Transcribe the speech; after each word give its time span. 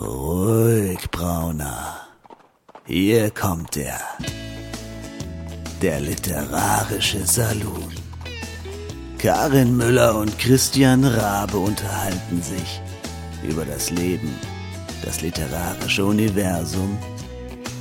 Ruhig, 0.00 1.10
Brauner. 1.10 2.00
Hier 2.86 3.30
kommt 3.30 3.76
er. 3.76 4.00
Der 5.82 6.00
literarische 6.00 7.26
Salon. 7.26 7.92
Karin 9.18 9.76
Müller 9.76 10.16
und 10.16 10.38
Christian 10.38 11.04
Rabe 11.04 11.58
unterhalten 11.58 12.40
sich 12.40 12.80
über 13.46 13.66
das 13.66 13.90
Leben, 13.90 14.34
das 15.04 15.20
literarische 15.20 16.06
Universum 16.06 16.96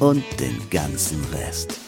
und 0.02 0.26
den 0.42 0.70
ganzen 0.70 1.24
Rest. 1.34 1.80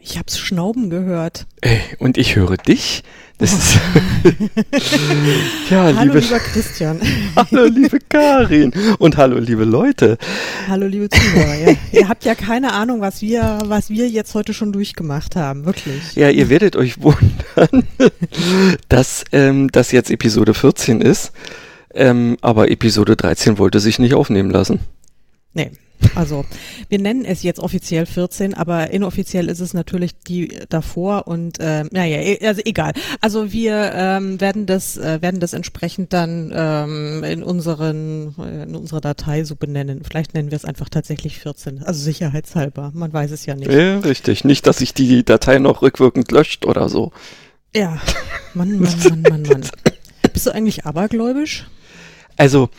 Ich 0.00 0.16
hab's 0.16 0.38
Schnauben 0.38 0.88
gehört. 0.88 1.46
Ey, 1.60 1.82
und 1.98 2.16
ich 2.16 2.34
höre 2.34 2.56
dich. 2.56 3.02
Das 3.36 3.52
ist 3.52 3.78
ja, 5.70 5.84
hallo 5.84 6.02
liebe, 6.02 6.18
lieber 6.18 6.38
Christian. 6.38 7.00
hallo 7.36 7.66
liebe 7.66 7.98
Karin 8.08 8.72
und 8.98 9.16
hallo 9.16 9.38
liebe 9.38 9.64
Leute. 9.64 10.18
Hallo 10.68 10.86
liebe 10.86 11.08
Zuhörer. 11.08 11.54
Ja, 11.54 11.76
ihr 11.92 12.08
habt 12.08 12.24
ja 12.24 12.34
keine 12.34 12.72
Ahnung, 12.72 13.00
was 13.00 13.22
wir, 13.22 13.58
was 13.66 13.90
wir 13.90 14.08
jetzt 14.08 14.34
heute 14.34 14.54
schon 14.54 14.72
durchgemacht 14.72 15.36
haben, 15.36 15.64
wirklich. 15.64 16.14
Ja, 16.14 16.28
ihr 16.28 16.48
werdet 16.48 16.76
euch 16.76 17.02
wundern, 17.02 17.84
dass 18.88 19.24
ähm, 19.32 19.68
das 19.70 19.92
jetzt 19.92 20.10
Episode 20.10 20.54
14 20.54 21.00
ist, 21.00 21.32
ähm, 21.94 22.36
aber 22.40 22.70
Episode 22.70 23.16
13 23.16 23.58
wollte 23.58 23.80
sich 23.80 23.98
nicht 23.98 24.14
aufnehmen 24.14 24.50
lassen. 24.50 24.80
Nee, 25.54 25.70
also 26.14 26.44
wir 26.88 26.98
nennen 26.98 27.24
es 27.24 27.42
jetzt 27.42 27.60
offiziell 27.60 28.06
14, 28.06 28.54
aber 28.54 28.90
inoffiziell 28.90 29.48
ist 29.48 29.60
es 29.60 29.74
natürlich 29.74 30.18
die 30.18 30.58
davor 30.68 31.26
und 31.26 31.58
äh, 31.60 31.84
naja, 31.90 32.36
also 32.42 32.62
egal. 32.64 32.92
Also 33.20 33.52
wir 33.52 33.92
ähm, 33.94 34.40
werden 34.40 34.66
das 34.66 34.96
äh, 34.96 35.20
werden 35.22 35.40
das 35.40 35.52
entsprechend 35.52 36.12
dann 36.12 36.52
ähm, 36.54 37.24
in 37.24 37.42
unseren 37.42 38.34
in 38.38 38.74
unserer 38.74 39.00
Datei 39.00 39.44
so 39.44 39.56
benennen. 39.56 40.02
Vielleicht 40.04 40.34
nennen 40.34 40.50
wir 40.50 40.56
es 40.56 40.64
einfach 40.64 40.88
tatsächlich 40.88 41.38
14, 41.38 41.82
also 41.82 42.02
sicherheitshalber. 42.02 42.92
Man 42.94 43.12
weiß 43.12 43.30
es 43.30 43.46
ja 43.46 43.54
nicht. 43.54 43.70
Ja, 43.70 43.98
richtig. 43.98 44.44
Nicht, 44.44 44.66
dass 44.66 44.78
sich 44.78 44.94
die 44.94 45.24
Datei 45.24 45.58
noch 45.58 45.82
rückwirkend 45.82 46.30
löscht 46.32 46.64
oder 46.66 46.88
so. 46.88 47.12
Ja, 47.74 47.98
Mann, 48.54 48.78
Mann, 48.78 48.94
Mann, 49.04 49.22
Mann, 49.22 49.42
Mann. 49.42 49.64
Bist 50.32 50.46
du 50.46 50.50
eigentlich 50.50 50.86
abergläubisch? 50.86 51.66
Also 52.36 52.70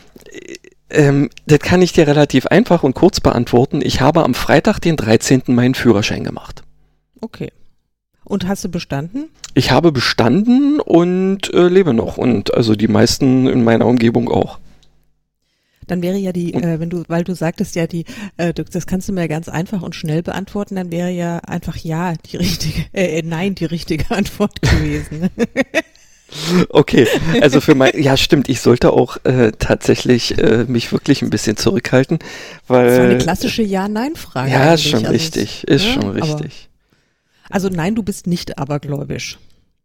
ähm, 0.90 1.30
das 1.46 1.58
kann 1.60 1.82
ich 1.82 1.92
dir 1.92 2.06
relativ 2.06 2.46
einfach 2.46 2.82
und 2.82 2.94
kurz 2.94 3.20
beantworten. 3.20 3.80
Ich 3.82 4.00
habe 4.00 4.24
am 4.24 4.34
Freitag, 4.34 4.80
den 4.80 4.96
13. 4.96 5.42
meinen 5.48 5.74
Führerschein 5.74 6.24
gemacht. 6.24 6.62
Okay. 7.20 7.52
Und 8.24 8.46
hast 8.46 8.64
du 8.64 8.68
bestanden? 8.68 9.30
Ich 9.54 9.70
habe 9.70 9.90
bestanden 9.90 10.80
und 10.80 11.52
äh, 11.52 11.68
lebe 11.68 11.94
noch. 11.94 12.18
Und 12.18 12.54
also 12.54 12.74
die 12.74 12.88
meisten 12.88 13.46
in 13.46 13.64
meiner 13.64 13.86
Umgebung 13.86 14.28
auch. 14.30 14.58
Dann 15.86 16.02
wäre 16.02 16.18
ja 16.18 16.32
die, 16.32 16.52
äh, 16.52 16.78
wenn 16.78 16.90
du, 16.90 17.04
weil 17.08 17.24
du 17.24 17.34
sagtest 17.34 17.74
ja 17.74 17.86
die, 17.86 18.04
äh, 18.36 18.52
das 18.52 18.86
kannst 18.86 19.08
du 19.08 19.12
mir 19.14 19.26
ganz 19.26 19.48
einfach 19.48 19.80
und 19.80 19.94
schnell 19.94 20.22
beantworten, 20.22 20.76
dann 20.76 20.92
wäre 20.92 21.10
ja 21.10 21.38
einfach 21.38 21.76
ja 21.78 22.12
die 22.30 22.36
richtige, 22.36 22.84
äh, 22.92 23.22
nein 23.22 23.54
die 23.54 23.64
richtige 23.64 24.10
Antwort 24.14 24.60
gewesen. 24.60 25.30
Okay, 26.68 27.06
also 27.40 27.60
für 27.60 27.74
mein, 27.74 27.92
ja 28.00 28.16
stimmt, 28.16 28.48
ich 28.48 28.60
sollte 28.60 28.92
auch 28.92 29.16
äh, 29.24 29.52
tatsächlich 29.58 30.36
äh, 30.36 30.64
mich 30.68 30.92
wirklich 30.92 31.22
ein 31.22 31.30
bisschen 31.30 31.56
zurückhalten, 31.56 32.18
weil. 32.66 32.86
Das 32.86 32.98
war 32.98 33.04
eine 33.04 33.18
klassische 33.18 33.62
Ja-Nein-Frage. 33.62 34.50
Ja, 34.50 34.74
ist 34.74 34.84
schon 34.84 35.00
also, 35.00 35.12
richtig, 35.12 35.64
ist 35.64 35.86
ja, 35.86 35.92
schon 35.92 36.10
richtig. 36.10 36.68
Aber, 37.44 37.54
also 37.54 37.68
nein, 37.70 37.94
du 37.94 38.02
bist 38.02 38.26
nicht 38.26 38.58
abergläubisch. 38.58 39.38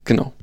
Genau. 0.03 0.33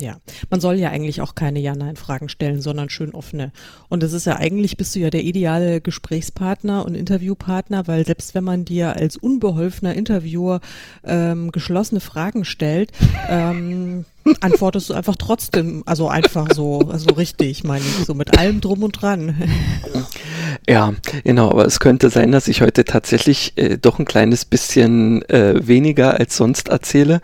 Ja, 0.00 0.16
man 0.48 0.60
soll 0.60 0.76
ja 0.76 0.90
eigentlich 0.90 1.20
auch 1.20 1.34
keine 1.34 1.60
Ja-Nein-Fragen 1.60 2.28
stellen, 2.28 2.60
sondern 2.60 2.88
schön 2.88 3.14
offene. 3.14 3.52
Und 3.88 4.02
das 4.02 4.12
ist 4.12 4.26
ja 4.26 4.36
eigentlich, 4.36 4.76
bist 4.76 4.94
du 4.94 5.00
ja 5.00 5.10
der 5.10 5.24
ideale 5.24 5.80
Gesprächspartner 5.80 6.84
und 6.86 6.94
Interviewpartner, 6.94 7.86
weil 7.86 8.06
selbst 8.06 8.34
wenn 8.34 8.44
man 8.44 8.64
dir 8.64 8.96
als 8.96 9.16
unbeholfener 9.16 9.94
Interviewer 9.94 10.60
ähm, 11.04 11.52
geschlossene 11.52 12.00
Fragen 12.00 12.44
stellt, 12.44 12.92
ähm, 13.28 14.06
antwortest 14.40 14.90
du 14.90 14.94
einfach 14.94 15.16
trotzdem, 15.16 15.82
also 15.86 16.08
einfach 16.08 16.48
so, 16.54 16.80
also 16.90 17.14
richtig, 17.14 17.64
meine 17.64 17.84
ich, 17.84 18.06
so 18.06 18.14
mit 18.14 18.38
allem 18.38 18.60
drum 18.60 18.82
und 18.82 19.00
dran. 19.00 19.34
Ja, 20.68 20.94
genau, 21.24 21.50
aber 21.50 21.64
es 21.64 21.80
könnte 21.80 22.10
sein, 22.10 22.32
dass 22.32 22.46
ich 22.46 22.60
heute 22.60 22.84
tatsächlich 22.84 23.54
äh, 23.56 23.76
doch 23.78 23.98
ein 23.98 24.04
kleines 24.04 24.44
bisschen 24.44 25.28
äh, 25.28 25.66
weniger 25.66 26.14
als 26.18 26.36
sonst 26.36 26.68
erzähle 26.68 27.20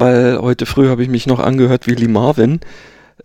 weil 0.00 0.38
heute 0.40 0.66
früh 0.66 0.88
habe 0.88 1.02
ich 1.02 1.08
mich 1.08 1.26
noch 1.26 1.38
angehört 1.38 1.86
wie 1.86 1.94
Lee 1.94 2.08
Marvin. 2.08 2.60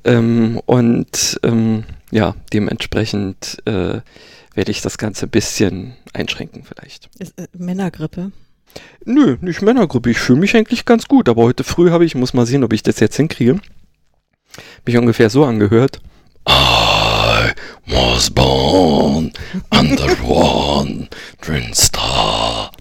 Ähm, 0.04 0.62
und 0.66 1.40
ähm, 1.42 1.86
ja, 2.12 2.36
dementsprechend 2.54 3.58
äh, 3.66 4.02
werde 4.54 4.72
ich 4.72 4.82
das 4.82 4.98
Ganze 4.98 5.26
ein 5.26 5.32
bisschen 5.32 5.96
einschränken 6.14 6.64
vielleicht. 6.64 7.10
Ist, 7.18 7.40
äh, 7.40 7.48
Männergrippe? 7.58 8.32
Nö, 9.06 9.38
nicht 9.40 9.62
Männergrippe. 9.62 10.12
Ich 10.12 10.20
fühle 10.20 10.40
mich 10.40 10.56
eigentlich 10.56 10.84
ganz 10.84 11.06
gut, 11.06 11.30
aber 11.30 11.44
heute 11.44 11.64
früh 11.64 11.92
habe 11.92 12.04
ich, 12.04 12.14
muss 12.14 12.34
mal 12.34 12.46
sehen, 12.46 12.64
ob 12.64 12.74
ich 12.74 12.84
das 12.84 13.00
jetzt 13.00 13.16
hinkriege, 13.16 13.60
mich 14.86 14.98
ungefähr 14.98 15.30
so 15.30 15.46
angehört. 15.46 16.02
I 16.48 16.85
was 17.88 18.30
born 18.30 19.32
under 19.72 20.16
one 20.24 21.08
twin 21.42 21.74
star. 21.74 22.72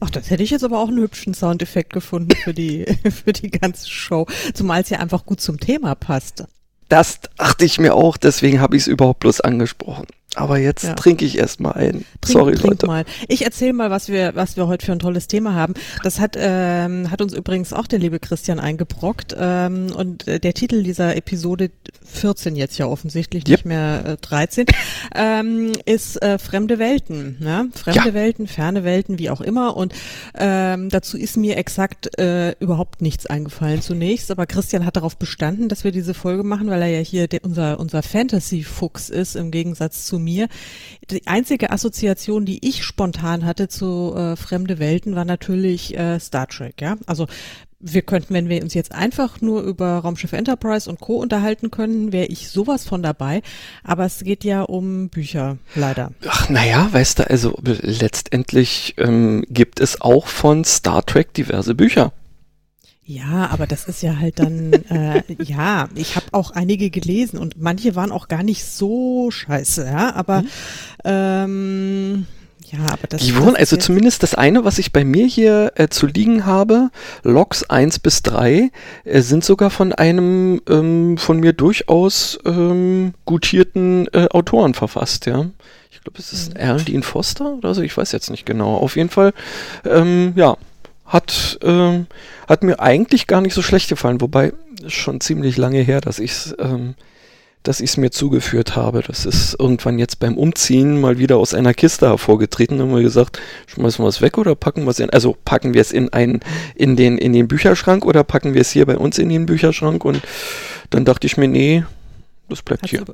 Ach, 0.00 0.10
das 0.10 0.30
hätte 0.30 0.42
ich 0.42 0.50
jetzt 0.50 0.64
aber 0.64 0.78
auch 0.78 0.88
einen 0.88 0.98
hübschen 0.98 1.34
Soundeffekt 1.34 1.92
gefunden 1.92 2.34
für 2.42 2.54
die, 2.54 2.86
für 3.10 3.32
die 3.32 3.50
ganze 3.50 3.88
Show. 3.88 4.26
Zumal 4.54 4.80
es 4.80 4.90
ja 4.90 4.98
einfach 4.98 5.26
gut 5.26 5.40
zum 5.40 5.60
Thema 5.60 5.94
passt. 5.94 6.44
Das 6.88 7.20
dachte 7.36 7.64
ich 7.64 7.78
mir 7.78 7.94
auch, 7.94 8.16
deswegen 8.16 8.60
habe 8.60 8.76
ich 8.76 8.82
es 8.82 8.86
überhaupt 8.88 9.20
bloß 9.20 9.42
angesprochen. 9.42 10.06
Aber 10.36 10.58
jetzt 10.58 10.84
ja. 10.84 10.94
trinke 10.94 11.24
ich 11.24 11.38
erstmal 11.38 11.72
ein. 11.72 12.04
Trink, 12.20 12.38
Sorry, 12.38 12.52
trink 12.54 12.64
Leute. 12.64 12.86
Mal. 12.86 13.04
Ich 13.26 13.44
erzähle 13.44 13.72
mal, 13.72 13.90
was 13.90 14.08
wir, 14.08 14.36
was 14.36 14.56
wir 14.56 14.68
heute 14.68 14.86
für 14.86 14.92
ein 14.92 15.00
tolles 15.00 15.26
Thema 15.26 15.54
haben. 15.54 15.74
Das 16.04 16.20
hat, 16.20 16.36
ähm, 16.38 17.10
hat 17.10 17.20
uns 17.20 17.32
übrigens 17.32 17.72
auch 17.72 17.88
der 17.88 17.98
liebe 17.98 18.20
Christian 18.20 18.60
eingebrockt. 18.60 19.34
Ähm, 19.36 19.88
und 19.92 20.28
äh, 20.28 20.38
der 20.38 20.54
Titel 20.54 20.84
dieser 20.84 21.16
Episode 21.16 21.72
14 22.04 22.54
jetzt 22.54 22.78
ja 22.78 22.86
offensichtlich, 22.86 23.42
yep. 23.48 23.58
nicht 23.58 23.64
mehr 23.64 24.04
äh, 24.06 24.16
13, 24.18 24.66
ähm, 25.16 25.72
ist 25.84 26.22
äh, 26.22 26.38
Fremde 26.38 26.78
Welten. 26.78 27.36
Ne? 27.40 27.68
Fremde 27.74 28.08
ja. 28.10 28.14
Welten, 28.14 28.46
ferne 28.46 28.84
Welten, 28.84 29.18
wie 29.18 29.30
auch 29.30 29.40
immer. 29.40 29.76
Und 29.76 29.94
ähm, 30.38 30.90
dazu 30.90 31.16
ist 31.16 31.38
mir 31.38 31.56
exakt 31.56 32.18
äh, 32.20 32.52
überhaupt 32.60 33.02
nichts 33.02 33.26
eingefallen 33.26 33.82
zunächst. 33.82 34.30
Aber 34.30 34.46
Christian 34.46 34.86
hat 34.86 34.94
darauf 34.94 35.16
bestanden, 35.16 35.68
dass 35.68 35.82
wir 35.82 35.90
diese 35.90 36.14
Folge 36.14 36.44
machen, 36.44 36.70
weil 36.70 36.82
er 36.82 36.88
ja 36.88 37.00
hier 37.00 37.26
der, 37.26 37.40
unser, 37.42 37.80
unser 37.80 38.04
Fantasy-Fuchs 38.04 39.08
ist, 39.08 39.34
im 39.34 39.50
Gegensatz 39.50 40.04
zu 40.04 40.19
mir. 40.22 40.48
Die 41.10 41.26
einzige 41.26 41.70
Assoziation, 41.70 42.44
die 42.44 42.66
ich 42.66 42.84
spontan 42.84 43.44
hatte 43.44 43.68
zu 43.68 44.14
äh, 44.14 44.36
fremde 44.36 44.78
Welten, 44.78 45.14
war 45.14 45.24
natürlich 45.24 45.96
äh, 45.96 46.18
Star 46.20 46.46
Trek. 46.48 46.80
Ja, 46.80 46.96
also 47.06 47.26
wir 47.80 48.02
könnten, 48.02 48.34
wenn 48.34 48.48
wir 48.48 48.62
uns 48.62 48.74
jetzt 48.74 48.92
einfach 48.92 49.40
nur 49.40 49.62
über 49.62 49.98
Raumschiff 49.98 50.34
Enterprise 50.34 50.88
und 50.88 51.00
Co. 51.00 51.16
unterhalten 51.16 51.70
können, 51.70 52.12
wäre 52.12 52.26
ich 52.26 52.50
sowas 52.50 52.84
von 52.84 53.02
dabei. 53.02 53.42
Aber 53.82 54.04
es 54.04 54.22
geht 54.22 54.44
ja 54.44 54.62
um 54.62 55.08
Bücher, 55.08 55.56
leider. 55.74 56.12
Ach, 56.28 56.50
naja, 56.50 56.88
weißt 56.92 57.20
du, 57.20 57.30
also 57.30 57.58
letztendlich 57.62 58.94
ähm, 58.98 59.44
gibt 59.48 59.80
es 59.80 60.00
auch 60.00 60.26
von 60.26 60.64
Star 60.64 61.04
Trek 61.04 61.32
diverse 61.32 61.74
Bücher. 61.74 62.12
Ja, 63.10 63.48
aber 63.50 63.66
das 63.66 63.86
ist 63.86 64.02
ja 64.04 64.18
halt 64.20 64.38
dann, 64.38 64.72
äh, 64.72 65.24
ja, 65.42 65.88
ich 65.96 66.14
habe 66.14 66.26
auch 66.30 66.52
einige 66.52 66.90
gelesen 66.90 67.40
und 67.40 67.60
manche 67.60 67.96
waren 67.96 68.12
auch 68.12 68.28
gar 68.28 68.44
nicht 68.44 68.64
so 68.64 69.32
scheiße, 69.32 69.84
ja, 69.84 70.14
aber 70.14 70.42
mhm. 70.42 70.48
ähm, 71.04 72.26
ja, 72.70 72.78
aber 72.86 73.08
das 73.08 73.22
Die 73.22 73.34
wurden, 73.34 73.56
also 73.56 73.76
zumindest 73.76 74.22
das 74.22 74.36
eine, 74.36 74.64
was 74.64 74.78
ich 74.78 74.92
bei 74.92 75.04
mir 75.04 75.26
hier 75.26 75.72
äh, 75.74 75.88
zu 75.88 76.06
liegen 76.06 76.46
habe, 76.46 76.90
Logs 77.24 77.68
1 77.68 77.98
bis 77.98 78.22
3, 78.22 78.70
äh, 79.02 79.20
sind 79.22 79.44
sogar 79.44 79.70
von 79.70 79.92
einem 79.92 80.62
ähm, 80.68 81.18
von 81.18 81.40
mir 81.40 81.52
durchaus 81.52 82.38
ähm, 82.44 83.14
gutierten 83.24 84.06
äh, 84.12 84.28
Autoren 84.30 84.74
verfasst, 84.74 85.26
ja. 85.26 85.46
Ich 85.90 86.00
glaube, 86.00 86.20
es 86.20 86.32
ist 86.32 86.54
mhm. 86.54 86.60
Erlen 86.60 87.02
Foster 87.02 87.54
oder 87.54 87.74
so, 87.74 87.82
ich 87.82 87.96
weiß 87.96 88.12
jetzt 88.12 88.30
nicht 88.30 88.46
genau. 88.46 88.76
Auf 88.76 88.94
jeden 88.94 89.10
Fall, 89.10 89.32
ähm, 89.84 90.32
ja, 90.36 90.56
hat, 91.10 91.58
ähm, 91.62 92.06
hat 92.48 92.62
mir 92.62 92.80
eigentlich 92.80 93.26
gar 93.26 93.42
nicht 93.42 93.54
so 93.54 93.62
schlecht 93.62 93.88
gefallen, 93.88 94.20
wobei 94.20 94.52
schon 94.86 95.20
ziemlich 95.20 95.58
lange 95.58 95.80
her, 95.80 96.00
dass 96.00 96.18
ich 96.18 96.30
es 96.30 96.56
ähm, 96.58 96.94
dass 97.62 97.80
ich 97.80 97.90
es 97.90 97.96
mir 97.98 98.10
zugeführt 98.10 98.74
habe. 98.74 99.02
Das 99.06 99.26
ist 99.26 99.56
irgendwann 99.58 99.98
jetzt 99.98 100.18
beim 100.18 100.38
Umziehen 100.38 100.98
mal 100.98 101.18
wieder 101.18 101.36
aus 101.36 101.52
einer 101.52 101.74
Kiste 101.74 102.06
hervorgetreten. 102.08 102.80
Haben 102.80 102.94
wir 102.94 103.02
gesagt, 103.02 103.38
schmeißen 103.66 104.02
wir 104.02 104.08
es 104.08 104.22
weg 104.22 104.38
oder 104.38 104.54
packen 104.54 104.84
wir 104.84 104.90
es 104.90 104.98
in, 104.98 105.10
also 105.10 105.36
packen 105.44 105.74
wir 105.74 105.82
es 105.82 105.92
in 105.92 106.10
einen, 106.12 106.40
in 106.74 106.96
den, 106.96 107.18
in 107.18 107.32
den 107.32 107.48
Bücherschrank 107.48 108.06
oder 108.06 108.24
packen 108.24 108.54
wir 108.54 108.62
es 108.62 108.70
hier 108.70 108.86
bei 108.86 108.96
uns 108.96 109.18
in 109.18 109.28
den 109.28 109.44
Bücherschrank 109.44 110.04
und 110.04 110.22
dann 110.88 111.04
dachte 111.04 111.26
ich 111.26 111.36
mir, 111.36 111.48
nee, 111.48 111.84
das 112.48 112.62
bleibt 112.62 112.82
Hat's 112.82 112.90
hier. 112.90 113.04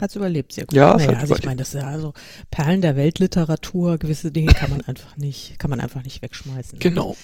Hat 0.00 0.10
es 0.10 0.16
überlebt, 0.16 0.52
sehr 0.52 0.66
gut. 0.66 0.74
Ja, 0.74 0.96
naja, 0.96 1.18
also 1.18 1.36
ich 1.36 1.44
meine, 1.44 1.56
das 1.56 1.74
ist 1.74 1.80
ja 1.80 1.88
also 1.88 2.14
Perlen 2.50 2.80
der 2.80 2.96
Weltliteratur, 2.96 3.98
gewisse 3.98 4.30
Dinge 4.30 4.52
kann 4.52 4.70
man 4.70 4.80
einfach 4.86 5.16
nicht, 5.16 5.58
kann 5.58 5.70
man 5.70 5.80
einfach 5.80 6.02
nicht 6.02 6.22
wegschmeißen. 6.22 6.78
Genau. 6.78 7.16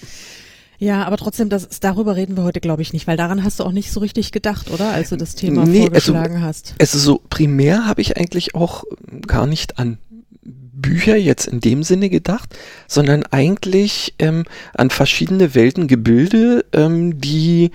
Ja, 0.79 1.05
aber 1.05 1.17
trotzdem, 1.17 1.49
das, 1.49 1.67
darüber 1.79 2.15
reden 2.15 2.37
wir 2.37 2.43
heute, 2.43 2.59
glaube 2.59 2.83
ich, 2.83 2.93
nicht, 2.93 3.07
weil 3.07 3.17
daran 3.17 3.43
hast 3.43 3.59
du 3.59 3.63
auch 3.63 3.71
nicht 3.71 3.91
so 3.91 3.99
richtig 3.99 4.31
gedacht, 4.31 4.69
oder? 4.69 4.91
Als 4.91 5.09
du 5.09 5.15
das 5.15 5.33
Thema 5.33 5.65
nee, 5.65 5.79
also 5.79 6.13
vorgeschlagen 6.13 6.35
also, 6.35 6.45
hast. 6.45 6.75
Also 6.79 6.99
so 6.99 7.21
primär 7.29 7.87
habe 7.87 8.01
ich 8.01 8.17
eigentlich 8.17 8.53
auch 8.53 8.83
gar 9.25 9.47
nicht 9.47 9.79
an 9.79 9.97
Bücher 10.43 11.17
jetzt 11.17 11.47
in 11.47 11.59
dem 11.59 11.81
Sinne 11.81 12.09
gedacht, 12.09 12.55
sondern 12.87 13.23
eigentlich 13.23 14.13
ähm, 14.19 14.45
an 14.75 14.91
verschiedene 14.91 15.55
Weltengebilde, 15.55 16.65
ähm, 16.73 17.19
die 17.19 17.71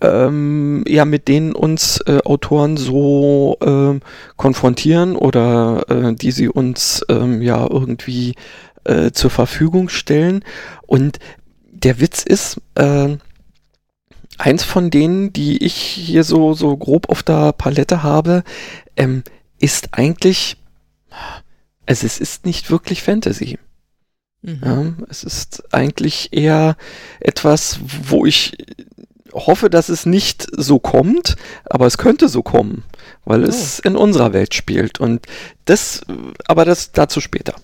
ähm, 0.00 0.84
ja 0.86 1.04
mit 1.04 1.28
denen 1.28 1.52
uns 1.52 2.00
äh, 2.06 2.18
Autoren 2.24 2.76
so 2.76 3.56
äh, 3.60 3.98
konfrontieren 4.36 5.16
oder 5.16 5.84
äh, 5.88 6.14
die 6.14 6.32
sie 6.32 6.48
uns 6.48 7.04
ähm, 7.08 7.42
ja 7.42 7.66
irgendwie 7.68 8.34
äh, 8.84 9.10
zur 9.12 9.30
Verfügung 9.30 9.88
stellen. 9.88 10.44
Und 10.86 11.18
der 11.70 12.00
Witz 12.00 12.22
ist, 12.22 12.60
äh, 12.74 13.16
eins 14.38 14.64
von 14.64 14.90
denen, 14.90 15.32
die 15.32 15.64
ich 15.64 15.74
hier 15.74 16.24
so, 16.24 16.54
so 16.54 16.76
grob 16.76 17.08
auf 17.08 17.22
der 17.22 17.52
Palette 17.52 18.02
habe, 18.02 18.44
ähm, 18.96 19.22
ist 19.58 19.88
eigentlich, 19.92 20.56
also 21.86 22.06
es 22.06 22.20
ist 22.20 22.44
nicht 22.44 22.70
wirklich 22.70 23.02
Fantasy. 23.02 23.58
Mhm. 24.42 24.60
Ja, 24.64 25.06
es 25.08 25.24
ist 25.24 25.74
eigentlich 25.74 26.32
eher 26.32 26.76
etwas, 27.20 27.80
wo 27.82 28.26
ich 28.26 28.56
hoffe, 29.36 29.68
dass 29.70 29.88
es 29.88 30.06
nicht 30.06 30.46
so 30.56 30.78
kommt, 30.78 31.36
aber 31.64 31.86
es 31.86 31.98
könnte 31.98 32.28
so 32.28 32.42
kommen, 32.42 32.84
weil 33.24 33.44
oh. 33.44 33.48
es 33.48 33.78
in 33.78 33.96
unserer 33.96 34.32
Welt 34.32 34.54
spielt. 34.54 34.98
Und 34.98 35.26
das, 35.66 36.02
aber 36.46 36.64
das 36.64 36.92
dazu 36.92 37.20
später. 37.20 37.54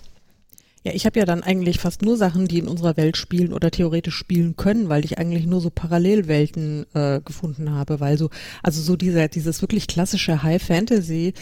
Ja, 0.85 0.93
ich 0.93 1.07
habe 1.07 1.21
ja 1.21 1.25
dann 1.25 1.45
eigentlich 1.45 1.79
fast 1.79 2.03
nur 2.03 2.17
Sachen, 2.17 2.49
die 2.49 2.59
in 2.59 2.67
unserer 2.67 2.97
Welt 2.97 3.17
spielen 3.17 3.53
oder 3.53 3.71
theoretisch 3.71 4.17
spielen 4.17 4.57
können, 4.57 4.89
weil 4.89 5.05
ich 5.05 5.17
eigentlich 5.17 5.47
nur 5.47 5.61
so 5.61 5.71
Parallelwelten 5.71 6.87
äh, 6.93 7.21
gefunden 7.25 7.71
habe, 7.71 8.01
weil 8.01 8.19
so, 8.19 8.31
also 8.65 8.83
so 8.83 8.97
dieser, 8.97 9.29
dieses 9.29 9.63
wirklich 9.63 9.87
klassische 9.87 10.43
High 10.43 10.61
Fantasy, 10.63 11.35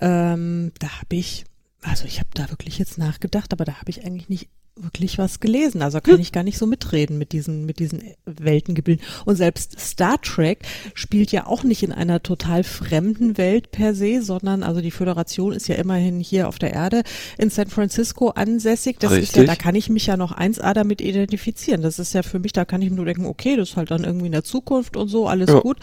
ähm, 0.00 0.72
da 0.80 0.88
habe 0.98 1.14
ich, 1.14 1.44
also 1.82 2.06
ich 2.06 2.18
habe 2.18 2.30
da 2.34 2.50
wirklich 2.50 2.78
jetzt 2.78 2.98
nachgedacht, 2.98 3.52
aber 3.52 3.64
da 3.64 3.74
habe 3.74 3.90
ich 3.90 4.04
eigentlich 4.04 4.28
nicht 4.28 4.48
wirklich 4.82 5.18
was 5.18 5.40
gelesen. 5.40 5.82
Also 5.82 6.00
kann 6.00 6.14
hm. 6.14 6.20
ich 6.20 6.32
gar 6.32 6.42
nicht 6.42 6.58
so 6.58 6.66
mitreden 6.66 7.18
mit 7.18 7.32
diesen, 7.32 7.66
mit 7.66 7.78
diesen 7.78 8.02
Weltengebilden. 8.24 9.04
Und 9.24 9.36
selbst 9.36 9.78
Star 9.78 10.20
Trek 10.20 10.60
spielt 10.94 11.32
ja 11.32 11.46
auch 11.46 11.62
nicht 11.62 11.82
in 11.82 11.92
einer 11.92 12.22
total 12.22 12.64
fremden 12.64 13.38
Welt 13.38 13.70
per 13.70 13.94
se, 13.94 14.22
sondern 14.22 14.62
also 14.62 14.80
die 14.80 14.90
Föderation 14.90 15.52
ist 15.52 15.68
ja 15.68 15.76
immerhin 15.76 16.20
hier 16.20 16.48
auf 16.48 16.58
der 16.58 16.72
Erde 16.72 17.02
in 17.36 17.50
San 17.50 17.68
Francisco 17.68 18.30
ansässig. 18.30 18.98
Das 18.98 19.12
Richtig. 19.12 19.28
ist 19.30 19.36
ja, 19.36 19.44
da 19.44 19.56
kann 19.56 19.74
ich 19.74 19.88
mich 19.90 20.06
ja 20.06 20.16
noch 20.16 20.36
1A 20.36 20.72
damit 20.74 21.00
identifizieren. 21.00 21.82
Das 21.82 21.98
ist 21.98 22.12
ja 22.12 22.22
für 22.22 22.38
mich, 22.38 22.52
da 22.52 22.64
kann 22.64 22.82
ich 22.82 22.90
mir 22.90 22.96
nur 22.96 23.06
denken, 23.06 23.26
okay, 23.26 23.56
das 23.56 23.70
ist 23.70 23.76
halt 23.76 23.90
dann 23.90 24.04
irgendwie 24.04 24.26
in 24.26 24.32
der 24.32 24.44
Zukunft 24.44 24.96
und 24.96 25.08
so, 25.08 25.26
alles 25.26 25.50
ja. 25.50 25.60
gut. 25.60 25.78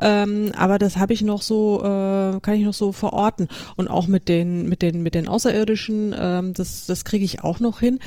Ähm, 0.00 0.52
aber 0.56 0.78
das 0.78 0.96
habe 0.96 1.12
ich 1.12 1.22
noch 1.22 1.42
so, 1.42 1.80
äh, 1.80 2.40
kann 2.40 2.54
ich 2.54 2.64
noch 2.64 2.74
so 2.74 2.92
verorten. 2.92 3.48
Und 3.76 3.88
auch 3.88 4.06
mit 4.06 4.28
den, 4.28 4.68
mit 4.68 4.82
den, 4.82 5.02
mit 5.02 5.14
den 5.14 5.28
Außerirdischen, 5.28 6.14
ähm, 6.18 6.54
das, 6.54 6.86
das 6.86 7.04
kriege 7.04 7.24
ich 7.24 7.42
auch 7.42 7.60
noch 7.60 7.80
hin. 7.80 7.98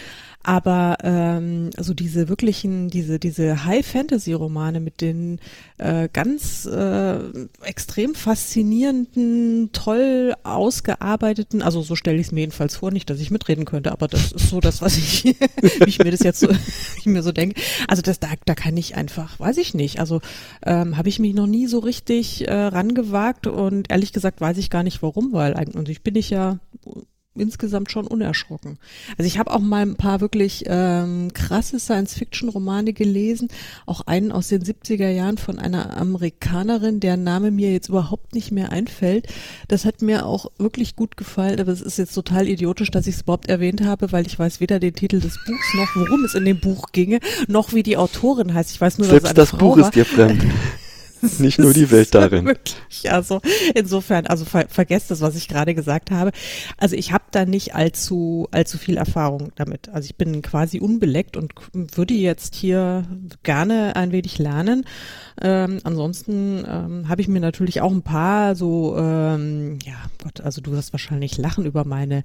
Aber 0.44 0.98
ähm, 1.04 1.70
also 1.78 1.94
diese 1.94 2.28
wirklichen, 2.28 2.90
diese, 2.90 3.18
diese 3.18 3.64
High-Fantasy-Romane 3.64 4.82
mit 4.82 5.00
den 5.00 5.40
äh, 5.78 6.10
ganz 6.12 6.66
äh, 6.66 7.20
extrem 7.64 8.14
faszinierenden, 8.14 9.70
toll 9.72 10.34
ausgearbeiteten, 10.44 11.62
also 11.62 11.82
so 11.82 11.96
stelle 11.96 12.20
ich 12.20 12.28
es 12.28 12.32
mir 12.34 12.42
jedenfalls 12.42 12.76
vor, 12.76 12.92
nicht, 12.92 13.10
dass 13.10 13.22
ich 13.22 13.32
mitreden 13.32 13.64
könnte, 13.64 13.94
aber 13.94 14.10
das 14.10 14.34
ist 14.34 14.50
so 14.50 14.60
das, 14.60 14.82
was 14.82 14.98
ich, 14.98 15.24
wie 15.24 15.36
ich 15.88 16.00
mir 16.00 16.12
das 16.12 16.20
jetzt 16.20 16.42
so, 16.42 16.50
ich 16.98 17.06
mir 17.06 17.24
so 17.24 17.32
denke. 17.32 17.60
Also 17.88 18.02
das, 18.02 18.20
da, 18.20 18.28
da 18.46 18.54
kann 18.54 18.76
ich 18.76 18.96
einfach, 18.96 19.40
weiß 19.40 19.58
ich 19.58 19.74
nicht. 19.74 20.02
Also 20.02 20.20
ähm, 20.66 20.98
habe 20.98 21.08
ich 21.08 21.20
mich 21.20 21.34
noch 21.34 21.48
nie 21.48 21.68
so 21.68 21.80
richtig 21.80 22.50
äh, 22.50 22.54
rangewagt 22.54 23.48
und 23.48 23.90
ehrlich 23.90 24.12
gesagt 24.12 24.42
weiß 24.42 24.58
ich 24.58 24.70
gar 24.70 24.84
nicht 24.84 25.02
warum, 25.02 25.32
weil 25.32 25.56
eigentlich 25.56 26.02
bin 26.02 26.16
ich 26.16 26.30
ja 26.30 26.60
insgesamt 27.36 27.92
schon 27.92 28.08
unerschrocken. 28.08 28.78
Also 29.18 29.28
ich 29.28 29.40
habe 29.40 29.52
auch 29.52 29.60
mal 29.60 29.82
ein 29.82 29.96
paar 29.96 30.22
wirklich 30.22 30.64
ähm, 30.68 31.32
krasse 31.34 31.80
Science-Fiction-Romane 31.80 32.94
gelesen, 32.94 33.50
auch 33.86 34.02
einen 34.02 34.32
aus 34.32 34.50
den 34.50 34.64
70er 34.64 35.10
Jahren 35.10 35.38
von 35.38 35.60
einer 35.60 35.98
Amerikanerin, 35.98 37.00
deren 37.00 37.24
Name 37.24 37.52
mir 37.52 37.72
jetzt 37.72 37.90
überhaupt 37.90 38.36
nicht 38.36 38.52
mehr 38.52 38.72
einfällt. 38.72 39.28
Das 39.68 39.86
hat 39.86 40.02
mir 40.02 40.26
auch 40.26 40.52
wirklich 40.58 40.96
gut 40.96 41.18
gefallen, 41.18 41.60
aber 41.60 41.72
es 41.72 41.82
ist 41.82 41.98
jetzt 41.98 42.14
total 42.14 42.48
idiotisch, 42.48 42.92
dass 42.92 43.08
ich 43.08 43.16
es 43.16 43.22
überhaupt 43.22 43.50
erwähnt 43.50 43.84
habe, 43.84 44.12
weil 44.12 44.28
ich 44.28 44.38
weiß 44.38 44.60
weder 44.60 44.80
den 44.80 44.94
Titel 44.94 45.20
des 45.20 45.40
Buchs 45.46 45.74
noch, 45.76 45.96
worum 45.96 46.24
es 46.26 46.36
in 46.36 46.46
dem 46.46 46.60
Buch 46.60 46.92
ginge, 46.92 47.20
noch 47.48 47.74
wie 47.74 47.84
die 47.84 47.98
Autorin 47.98 48.54
heißt. 48.54 48.72
Ich 48.72 48.82
weiß 48.82 49.00
nur, 49.00 49.08
Selbst 49.08 49.24
dass 49.24 49.32
es 49.32 49.38
eine 49.38 49.44
das 49.44 49.50
Frau 49.50 49.58
Buch 49.58 49.78
ist 49.78 49.96
dir 49.96 50.06
fremd. 50.06 50.44
Nicht 51.40 51.60
nur 51.60 51.74
die 51.74 51.90
Welt 51.92 52.14
darin. 52.14 52.46
Wirklich, 52.46 53.12
also 53.12 53.42
insofern, 53.76 54.28
also 54.28 54.46
ver 54.46 54.66
vergesst 54.70 55.12
das, 55.12 55.22
was 55.22 55.36
ich 55.36 55.48
gerade 55.48 55.74
gesagt 55.74 56.12
habe. 56.12 56.32
Also 56.78 56.96
ich 56.96 57.12
habe 57.12 57.24
da 57.32 57.46
nicht 57.46 57.76
allzu 57.76 58.48
allzu 58.52 58.78
viel 58.78 58.98
Erfahrung 58.98 59.52
damit. 59.56 59.90
Also 59.90 60.06
ich 60.06 60.16
bin 60.16 60.42
quasi 60.42 60.80
unbeleckt 60.80 61.38
und 61.38 61.54
würde 61.74 62.14
jetzt 62.14 62.56
hier 62.56 63.04
gerne 63.44 63.96
ein 63.96 64.12
wenig 64.12 64.38
lernen. 64.38 64.86
Ähm, 65.42 65.80
ansonsten 65.84 66.64
ähm, 66.68 67.10
habe 67.10 67.22
ich 67.22 67.28
mir 67.28 67.40
natürlich 67.40 67.82
auch 67.82 67.92
ein 67.92 68.04
paar 68.04 68.56
so, 68.56 68.96
ähm, 68.98 69.80
ja 69.84 69.96
Gott, 70.24 70.42
also 70.42 70.62
du 70.62 70.72
wirst 70.72 70.94
wahrscheinlich 70.94 71.38
lachen 71.38 71.66
über 71.66 71.86
meine 71.86 72.24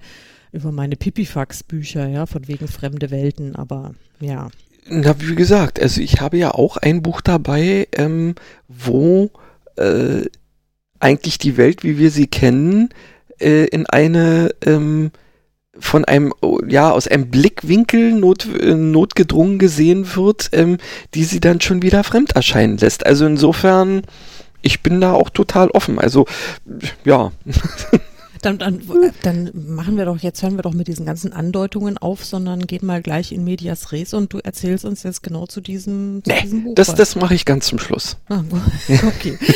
über 0.51 0.73
meine 0.73 0.97
Pipifax-Bücher, 0.97 2.09
ja, 2.09 2.25
von 2.25 2.49
wegen 2.49 2.69
fremde 2.69 3.11
Welten, 3.11 3.55
aber 3.55 3.95
ja. 4.21 4.49
Na, 4.91 5.15
wie 5.21 5.35
gesagt, 5.35 5.81
also 5.81 6.01
ich 6.01 6.21
habe 6.21 6.39
ja 6.39 6.53
auch 6.53 6.77
ein 6.77 7.03
Buch 7.03 7.21
dabei, 7.21 7.89
ähm, 7.93 8.35
wo 8.69 9.31
äh, 9.77 10.25
eigentlich 10.99 11.39
die 11.39 11.57
Welt, 11.57 11.85
wie 11.85 11.99
wir 11.99 12.11
sie 12.11 12.27
kennen, 12.27 12.89
äh, 13.41 13.67
in 13.67 13.87
eine 13.87 14.51
ähm, 14.65 15.11
von 15.79 16.05
einem, 16.05 16.33
oh, 16.41 16.59
ja, 16.67 16.91
aus 16.91 17.07
einem 17.07 17.31
Blickwinkel 17.31 18.13
not, 18.13 18.47
äh, 18.47 18.75
notgedrungen 18.75 19.59
gesehen 19.59 20.17
wird, 20.17 20.51
ähm, 20.53 20.79
die 21.15 21.25
sie 21.25 21.41
dann 21.41 21.61
schon 21.61 21.83
wieder 21.83 22.03
fremd 22.03 22.33
erscheinen 22.33 22.79
lässt. 22.79 23.07
Also 23.07 23.27
insofern, 23.27 24.03
ich 24.61 24.83
bin 24.83 25.01
da 25.01 25.13
auch 25.13 25.31
total 25.31 25.71
offen. 25.71 25.99
Also, 25.99 26.27
ja. 27.05 27.33
Dann, 28.43 28.59
dann, 28.59 28.81
äh, 28.81 29.11
dann 29.23 29.51
machen 29.55 29.97
wir 29.97 30.05
doch, 30.05 30.19
jetzt 30.19 30.43
hören 30.43 30.57
wir 30.57 30.63
doch 30.63 30.75
mit 30.75 30.89
diesen 30.89 31.07
ganzen 31.07 31.33
Andeutungen 31.33 31.99
auf, 31.99 32.25
sondern 32.25 32.67
gehen 32.67 32.87
mal 32.87 33.03
gleich 33.03 33.33
in 33.33 33.45
Medias 33.45 33.93
Res 33.93 34.15
und 34.15 34.33
du 34.33 34.39
erzählst 34.39 34.85
uns 34.85 35.03
jetzt 35.03 35.23
genau 35.23 35.47
zu 35.47 35.61
diesem, 35.61 36.23
zu 36.25 36.31
nee, 36.31 36.41
diesem 36.43 36.65
Buch. 36.65 36.75
Das, 36.75 36.95
das 36.95 37.17
mache 37.17 37.35
ich 37.35 37.45
ganz 37.45 37.67
zum 37.67 37.79
Schluss. 37.79 38.17
Ah, 38.29 38.43
okay. 39.07 39.39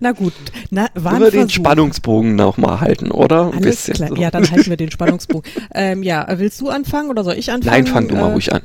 Na 0.00 0.12
gut, 0.12 0.32
na, 0.70 0.88
war 0.94 1.18
wir 1.20 1.30
den 1.30 1.48
Spannungsbogen 1.48 2.34
nochmal 2.34 2.80
halten, 2.80 3.10
oder? 3.10 3.52
Ein 3.52 3.62
Alles 3.62 3.84
klar. 3.84 4.08
So. 4.08 4.16
Ja, 4.16 4.30
dann 4.30 4.50
halten 4.50 4.68
wir 4.68 4.76
den 4.76 4.90
Spannungsbogen. 4.90 5.50
ähm, 5.74 6.02
ja, 6.02 6.26
willst 6.38 6.60
du 6.60 6.68
anfangen 6.68 7.10
oder 7.10 7.24
soll 7.24 7.34
ich 7.34 7.50
anfangen? 7.50 7.84
Nein, 7.84 7.92
fang 7.92 8.08
du 8.08 8.14
mal 8.16 8.28
äh, 8.28 8.32
ruhig 8.32 8.52
an. 8.52 8.62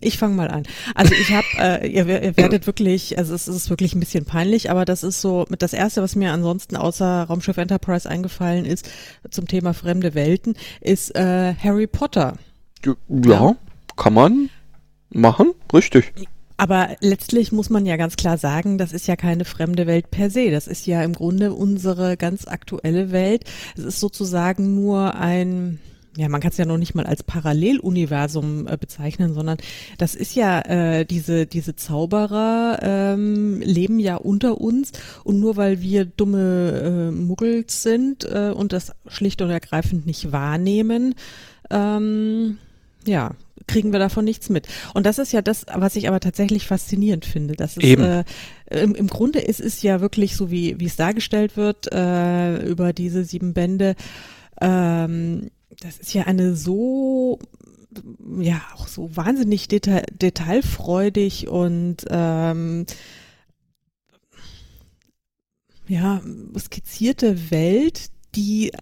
Ich 0.00 0.18
fange 0.18 0.34
mal 0.34 0.48
an. 0.48 0.62
Also 0.94 1.12
ich 1.14 1.32
habe, 1.32 1.46
äh, 1.58 1.88
ihr, 1.88 2.06
ihr 2.06 2.36
werdet 2.36 2.66
wirklich, 2.66 3.18
also 3.18 3.34
es 3.34 3.48
ist 3.48 3.68
wirklich 3.68 3.94
ein 3.94 4.00
bisschen 4.00 4.24
peinlich, 4.24 4.70
aber 4.70 4.84
das 4.84 5.02
ist 5.02 5.20
so 5.20 5.44
mit 5.48 5.60
das 5.60 5.72
erste, 5.72 6.02
was 6.02 6.14
mir 6.14 6.32
ansonsten 6.32 6.76
außer 6.76 7.24
Raumschiff 7.24 7.56
Enterprise 7.56 8.08
eingefallen 8.08 8.64
ist 8.64 8.88
zum 9.30 9.48
Thema 9.48 9.74
fremde 9.74 10.14
Welten, 10.14 10.54
ist 10.80 11.16
äh, 11.16 11.54
Harry 11.54 11.88
Potter. 11.88 12.34
Ja, 12.84 12.94
ja, 13.08 13.56
kann 13.96 14.14
man 14.14 14.50
machen, 15.10 15.52
richtig. 15.72 16.12
Aber 16.60 16.96
letztlich 17.00 17.52
muss 17.52 17.70
man 17.70 17.86
ja 17.86 17.96
ganz 17.96 18.16
klar 18.16 18.36
sagen, 18.36 18.78
das 18.78 18.92
ist 18.92 19.06
ja 19.06 19.14
keine 19.14 19.44
fremde 19.44 19.86
Welt 19.86 20.10
per 20.10 20.28
se. 20.28 20.50
Das 20.50 20.66
ist 20.66 20.86
ja 20.86 21.02
im 21.04 21.12
Grunde 21.12 21.52
unsere 21.52 22.16
ganz 22.16 22.48
aktuelle 22.48 23.12
Welt. 23.12 23.44
Es 23.76 23.84
ist 23.84 24.00
sozusagen 24.00 24.74
nur 24.74 25.14
ein 25.14 25.78
ja, 26.18 26.28
man 26.28 26.40
kann 26.40 26.50
es 26.50 26.56
ja 26.56 26.64
noch 26.64 26.78
nicht 26.78 26.96
mal 26.96 27.06
als 27.06 27.22
Paralleluniversum 27.22 28.66
äh, 28.66 28.76
bezeichnen, 28.76 29.34
sondern 29.34 29.58
das 29.98 30.16
ist 30.16 30.34
ja 30.34 30.60
äh, 30.62 31.04
diese 31.04 31.46
diese 31.46 31.76
Zauberer 31.76 32.80
ähm, 32.82 33.60
leben 33.60 34.00
ja 34.00 34.16
unter 34.16 34.60
uns 34.60 34.90
und 35.22 35.38
nur 35.38 35.56
weil 35.56 35.80
wir 35.80 36.06
dumme 36.06 37.10
äh, 37.10 37.10
Muggels 37.12 37.82
sind 37.82 38.24
äh, 38.24 38.50
und 38.50 38.72
das 38.72 38.92
schlicht 39.06 39.42
und 39.42 39.50
ergreifend 39.50 40.06
nicht 40.06 40.32
wahrnehmen, 40.32 41.14
ähm, 41.70 42.58
ja, 43.06 43.36
kriegen 43.68 43.92
wir 43.92 44.00
davon 44.00 44.24
nichts 44.24 44.48
mit. 44.48 44.66
Und 44.94 45.06
das 45.06 45.18
ist 45.18 45.32
ja 45.32 45.40
das, 45.40 45.66
was 45.72 45.94
ich 45.94 46.08
aber 46.08 46.18
tatsächlich 46.18 46.66
faszinierend 46.66 47.24
finde. 47.24 47.54
Das 47.54 47.76
ist, 47.76 47.84
Eben. 47.84 48.02
Äh, 48.02 48.24
im, 48.70 48.96
im 48.96 49.06
Grunde 49.06 49.38
ist 49.38 49.60
es 49.60 49.82
ja 49.82 50.00
wirklich 50.00 50.36
so, 50.36 50.50
wie 50.50 50.80
wie 50.80 50.86
es 50.86 50.96
dargestellt 50.96 51.56
wird 51.56 51.92
äh, 51.92 52.66
über 52.66 52.92
diese 52.92 53.24
sieben 53.24 53.54
Bände. 53.54 53.94
Ähm, 54.60 55.50
das 55.80 55.98
ist 55.98 56.14
ja 56.14 56.24
eine 56.24 56.54
so 56.54 57.38
ja 58.38 58.60
auch 58.74 58.86
so 58.86 59.16
wahnsinnig 59.16 59.68
deta 59.68 60.02
detailfreudig 60.12 61.48
und 61.48 62.04
ähm, 62.10 62.86
ja 65.86 66.20
skizzierte 66.58 67.50
Welt, 67.50 68.10
die 68.34 68.72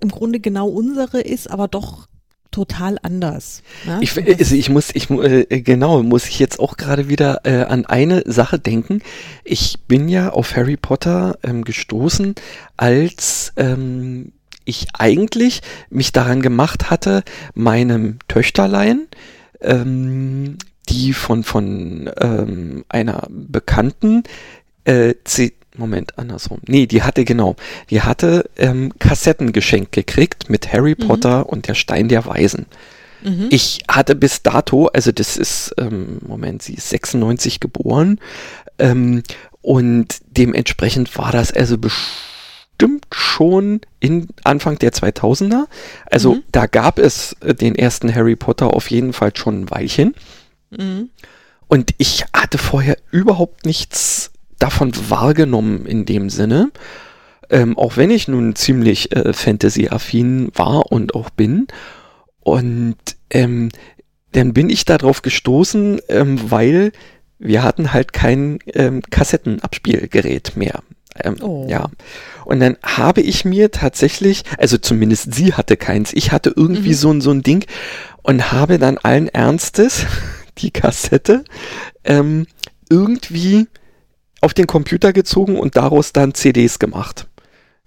im 0.00 0.10
Grunde 0.10 0.40
genau 0.40 0.68
unsere 0.68 1.20
ist, 1.20 1.50
aber 1.50 1.68
doch 1.68 2.08
total 2.50 2.98
anders. 3.02 3.62
Ne? 3.84 3.98
Ich, 4.00 4.16
also 4.16 4.54
ich 4.54 4.70
muss, 4.70 4.90
ich 4.94 5.10
äh, 5.10 5.60
genau, 5.60 6.02
muss 6.02 6.26
ich 6.26 6.38
jetzt 6.38 6.58
auch 6.58 6.78
gerade 6.78 7.08
wieder 7.08 7.40
äh, 7.44 7.64
an 7.64 7.84
eine 7.84 8.22
Sache 8.24 8.58
denken. 8.58 9.02
Ich 9.44 9.80
bin 9.86 10.08
ja 10.08 10.30
auf 10.30 10.56
Harry 10.56 10.78
Potter 10.78 11.38
ähm, 11.42 11.64
gestoßen, 11.64 12.34
als 12.76 13.52
ähm, 13.56 14.32
ich 14.66 14.88
eigentlich 14.92 15.62
mich 15.88 16.12
daran 16.12 16.42
gemacht 16.42 16.90
hatte, 16.90 17.22
meinem 17.54 18.18
Töchterlein 18.28 19.06
ähm, 19.60 20.58
die 20.88 21.12
von 21.12 21.42
von 21.42 22.10
ähm, 22.20 22.84
einer 22.88 23.26
Bekannten 23.30 24.22
äh, 24.84 25.14
Moment, 25.76 26.18
andersrum. 26.18 26.60
Nee, 26.66 26.86
die 26.86 27.02
hatte 27.02 27.24
genau, 27.26 27.54
die 27.90 28.00
hatte 28.00 28.48
ähm, 28.56 28.92
Kassetten 28.98 29.52
geschenkt 29.52 29.92
gekriegt 29.92 30.48
mit 30.48 30.72
Harry 30.72 30.96
mhm. 30.98 31.06
Potter 31.06 31.48
und 31.50 31.68
der 31.68 31.74
Stein 31.74 32.08
der 32.08 32.24
Weisen. 32.24 32.64
Mhm. 33.22 33.48
Ich 33.50 33.80
hatte 33.86 34.14
bis 34.14 34.42
dato, 34.42 34.86
also 34.86 35.12
das 35.12 35.36
ist, 35.36 35.74
ähm, 35.78 36.18
Moment, 36.26 36.62
sie 36.62 36.74
ist 36.74 36.88
96 36.88 37.60
geboren 37.60 38.20
ähm, 38.78 39.22
und 39.60 40.16
dementsprechend 40.30 41.16
war 41.18 41.32
das 41.32 41.52
also 41.52 41.76
bestimmt 41.76 42.35
schon 43.12 43.80
in 44.00 44.28
Anfang 44.44 44.78
der 44.78 44.92
2000er. 44.92 45.64
Also 46.10 46.34
mhm. 46.34 46.42
da 46.52 46.66
gab 46.66 46.98
es 46.98 47.34
äh, 47.40 47.54
den 47.54 47.74
ersten 47.74 48.14
Harry 48.14 48.36
Potter 48.36 48.74
auf 48.74 48.90
jeden 48.90 49.12
Fall 49.12 49.32
schon 49.34 49.62
ein 49.62 49.70
Weilchen. 49.70 50.14
Mhm. 50.70 51.10
Und 51.68 51.94
ich 51.98 52.24
hatte 52.32 52.58
vorher 52.58 52.96
überhaupt 53.10 53.66
nichts 53.66 54.30
davon 54.58 54.92
wahrgenommen 55.08 55.86
in 55.86 56.04
dem 56.04 56.30
Sinne. 56.30 56.70
Ähm, 57.50 57.78
auch 57.78 57.96
wenn 57.96 58.10
ich 58.10 58.28
nun 58.28 58.54
ziemlich 58.56 59.14
äh, 59.14 59.32
Fantasy-affin 59.32 60.50
war 60.54 60.90
und 60.90 61.14
auch 61.14 61.30
bin. 61.30 61.68
Und 62.40 62.96
ähm, 63.30 63.70
dann 64.32 64.52
bin 64.52 64.68
ich 64.68 64.84
darauf 64.84 65.22
gestoßen, 65.22 66.00
ähm, 66.08 66.50
weil 66.50 66.92
wir 67.38 67.62
hatten 67.62 67.92
halt 67.92 68.12
kein 68.12 68.58
ähm, 68.74 69.02
Kassettenabspielgerät 69.02 70.56
mehr. 70.56 70.82
Ähm, 71.22 71.36
oh. 71.40 71.66
Ja. 71.68 71.86
Und 72.44 72.60
dann 72.60 72.76
habe 72.82 73.20
ich 73.20 73.44
mir 73.44 73.70
tatsächlich, 73.70 74.42
also 74.58 74.78
zumindest 74.78 75.34
sie 75.34 75.54
hatte 75.54 75.76
keins, 75.76 76.12
ich 76.12 76.32
hatte 76.32 76.52
irgendwie 76.54 76.90
mhm. 76.90 76.94
so, 76.94 77.20
so 77.20 77.30
ein 77.30 77.42
Ding 77.42 77.64
und 78.22 78.52
habe 78.52 78.78
dann 78.78 78.98
allen 78.98 79.28
Ernstes 79.28 80.06
die 80.58 80.70
Kassette 80.70 81.44
ähm, 82.04 82.46
irgendwie 82.88 83.66
auf 84.40 84.54
den 84.54 84.66
Computer 84.66 85.12
gezogen 85.12 85.58
und 85.58 85.76
daraus 85.76 86.12
dann 86.12 86.34
CDs 86.34 86.78
gemacht. 86.78 87.26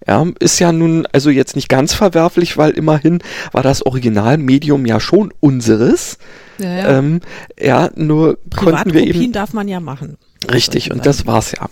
Ja, 0.06 0.26
ist 0.38 0.58
ja 0.60 0.72
nun 0.72 1.06
also 1.12 1.28
jetzt 1.28 1.56
nicht 1.56 1.68
ganz 1.68 1.92
verwerflich, 1.92 2.56
weil 2.56 2.70
immerhin 2.70 3.22
war 3.52 3.62
das 3.62 3.84
Originalmedium 3.84 4.86
ja 4.86 4.98
schon 4.98 5.32
unseres. 5.40 6.18
Ja, 6.58 6.76
ja. 6.76 6.98
Ähm, 6.98 7.20
ja 7.58 7.90
nur 7.96 8.38
konnten 8.54 8.94
wir 8.94 9.02
eben. 9.02 9.32
darf 9.32 9.52
man 9.52 9.68
ja 9.68 9.80
machen. 9.80 10.16
Richtig, 10.50 10.90
und 10.90 11.04
das 11.04 11.26
war's 11.26 11.52
ja. 11.52 11.68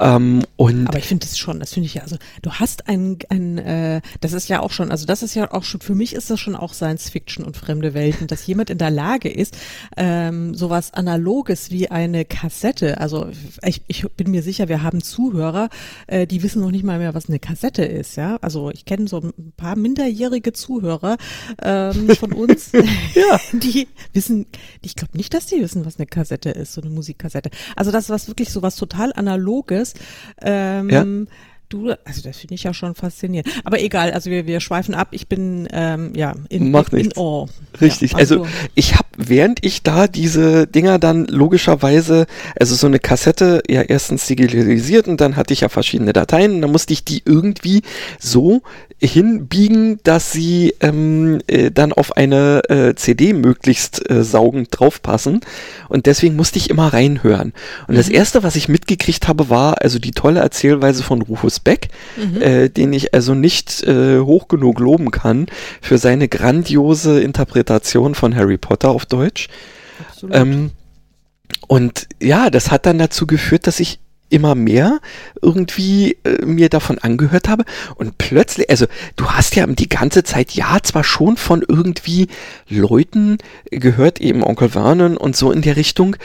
Ähm, 0.00 0.42
und 0.56 0.88
Aber 0.88 0.98
ich 0.98 1.06
finde 1.06 1.26
das 1.26 1.38
schon, 1.38 1.60
das 1.60 1.72
finde 1.72 1.86
ich 1.86 1.94
ja, 1.94 2.02
also 2.02 2.16
du 2.42 2.52
hast 2.52 2.88
ein, 2.88 3.18
ein 3.28 3.58
äh, 3.58 4.00
das 4.20 4.32
ist 4.32 4.48
ja 4.48 4.60
auch 4.60 4.70
schon, 4.70 4.90
also 4.90 5.06
das 5.06 5.22
ist 5.22 5.34
ja 5.34 5.52
auch 5.52 5.64
schon, 5.64 5.80
für 5.80 5.94
mich 5.94 6.14
ist 6.14 6.30
das 6.30 6.40
schon 6.40 6.56
auch 6.56 6.74
Science 6.74 7.10
Fiction 7.10 7.44
und 7.44 7.56
fremde 7.56 7.94
Welten, 7.94 8.26
dass 8.26 8.46
jemand 8.46 8.70
in 8.70 8.78
der 8.78 8.90
Lage 8.90 9.28
ist, 9.28 9.56
ähm, 9.96 10.54
sowas 10.54 10.92
Analoges 10.94 11.70
wie 11.70 11.90
eine 11.90 12.24
Kassette, 12.24 12.98
also 12.98 13.28
ich, 13.62 13.82
ich 13.86 14.06
bin 14.16 14.30
mir 14.30 14.42
sicher, 14.42 14.68
wir 14.68 14.82
haben 14.82 15.02
Zuhörer, 15.02 15.68
äh, 16.06 16.26
die 16.26 16.42
wissen 16.42 16.62
noch 16.62 16.70
nicht 16.70 16.84
mal 16.84 16.98
mehr, 16.98 17.14
was 17.14 17.28
eine 17.28 17.38
Kassette 17.38 17.84
ist, 17.84 18.16
ja. 18.16 18.36
Also 18.40 18.70
ich 18.70 18.84
kenne 18.84 19.08
so 19.08 19.20
ein 19.20 19.52
paar 19.56 19.76
minderjährige 19.76 20.52
Zuhörer 20.52 21.16
ähm, 21.62 22.10
von 22.16 22.32
uns, 22.32 22.72
ja. 23.14 23.40
die 23.52 23.88
wissen, 24.12 24.46
ich 24.82 24.96
glaube 24.96 25.16
nicht, 25.16 25.34
dass 25.34 25.46
die 25.46 25.60
wissen, 25.60 25.84
was 25.84 25.98
eine 25.98 26.06
Kassette 26.06 26.50
ist, 26.50 26.72
so 26.72 26.80
eine 26.80 26.90
Musikkassette. 26.90 27.50
Also 27.76 27.90
das 27.90 28.08
was 28.08 28.28
wirklich 28.28 28.50
so 28.50 28.62
was 28.62 28.76
total 28.76 29.12
Analoges 29.12 29.83
ist. 29.84 30.00
Ähm, 30.42 30.90
ja. 30.90 31.04
Du, 31.68 31.90
also 32.04 32.22
das 32.22 32.36
finde 32.36 32.54
ich 32.54 32.62
ja 32.64 32.74
schon 32.74 32.94
faszinierend. 32.94 33.50
Aber 33.64 33.80
egal, 33.80 34.12
also 34.12 34.30
wir, 34.30 34.46
wir 34.46 34.60
schweifen 34.60 34.94
ab. 34.94 35.08
Ich 35.12 35.28
bin 35.28 35.66
ähm, 35.72 36.12
ja 36.14 36.34
in, 36.48 36.70
Macht 36.70 36.92
in, 36.92 37.06
in 37.06 37.12
oh. 37.16 37.48
Richtig. 37.80 38.12
Ja, 38.12 38.18
also, 38.18 38.42
also 38.42 38.54
ich 38.74 38.94
habe, 38.94 39.08
während 39.16 39.64
ich 39.64 39.82
da 39.82 40.06
diese 40.06 40.66
Dinger 40.66 40.98
dann 40.98 41.26
logischerweise, 41.26 42.26
also 42.58 42.74
so 42.74 42.86
eine 42.86 42.98
Kassette 42.98 43.62
ja 43.68 43.82
erstens 43.82 44.26
digitalisiert 44.26 45.08
und 45.08 45.20
dann 45.20 45.36
hatte 45.36 45.52
ich 45.52 45.60
ja 45.60 45.68
verschiedene 45.68 46.12
Dateien 46.12 46.56
und 46.56 46.62
dann 46.62 46.70
musste 46.70 46.92
ich 46.92 47.04
die 47.04 47.22
irgendwie 47.24 47.82
so 48.20 48.62
hinbiegen, 49.00 49.98
dass 50.02 50.32
sie 50.32 50.74
ähm, 50.80 51.40
äh, 51.46 51.70
dann 51.70 51.92
auf 51.92 52.16
eine 52.16 52.62
äh, 52.68 52.94
CD 52.94 53.32
möglichst 53.32 54.08
äh, 54.10 54.24
saugend 54.24 54.68
draufpassen. 54.70 55.40
Und 55.88 56.06
deswegen 56.06 56.36
musste 56.36 56.58
ich 56.58 56.70
immer 56.70 56.92
reinhören. 56.92 57.52
Und 57.86 57.94
mhm. 57.94 57.98
das 57.98 58.08
erste, 58.08 58.42
was 58.42 58.56
ich 58.56 58.68
mitgekriegt 58.68 59.28
habe, 59.28 59.50
war 59.50 59.82
also 59.82 59.98
die 59.98 60.12
tolle 60.12 60.40
Erzählweise 60.40 61.02
von 61.02 61.22
Rufus 61.22 61.53
Beck, 61.60 61.88
mhm. 62.16 62.42
äh, 62.42 62.68
den 62.68 62.92
ich 62.92 63.14
also 63.14 63.34
nicht 63.34 63.82
äh, 63.84 64.20
hoch 64.20 64.48
genug 64.48 64.80
loben 64.80 65.10
kann 65.10 65.46
für 65.80 65.98
seine 65.98 66.28
grandiose 66.28 67.20
Interpretation 67.20 68.14
von 68.14 68.34
Harry 68.34 68.58
Potter 68.58 68.90
auf 68.90 69.06
Deutsch. 69.06 69.48
Absolut. 70.08 70.36
Ähm, 70.36 70.70
und 71.68 72.08
ja, 72.20 72.50
das 72.50 72.70
hat 72.70 72.86
dann 72.86 72.98
dazu 72.98 73.26
geführt, 73.26 73.66
dass 73.66 73.80
ich 73.80 73.98
immer 74.30 74.54
mehr 74.54 75.00
irgendwie 75.42 76.16
äh, 76.24 76.44
mir 76.44 76.68
davon 76.68 76.98
angehört 76.98 77.48
habe 77.48 77.64
und 77.94 78.18
plötzlich, 78.18 78.68
also 78.70 78.86
du 79.16 79.26
hast 79.30 79.54
ja 79.54 79.66
die 79.66 79.88
ganze 79.88 80.24
Zeit 80.24 80.52
ja 80.52 80.78
zwar 80.82 81.04
schon 81.04 81.36
von 81.36 81.62
irgendwie 81.66 82.28
Leuten 82.68 83.38
gehört, 83.70 84.20
eben 84.20 84.42
Onkel 84.42 84.70
Vernon 84.70 85.16
und 85.16 85.36
so 85.36 85.52
in 85.52 85.62
der 85.62 85.76
Richtung, 85.76 86.16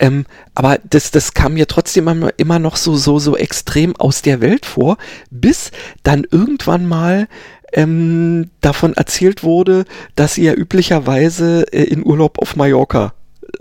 ähm, 0.00 0.24
aber 0.54 0.78
das, 0.88 1.10
das 1.10 1.34
kam 1.34 1.54
mir 1.54 1.68
trotzdem 1.68 2.32
immer, 2.38 2.58
noch 2.58 2.76
so, 2.76 2.96
so, 2.96 3.18
so 3.18 3.36
extrem 3.36 3.94
aus 3.96 4.22
der 4.22 4.40
Welt 4.40 4.64
vor, 4.64 4.96
bis 5.30 5.70
dann 6.02 6.26
irgendwann 6.28 6.86
mal 6.86 7.28
ähm, 7.74 8.50
davon 8.62 8.94
erzählt 8.94 9.42
wurde, 9.42 9.84
dass 10.16 10.34
sie 10.34 10.44
ja 10.44 10.54
üblicherweise 10.54 11.70
äh, 11.72 11.84
in 11.84 12.04
Urlaub 12.04 12.38
auf 12.38 12.56
Mallorca 12.56 13.12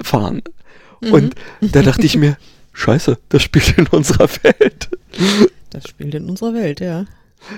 fahren. 0.02 0.42
Mhm. 1.02 1.14
Und 1.14 1.36
da 1.60 1.82
dachte 1.82 2.06
ich 2.06 2.16
mir, 2.16 2.38
scheiße, 2.74 3.18
das 3.28 3.44
spielt 3.44 3.78
in 3.78 3.88
unserer 3.88 4.30
Welt. 4.42 4.90
Das 5.72 5.90
spielt 5.90 6.16
in 6.16 6.30
unserer 6.30 6.54
Welt, 6.54 6.80
ja. 6.80 7.06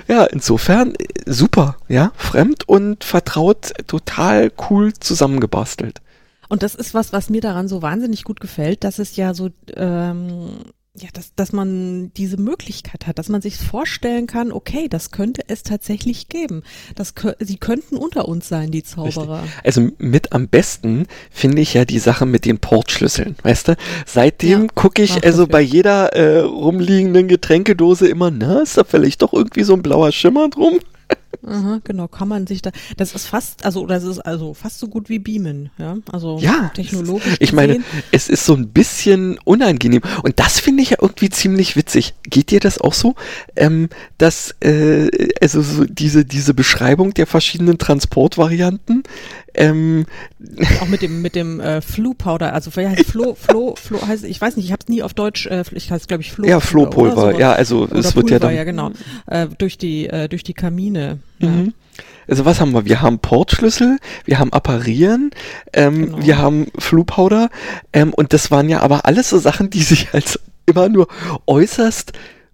Ja, 0.07 0.25
insofern 0.25 0.95
äh, 0.95 1.05
super, 1.27 1.77
ja, 1.87 2.13
fremd 2.17 2.67
und 2.67 3.03
vertraut, 3.03 3.73
total 3.85 4.51
cool 4.69 4.91
zusammengebastelt. 4.93 6.01
Und 6.51 6.63
das 6.63 6.75
ist 6.75 6.93
was, 6.93 7.13
was 7.13 7.29
mir 7.29 7.39
daran 7.39 7.69
so 7.69 7.81
wahnsinnig 7.81 8.25
gut 8.25 8.41
gefällt, 8.41 8.83
dass 8.83 8.99
es 8.99 9.15
ja 9.15 9.33
so 9.33 9.51
ähm, 9.77 10.49
ja, 10.93 11.07
dass, 11.13 11.33
dass 11.33 11.53
man 11.53 12.11
diese 12.17 12.35
Möglichkeit 12.35 13.07
hat, 13.07 13.17
dass 13.17 13.29
man 13.29 13.41
sich 13.41 13.55
vorstellen 13.55 14.27
kann, 14.27 14.51
okay, 14.51 14.89
das 14.89 15.11
könnte 15.11 15.43
es 15.47 15.63
tatsächlich 15.63 16.27
geben. 16.27 16.63
Das, 16.95 17.13
sie 17.39 17.55
könnten 17.55 17.95
unter 17.95 18.27
uns 18.27 18.49
sein, 18.49 18.69
die 18.69 18.83
Zauberer. 18.83 19.43
Richtig. 19.43 19.61
Also 19.63 19.87
mit 19.97 20.33
am 20.33 20.49
besten 20.49 21.07
finde 21.29 21.61
ich 21.61 21.73
ja 21.73 21.85
die 21.85 21.99
Sache 21.99 22.25
mit 22.25 22.43
den 22.43 22.59
Portschlüsseln, 22.59 23.37
weißt 23.43 23.69
du? 23.69 23.77
Seitdem 24.05 24.63
ja, 24.63 24.67
gucke 24.75 25.01
ich 25.03 25.23
also 25.23 25.47
bei 25.47 25.61
jeder 25.61 26.11
äh, 26.11 26.39
rumliegenden 26.39 27.29
Getränkedose 27.29 28.09
immer, 28.09 28.29
na, 28.29 28.59
ist 28.59 28.77
da 28.77 28.83
vielleicht 28.83 29.21
doch 29.21 29.31
irgendwie 29.31 29.63
so 29.63 29.75
ein 29.75 29.81
blauer 29.81 30.11
Schimmer 30.11 30.49
drum? 30.49 30.81
Aha, 31.45 31.79
genau, 31.83 32.07
kann 32.07 32.27
man 32.27 32.45
sich 32.45 32.61
da, 32.61 32.71
das 32.97 33.13
ist 33.13 33.27
fast, 33.27 33.65
also, 33.65 33.85
das 33.87 34.03
ist 34.03 34.19
also 34.19 34.53
fast 34.53 34.79
so 34.79 34.87
gut 34.87 35.09
wie 35.09 35.19
Beamen, 35.19 35.71
ja, 35.79 35.97
also 36.11 36.37
ja, 36.39 36.71
technologisch. 36.75 37.35
Ich 37.39 37.51
meine, 37.51 37.79
es 38.11 38.29
ist 38.29 38.45
so 38.45 38.53
ein 38.53 38.69
bisschen 38.69 39.39
unangenehm 39.43 40.01
und 40.23 40.39
das 40.39 40.59
finde 40.59 40.83
ich 40.83 40.91
ja 40.91 40.97
irgendwie 41.01 41.29
ziemlich 41.29 41.75
witzig. 41.75 42.13
Geht 42.23 42.51
dir 42.51 42.59
das 42.59 42.79
auch 42.79 42.93
so, 42.93 43.15
ähm, 43.55 43.89
dass, 44.17 44.55
äh, 44.59 45.09
also 45.41 45.61
so 45.61 45.85
diese, 45.85 46.25
diese 46.25 46.53
Beschreibung 46.53 47.13
der 47.13 47.25
verschiedenen 47.25 47.77
Transportvarianten, 47.77 49.03
ähm, 49.53 50.05
auch 50.79 50.87
mit 50.87 51.01
dem 51.01 51.21
mit 51.21 51.35
dem 51.35 51.59
äh, 51.59 51.81
Flu-Powder, 51.81 52.53
also 52.53 52.71
ja, 52.79 52.91
Flo, 53.03 53.35
Flo, 53.35 53.75
Flo 53.75 54.05
heißt, 54.05 54.23
ich 54.23 54.39
weiß 54.39 54.55
nicht, 54.55 54.65
ich 54.65 54.71
habe 54.71 54.81
es 54.83 54.89
nie 54.89 55.03
auf 55.03 55.13
Deutsch, 55.13 55.45
äh, 55.47 55.63
ich 55.71 55.91
heißt 55.91 56.07
glaube 56.07 56.23
ich 56.23 56.31
Flo. 56.31 56.47
Ja, 56.47 56.59
Flohpulver, 56.59 57.37
ja, 57.37 57.51
also 57.51 57.83
oder 57.83 57.95
es 57.95 58.15
wird 58.15 58.27
Pulver, 58.27 58.31
ja 58.31 58.39
dann 58.39 58.55
ja 58.55 58.63
genau 58.63 58.91
äh, 59.27 59.47
durch 59.57 59.77
die 59.77 60.07
äh, 60.07 60.29
durch 60.29 60.43
die 60.43 60.53
Kamine. 60.53 61.19
Mhm. 61.39 61.73
Also 62.27 62.45
was 62.45 62.61
haben 62.61 62.71
wir? 62.73 62.85
Wir 62.85 63.01
haben 63.01 63.19
Portschlüssel, 63.19 63.97
wir 64.25 64.39
haben 64.39 64.53
Apparieren, 64.53 65.31
ähm, 65.73 66.05
genau. 66.05 66.25
wir 66.25 66.37
haben 66.37 66.67
Flu-Powder 66.77 67.49
ähm, 67.93 68.13
und 68.13 68.33
das 68.33 68.51
waren 68.51 68.69
ja 68.69 68.81
aber 68.81 69.05
alles 69.05 69.29
so 69.29 69.37
Sachen, 69.37 69.69
die 69.69 69.81
sich 69.83 70.13
als 70.13 70.39
immer 70.65 70.87
nur 70.87 71.07
äußerst 71.45 72.13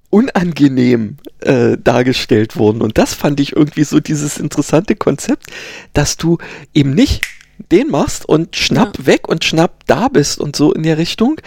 unangenehm 0.10 1.18
äh, 1.42 1.78
dargestellt 1.78 2.56
wurden. 2.56 2.82
Und 2.82 2.98
das 2.98 3.14
fand 3.14 3.40
ich 3.40 3.56
irgendwie 3.56 3.84
so 3.84 4.00
dieses 4.00 4.38
interessante 4.38 4.96
Konzept, 4.96 5.48
dass 5.94 6.18
du 6.18 6.38
eben 6.74 6.96
nicht 6.96 7.24
den 7.72 7.90
machst 7.90 8.28
und 8.28 8.56
schnapp 8.56 9.00
ja. 9.00 9.06
weg 9.06 9.28
und 9.28 9.44
schnapp 9.44 9.86
da 9.86 10.08
bist 10.08 10.40
und 10.40 10.56
so 10.56 10.72
in 10.72 10.84
der 10.84 10.98
Richtung. 10.98 11.42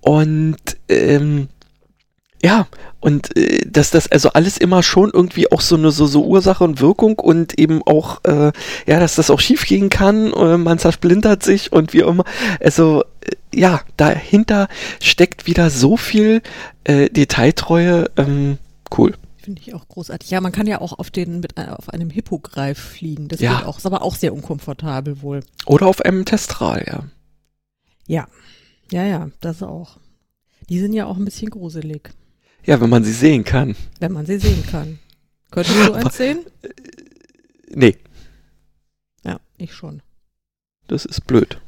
Und 0.00 0.58
ähm, 0.88 1.48
Ja, 2.42 2.66
und 3.04 3.36
äh, 3.36 3.60
dass 3.70 3.90
das 3.90 4.10
also 4.10 4.30
alles 4.30 4.56
immer 4.56 4.82
schon 4.82 5.10
irgendwie 5.12 5.52
auch 5.52 5.60
so 5.60 5.76
eine 5.76 5.90
so, 5.90 6.06
so 6.06 6.24
Ursache 6.24 6.64
und 6.64 6.80
Wirkung 6.80 7.18
und 7.18 7.58
eben 7.58 7.82
auch, 7.82 8.24
äh, 8.24 8.50
ja, 8.86 8.98
dass 8.98 9.14
das 9.16 9.28
auch 9.28 9.40
schief 9.40 9.66
gehen 9.66 9.90
kann, 9.90 10.32
äh, 10.32 10.56
man 10.56 10.78
zersplintert 10.78 11.42
sich 11.42 11.70
und 11.70 11.92
wie 11.92 12.00
immer. 12.00 12.24
Also 12.60 13.02
äh, 13.20 13.58
ja, 13.60 13.82
dahinter 13.98 14.68
steckt 15.02 15.46
wieder 15.46 15.68
so 15.68 15.98
viel 15.98 16.40
äh, 16.84 17.10
Detailtreue. 17.10 18.10
Ähm, 18.16 18.56
cool. 18.96 19.12
Finde 19.36 19.60
ich 19.60 19.74
auch 19.74 19.86
großartig. 19.86 20.30
Ja, 20.30 20.40
man 20.40 20.52
kann 20.52 20.66
ja 20.66 20.80
auch 20.80 20.98
auf 20.98 21.10
den 21.10 21.40
mit 21.40 21.58
äh, 21.58 21.66
auf 21.66 21.90
einem 21.90 22.08
Hippogreif 22.08 22.78
fliegen. 22.78 23.28
Das 23.28 23.40
Ja. 23.40 23.58
geht 23.58 23.66
auch, 23.66 23.76
ist 23.76 23.84
aber 23.84 24.00
auch 24.00 24.14
sehr 24.14 24.32
unkomfortabel 24.32 25.20
wohl. 25.20 25.40
Oder 25.66 25.88
auf 25.88 26.00
einem 26.00 26.24
Testral, 26.24 26.84
ja. 26.86 27.04
Ja. 28.06 28.26
Ja, 28.90 29.04
ja, 29.04 29.28
das 29.42 29.62
auch. 29.62 29.98
Die 30.70 30.78
sind 30.80 30.94
ja 30.94 31.04
auch 31.04 31.18
ein 31.18 31.26
bisschen 31.26 31.50
gruselig, 31.50 32.14
Ja, 32.66 32.80
wenn 32.80 32.90
man 32.90 33.04
sie 33.04 33.12
sehen 33.12 33.44
kann. 33.44 33.76
wenn 34.00 34.12
man 34.12 34.26
sie 34.26 34.38
sehen 34.38 34.64
kann. 34.70 34.98
Könntest 35.50 35.76
du 35.88 35.92
eins 35.94 36.16
sehen? 36.16 36.38
Nee, 37.74 37.96
Ja, 39.24 39.40
ich 39.58 39.72
schon. 39.74 40.00
das 40.88 41.04
ist 41.04 41.26
blöd. 41.26 41.58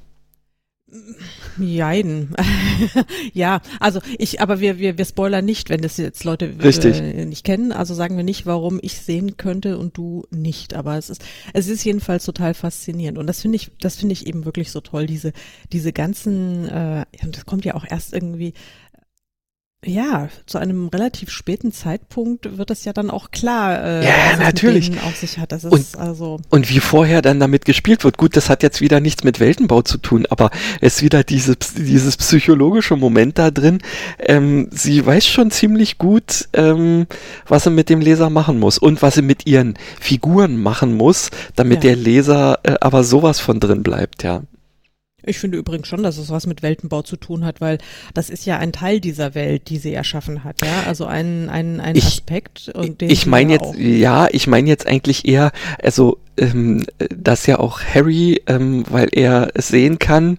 Jein. 1.58 2.34
ja, 3.32 3.60
also 3.80 4.00
ich, 4.18 4.40
aber 4.40 4.60
wir, 4.60 4.78
wir, 4.78 4.96
wir 4.96 5.04
spoilern 5.04 5.44
nicht, 5.44 5.68
wenn 5.68 5.80
das 5.82 5.96
jetzt 5.96 6.22
Leute. 6.24 6.46
Äh, 6.46 7.24
nicht 7.26 7.44
kennen. 7.44 7.72
Also 7.72 7.92
sagen 7.92 8.16
wir 8.16 8.24
nicht, 8.24 8.46
warum 8.46 8.78
ich 8.82 8.98
sehen 8.98 9.36
könnte 9.36 9.78
und 9.78 9.96
du 9.96 10.24
nicht. 10.30 10.74
Aber 10.74 10.96
es 10.96 11.10
ist, 11.10 11.24
es 11.52 11.66
ist 11.68 11.84
jedenfalls 11.84 12.24
total 12.24 12.54
faszinierend. 12.54 13.18
Und 13.18 13.26
das 13.26 13.42
finde 13.42 13.56
ich, 13.56 13.72
das 13.80 13.96
finde 13.96 14.12
ich 14.12 14.26
eben 14.26 14.44
wirklich 14.44 14.70
so 14.70 14.80
toll, 14.80 15.06
diese, 15.06 15.32
diese 15.72 15.92
ganzen, 15.92 16.66
äh, 16.68 17.04
das 17.30 17.46
kommt 17.46 17.64
ja 17.64 17.74
auch 17.74 17.84
erst 17.88 18.12
irgendwie, 18.14 18.54
ja, 19.84 20.28
zu 20.46 20.58
einem 20.58 20.88
relativ 20.88 21.30
späten 21.30 21.70
Zeitpunkt 21.70 22.58
wird 22.58 22.70
das 22.70 22.84
ja 22.84 22.92
dann 22.92 23.08
auch 23.10 23.30
klar, 23.30 23.84
äh, 23.84 24.04
Ja, 24.04 24.10
was 24.26 24.32
es 24.32 24.38
natürlich. 24.40 24.90
denen 24.90 25.02
auf 25.04 25.14
sich 25.16 25.38
hat. 25.38 25.52
Das 25.52 25.62
ist 25.64 25.72
Und- 25.72 25.96
also, 26.00 26.40
Und 26.50 26.68
wie 26.70 26.80
vorher 26.80 27.22
dann 27.22 27.38
damit 27.38 27.64
gespielt 27.64 28.02
wird, 28.02 28.16
gut, 28.16 28.36
das 28.36 28.48
hat 28.50 28.64
jetzt 28.64 28.80
wieder 28.80 28.98
nichts 29.00 29.22
mit 29.22 29.38
Weltenbau 29.38 29.82
zu 29.82 29.98
tun, 29.98 30.26
aber 30.28 30.50
es 30.80 30.96
ist 30.96 31.02
wieder 31.02 31.22
dieses, 31.22 31.56
dieses 31.76 32.16
psychologische 32.16 32.96
Moment 32.96 33.38
da 33.38 33.50
drin. 33.52 33.78
Ähm, 34.18 34.68
sie 34.72 35.04
weiß 35.06 35.26
schon 35.26 35.50
ziemlich 35.52 35.98
gut, 35.98 36.48
ähm, 36.54 37.06
was 37.46 37.64
sie 37.64 37.70
mit 37.70 37.88
dem 37.88 38.00
Leser 38.00 38.28
machen 38.30 38.58
muss 38.58 38.78
und 38.78 39.02
was 39.02 39.14
sie 39.14 39.22
mit 39.22 39.46
ihren 39.46 39.74
Figuren 40.00 40.56
machen 40.60 40.96
muss, 40.96 41.30
damit 41.54 41.84
Ja. 41.84 41.90
der 41.92 41.96
Leser 41.96 42.58
äh, 42.64 42.74
aber 42.80 43.04
sowas 43.04 43.38
von 43.38 43.60
drin 43.60 43.82
bleibt, 43.84 44.24
ja. 44.24 44.42
Ich 45.26 45.38
finde 45.38 45.58
übrigens 45.58 45.88
schon, 45.88 46.02
dass 46.02 46.18
es 46.18 46.30
was 46.30 46.46
mit 46.46 46.62
Weltenbau 46.62 47.02
zu 47.02 47.16
tun 47.16 47.44
hat, 47.44 47.60
weil 47.60 47.78
das 48.14 48.30
ist 48.30 48.46
ja 48.46 48.58
ein 48.58 48.72
Teil 48.72 49.00
dieser 49.00 49.34
Welt, 49.34 49.68
die 49.68 49.78
sie 49.78 49.92
erschaffen 49.92 50.44
hat, 50.44 50.62
ja. 50.64 50.84
Also 50.86 51.04
ein, 51.06 51.48
ein, 51.48 51.80
ein 51.80 51.96
Ich- 51.96 52.04
Aspekt. 52.06 52.70
Und 52.74 53.00
den 53.00 53.10
ich 53.10 53.26
meine 53.26 53.52
jetzt, 53.54 53.62
auch- 53.64 53.74
ja, 53.76 54.28
ich 54.30 54.46
meine 54.46 54.68
jetzt 54.68 54.86
eigentlich 54.86 55.26
eher, 55.26 55.50
also, 55.82 56.18
ähm, 56.38 56.84
dass 57.14 57.46
ja 57.46 57.58
auch 57.58 57.80
Harry, 57.82 58.40
ähm, 58.46 58.84
weil 58.90 59.08
er 59.12 59.50
es 59.54 59.68
sehen 59.68 59.98
kann, 59.98 60.38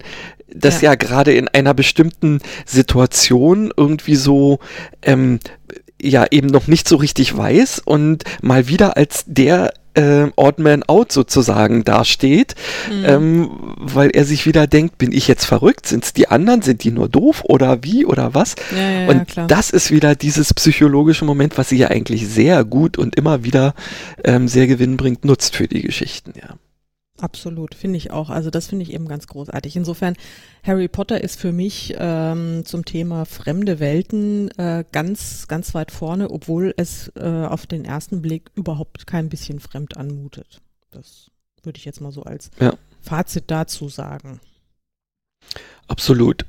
dass 0.50 0.80
Ja. 0.80 0.90
ja, 0.92 0.94
gerade 0.94 1.32
in 1.34 1.46
einer 1.48 1.74
bestimmten 1.74 2.40
Situation 2.64 3.70
irgendwie 3.76 4.16
so, 4.16 4.60
ähm, 5.02 5.40
ja, 6.00 6.26
eben 6.30 6.48
noch 6.48 6.66
nicht 6.68 6.88
so 6.88 6.96
richtig 6.96 7.36
weiß 7.36 7.80
und 7.84 8.24
mal 8.42 8.68
wieder 8.68 8.96
als 8.96 9.24
der 9.26 9.72
äh, 9.94 10.26
Odd 10.36 10.62
Man 10.62 10.84
Out 10.84 11.10
sozusagen 11.10 11.82
dasteht, 11.82 12.54
Mhm. 12.88 13.04
ähm, 13.04 13.50
weil 13.78 14.10
er 14.10 14.24
sich 14.24 14.46
wieder 14.46 14.66
denkt, 14.68 14.96
bin 14.98 15.10
ich 15.12 15.26
jetzt 15.26 15.44
verrückt? 15.44 15.86
Sind 15.86 16.04
es 16.04 16.12
die 16.12 16.28
anderen? 16.28 16.62
Sind 16.62 16.84
die 16.84 16.92
nur 16.92 17.08
doof 17.08 17.42
oder 17.44 17.82
wie 17.82 18.06
oder 18.06 18.32
was? 18.34 18.54
ja, 18.70 18.78
ja, 18.78 19.00
ja, 19.00 19.08
Und 19.08 19.26
klar. 19.28 19.46
das 19.48 19.70
ist 19.70 19.90
wieder 19.90 20.14
dieses 20.14 20.54
psychologische 20.54 21.24
Moment, 21.24 21.58
was 21.58 21.70
sie 21.70 21.78
ja 21.78 21.88
eigentlich 21.88 22.28
sehr 22.28 22.64
gut 22.64 22.96
und 22.96 23.16
immer 23.16 23.42
wieder 23.42 23.74
ähm, 24.24 24.46
sehr 24.46 24.68
gewinnbringend 24.68 25.24
nutzt 25.24 25.56
für 25.56 25.66
die 25.66 25.82
Geschichten, 25.82 26.32
ja. 26.40 26.54
Absolut, 27.20 27.74
finde 27.74 27.96
ich 27.96 28.12
auch. 28.12 28.30
Also 28.30 28.50
das 28.50 28.68
finde 28.68 28.84
ich 28.84 28.92
eben 28.92 29.08
ganz 29.08 29.26
großartig. 29.26 29.74
Insofern, 29.76 30.14
Harry 30.62 30.86
Potter 30.86 31.20
ist 31.22 31.40
für 31.40 31.50
mich 31.52 31.94
ähm, 31.98 32.64
zum 32.64 32.84
Thema 32.84 33.24
fremde 33.24 33.80
Welten 33.80 34.50
äh, 34.56 34.84
ganz, 34.92 35.48
ganz 35.48 35.74
weit 35.74 35.90
vorne, 35.90 36.30
obwohl 36.30 36.74
es 36.76 37.10
äh, 37.16 37.44
auf 37.44 37.66
den 37.66 37.84
ersten 37.84 38.22
Blick 38.22 38.50
überhaupt 38.54 39.06
kein 39.06 39.28
bisschen 39.28 39.58
fremd 39.58 39.96
anmutet. 39.96 40.60
Das 40.92 41.30
würde 41.64 41.78
ich 41.78 41.84
jetzt 41.84 42.00
mal 42.00 42.12
so 42.12 42.22
als 42.22 42.50
Ja. 42.60 42.74
Fazit 43.00 43.44
dazu 43.48 43.88
sagen. 43.88 44.40
Absolut. 45.88 46.44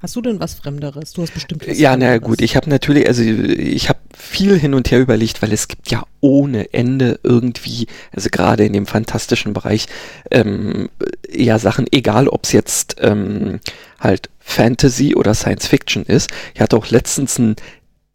Hast 0.00 0.16
du 0.16 0.22
denn 0.22 0.40
was 0.40 0.54
Fremderes? 0.54 1.12
Du 1.12 1.22
hast 1.22 1.32
bestimmt 1.34 1.68
was 1.68 1.78
Ja, 1.78 1.96
na 1.96 2.06
Fremderes. 2.06 2.22
gut, 2.22 2.40
ich 2.40 2.56
habe 2.56 2.70
natürlich, 2.70 3.06
also 3.06 3.22
ich 3.22 3.88
habe 3.90 3.98
viel 4.16 4.58
hin 4.58 4.72
und 4.74 4.90
her 4.90 5.00
überlegt, 5.00 5.42
weil 5.42 5.52
es 5.52 5.68
gibt 5.68 5.90
ja 5.90 6.04
ohne 6.20 6.72
Ende 6.72 7.20
irgendwie, 7.22 7.86
also 8.12 8.30
gerade 8.30 8.64
in 8.64 8.72
dem 8.72 8.86
fantastischen 8.86 9.52
Bereich, 9.52 9.86
ähm, 10.30 10.88
ja 11.30 11.58
Sachen, 11.58 11.86
egal 11.92 12.28
ob 12.28 12.44
es 12.44 12.52
jetzt 12.52 12.96
ähm, 13.00 13.60
halt 13.98 14.30
Fantasy 14.38 15.14
oder 15.14 15.34
Science 15.34 15.66
Fiction 15.66 16.04
ist. 16.04 16.30
Ich 16.54 16.60
hatte 16.62 16.76
auch 16.78 16.88
letztens 16.90 17.38
ein 17.38 17.56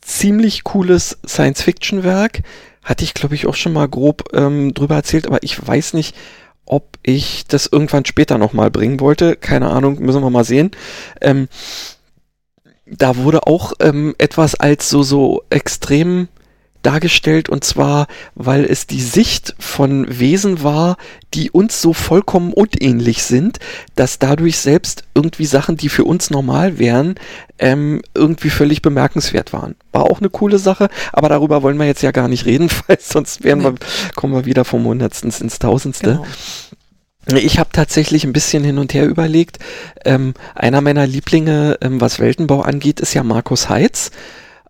ziemlich 0.01 0.63
cooles 0.63 1.17
Science 1.27 1.61
Fiction 1.61 2.03
Werk, 2.03 2.41
hatte 2.83 3.03
ich 3.03 3.13
glaube 3.13 3.35
ich 3.35 3.45
auch 3.47 3.55
schon 3.55 3.73
mal 3.73 3.87
grob 3.87 4.23
ähm, 4.33 4.73
drüber 4.73 4.95
erzählt, 4.95 5.27
aber 5.27 5.43
ich 5.43 5.65
weiß 5.67 5.93
nicht, 5.93 6.15
ob 6.65 6.97
ich 7.03 7.45
das 7.47 7.67
irgendwann 7.67 8.05
später 8.05 8.37
nochmal 8.37 8.71
bringen 8.71 8.99
wollte. 8.99 9.35
Keine 9.35 9.69
Ahnung, 9.69 9.99
müssen 9.99 10.21
wir 10.21 10.29
mal 10.29 10.43
sehen. 10.43 10.71
Ähm, 11.21 11.47
da 12.85 13.17
wurde 13.17 13.47
auch 13.47 13.73
ähm, 13.79 14.15
etwas 14.17 14.55
als 14.55 14.89
so, 14.89 15.03
so 15.03 15.43
extrem 15.49 16.27
dargestellt 16.85 17.49
und 17.49 17.63
zwar, 17.63 18.07
weil 18.35 18.65
es 18.65 18.87
die 18.87 19.01
Sicht 19.01 19.55
von 19.59 20.05
Wesen 20.07 20.63
war, 20.63 20.97
die 21.33 21.51
uns 21.51 21.81
so 21.81 21.93
vollkommen 21.93 22.53
unähnlich 22.53 23.23
sind, 23.23 23.59
dass 23.95 24.19
dadurch 24.19 24.57
selbst 24.57 25.03
irgendwie 25.13 25.45
Sachen, 25.45 25.77
die 25.77 25.89
für 25.89 26.03
uns 26.03 26.29
normal 26.29 26.77
wären, 26.79 27.15
ähm, 27.59 28.01
irgendwie 28.13 28.49
völlig 28.49 28.81
bemerkenswert 28.81 29.53
waren. 29.53 29.75
War 29.91 30.03
auch 30.03 30.19
eine 30.19 30.29
coole 30.29 30.59
Sache, 30.59 30.89
aber 31.13 31.29
darüber 31.29 31.63
wollen 31.63 31.77
wir 31.77 31.85
jetzt 31.85 32.03
ja 32.03 32.11
gar 32.11 32.27
nicht 32.27 32.45
reden, 32.45 32.69
weil 32.87 32.97
sonst 33.01 33.43
werden 33.43 33.59
Nee. 33.59 33.65
wir, 33.65 33.75
kommen 34.15 34.33
wir 34.33 34.45
wieder 34.45 34.65
vom 34.65 34.85
Hundertsten 34.85 35.31
ins 35.31 35.59
Tausendste. 35.59 36.13
Genau. 36.15 36.25
Ich 37.39 37.57
habe 37.57 37.69
tatsächlich 37.73 38.23
ein 38.23 38.33
bisschen 38.33 38.63
hin 38.63 38.77
und 38.77 38.93
her 38.93 39.07
überlegt. 39.07 39.57
Ähm, 40.05 40.35
einer 40.53 40.81
meiner 40.81 41.07
Lieblinge, 41.07 41.77
ähm, 41.81 41.99
was 41.99 42.19
Weltenbau 42.19 42.61
angeht, 42.61 42.99
ist 42.99 43.15
ja 43.15 43.23
Markus 43.23 43.67
Heitz. 43.67 44.11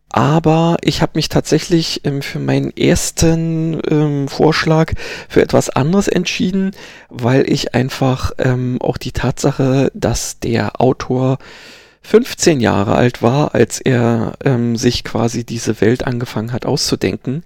Aber 0.09 0.77
ich 0.81 1.01
habe 1.01 1.13
mich 1.15 1.29
tatsächlich 1.29 2.01
ähm, 2.05 2.21
für 2.21 2.39
meinen 2.39 2.75
ersten 2.75 3.81
ähm, 3.89 4.27
Vorschlag 4.27 4.93
für 5.27 5.41
etwas 5.41 5.69
anderes 5.69 6.07
entschieden, 6.07 6.71
weil 7.09 7.49
ich 7.49 7.75
einfach 7.75 8.31
ähm, 8.37 8.77
auch 8.79 8.97
die 8.97 9.11
Tatsache, 9.11 9.91
dass 9.93 10.39
der 10.39 10.79
Autor 10.79 11.37
15 12.03 12.59
Jahre 12.59 12.95
alt 12.95 13.21
war, 13.23 13.55
als 13.55 13.81
er 13.81 14.33
ähm, 14.43 14.77
sich 14.77 15.03
quasi 15.03 15.43
diese 15.43 15.81
Welt 15.81 16.05
angefangen 16.05 16.53
hat 16.53 16.65
auszudenken, 16.65 17.43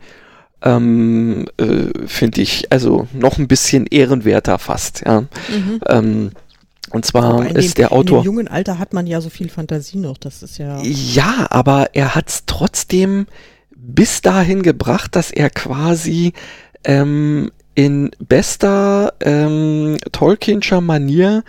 ähm, 0.61 1.45
äh, 1.57 2.07
finde 2.07 2.41
ich 2.41 2.71
also 2.71 3.07
noch 3.13 3.37
ein 3.37 3.47
bisschen 3.47 3.85
ehrenwerter 3.85 4.59
fast. 4.59 5.03
Ja. 5.05 5.21
Mhm. 5.21 6.31
Und 6.91 7.05
zwar 7.05 7.45
in 7.45 7.55
ist 7.55 7.77
dem, 7.77 7.81
der 7.81 7.91
Autor. 7.91 8.19
In 8.19 8.23
dem 8.23 8.25
jungen 8.25 8.47
Alter 8.47 8.79
hat 8.79 8.93
man 8.93 9.07
ja 9.07 9.21
so 9.21 9.29
viel 9.29 9.49
Fantasie 9.49 9.97
noch. 9.97 10.17
Das 10.17 10.43
ist 10.43 10.57
ja. 10.57 10.81
Ja, 10.81 11.47
aber 11.49 11.89
er 11.93 12.15
hat 12.15 12.29
es 12.29 12.43
trotzdem 12.45 13.27
bis 13.75 14.21
dahin 14.21 14.61
gebracht, 14.61 15.15
dass 15.15 15.31
er 15.31 15.49
quasi 15.49 16.33
ähm, 16.83 17.51
in 17.75 18.11
bester 18.19 19.13
ähm, 19.21 19.97
Tolkienscher 20.11 20.81
Manier 20.81 21.43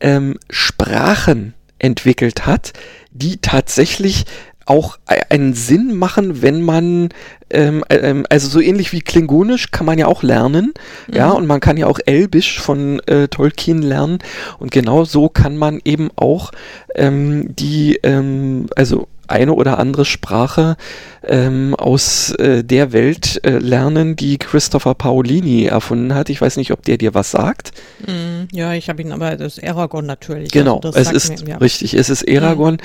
ähm, 0.00 0.38
Sprachen 0.48 1.54
entwickelt 1.78 2.46
hat, 2.46 2.72
die 3.12 3.38
tatsächlich 3.38 4.24
auch 4.66 4.98
e- 5.08 5.20
einen 5.30 5.54
Sinn 5.54 5.94
machen, 5.94 6.42
wenn 6.42 6.62
man, 6.62 7.08
ähm, 7.50 7.84
ähm, 7.90 8.24
also 8.28 8.48
so 8.48 8.60
ähnlich 8.60 8.92
wie 8.92 9.00
Klingonisch 9.00 9.70
kann 9.70 9.86
man 9.86 9.98
ja 9.98 10.06
auch 10.06 10.22
lernen, 10.22 10.72
ja, 11.12 11.30
Mhm. 11.30 11.36
und 11.36 11.46
man 11.46 11.60
kann 11.60 11.76
ja 11.76 11.86
auch 11.86 11.98
Elbisch 12.06 12.60
von 12.60 13.00
äh, 13.06 13.28
Tolkien 13.28 13.82
lernen 13.82 14.18
und 14.58 14.70
genau 14.70 15.04
so 15.04 15.28
kann 15.28 15.56
man 15.56 15.80
eben 15.84 16.10
auch 16.16 16.50
ähm, 16.94 17.54
die, 17.56 17.98
ähm, 18.02 18.66
also 18.76 19.08
eine 19.28 19.52
oder 19.52 19.78
andere 19.78 20.04
Sprache 20.04 20.76
ähm, 21.22 21.76
aus 21.76 22.32
äh, 22.32 22.64
der 22.64 22.92
Welt 22.92 23.40
äh, 23.44 23.58
lernen, 23.58 24.16
die 24.16 24.38
Christopher 24.38 24.94
Paolini 24.96 25.66
erfunden 25.66 26.16
hat. 26.16 26.30
Ich 26.30 26.40
weiß 26.40 26.56
nicht, 26.56 26.72
ob 26.72 26.82
der 26.82 26.96
dir 26.96 27.14
was 27.14 27.30
sagt. 27.30 27.70
Mhm. 28.08 28.48
Ja, 28.52 28.74
ich 28.74 28.88
habe 28.88 29.00
ihn, 29.02 29.12
aber 29.12 29.36
das 29.36 29.58
ist 29.58 29.64
Aragon 29.68 30.04
natürlich. 30.04 30.50
Genau, 30.50 30.80
Also 30.82 30.90
das 30.98 31.12
es 31.12 31.28
ist 31.30 31.44
mir, 31.44 31.50
ja. 31.52 31.56
richtig, 31.58 31.94
es 31.94 32.10
ist 32.10 32.28
Aragon. 32.28 32.78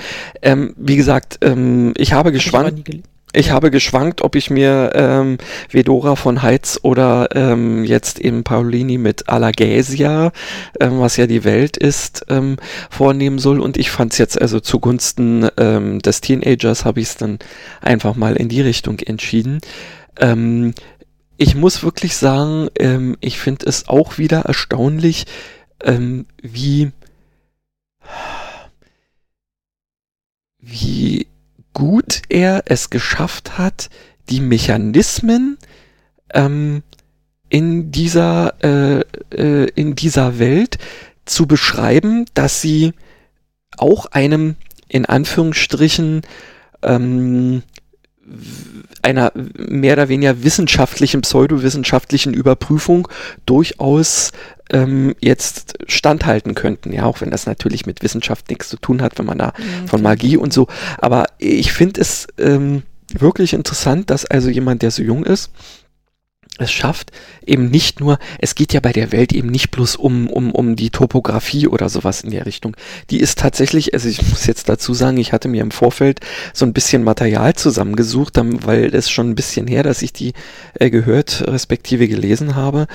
Ähm, 0.43 0.75
wie 0.77 0.97
gesagt, 0.97 1.39
ähm, 1.41 1.93
ich 1.97 2.13
habe 2.13 2.29
Hab 2.29 2.35
ich 2.35 2.43
Ich 3.35 3.51
habe 3.51 3.69
geschwankt, 3.69 4.21
ob 4.21 4.35
ich 4.35 4.49
mir 4.49 4.91
ähm, 4.93 5.37
Vedora 5.69 6.15
von 6.15 6.41
Heitz 6.41 6.79
oder 6.83 7.27
ähm, 7.35 7.83
jetzt 7.83 8.17
eben 8.19 8.45
Paolini 8.45 8.97
mit 8.97 9.27
Alagasia, 9.27 10.31
ähm, 10.79 11.01
was 11.01 11.17
ja 11.17 11.27
die 11.27 11.43
Welt 11.43 11.75
ist, 11.75 12.25
ähm, 12.29 12.55
vornehmen 12.89 13.37
soll. 13.37 13.59
Und 13.59 13.75
ich 13.75 13.91
fand 13.91 14.13
es 14.13 14.19
jetzt 14.19 14.41
also 14.41 14.61
zugunsten 14.61 15.49
ähm, 15.57 15.99
des 15.99 16.21
Teenagers 16.21 16.85
habe 16.85 17.01
ich 17.01 17.07
es 17.07 17.17
dann 17.17 17.39
einfach 17.81 18.15
mal 18.15 18.37
in 18.37 18.47
die 18.47 18.61
Richtung 18.61 18.99
entschieden. 18.99 19.59
Ähm, 20.17 20.73
ich 21.35 21.55
muss 21.55 21.83
wirklich 21.83 22.15
sagen, 22.15 22.69
ähm, 22.79 23.17
ich 23.19 23.37
finde 23.37 23.65
es 23.65 23.89
auch 23.89 24.17
wieder 24.17 24.43
erstaunlich, 24.43 25.25
ähm, 25.83 26.25
wie 26.41 26.93
wie 30.59 31.27
gut 31.75 32.23
er 32.29 32.63
es 32.65 32.89
geschafft 32.89 33.59
hat, 33.59 33.91
die 34.29 34.39
Mechanismen 34.39 35.59
ähm, 36.33 36.81
in 37.49 37.91
dieser 37.91 38.55
äh, 38.63 39.01
äh, 39.29 39.69
in 39.75 39.95
dieser 39.95 40.39
Welt 40.39 40.79
zu 41.25 41.45
beschreiben, 41.45 42.25
dass 42.33 42.61
sie 42.61 42.93
auch 43.77 44.07
einem 44.07 44.55
in 44.87 45.05
Anführungsstrichen 45.05 46.21
ähm, 46.81 47.61
einer 49.01 49.31
mehr 49.35 49.93
oder 49.93 50.09
weniger 50.09 50.43
wissenschaftlichen, 50.43 51.21
pseudowissenschaftlichen 51.21 52.33
Überprüfung 52.33 53.07
durchaus 53.45 54.31
ähm, 54.71 55.15
jetzt 55.19 55.77
standhalten 55.87 56.55
könnten. 56.55 56.91
Ja, 56.93 57.05
auch 57.05 57.21
wenn 57.21 57.31
das 57.31 57.45
natürlich 57.45 57.85
mit 57.85 58.01
Wissenschaft 58.03 58.49
nichts 58.49 58.69
zu 58.69 58.77
tun 58.77 59.01
hat, 59.01 59.17
wenn 59.17 59.25
man 59.25 59.37
da 59.37 59.53
mhm, 59.57 59.87
von 59.87 60.01
Magie 60.01 60.37
und 60.37 60.53
so. 60.53 60.67
Aber 60.97 61.25
ich 61.37 61.73
finde 61.73 62.01
es 62.01 62.27
ähm, 62.37 62.83
wirklich 63.13 63.53
interessant, 63.53 64.09
dass 64.09 64.25
also 64.25 64.49
jemand, 64.49 64.81
der 64.81 64.91
so 64.91 65.03
jung 65.03 65.23
ist, 65.23 65.51
es 66.57 66.71
schafft, 66.71 67.11
eben 67.45 67.69
nicht 67.69 67.99
nur, 67.99 68.17
es 68.39 68.55
geht 68.55 68.73
ja 68.73 68.79
bei 68.79 68.93
der 68.93 69.11
Welt 69.11 69.33
eben 69.33 69.49
nicht 69.49 69.71
bloß 69.71 69.97
um, 69.97 70.29
um, 70.29 70.51
um 70.51 70.75
die 70.75 70.89
Topografie 70.89 71.67
oder 71.67 71.89
sowas 71.89 72.21
in 72.21 72.31
der 72.31 72.45
Richtung. 72.45 72.77
Die 73.09 73.19
ist 73.19 73.39
tatsächlich, 73.39 73.93
also 73.93 74.07
ich 74.07 74.21
muss 74.29 74.45
jetzt 74.45 74.69
dazu 74.69 74.93
sagen, 74.93 75.17
ich 75.17 75.33
hatte 75.33 75.49
mir 75.49 75.61
im 75.61 75.71
Vorfeld 75.71 76.21
so 76.53 76.65
ein 76.65 76.73
bisschen 76.73 77.03
Material 77.03 77.55
zusammengesucht, 77.55 78.37
weil 78.65 78.95
es 78.95 79.09
schon 79.09 79.29
ein 79.31 79.35
bisschen 79.35 79.67
her, 79.67 79.83
dass 79.83 80.01
ich 80.01 80.13
die 80.13 80.33
äh, 80.75 80.89
gehört, 80.89 81.43
respektive 81.47 82.07
gelesen 82.07 82.55
habe. 82.55 82.87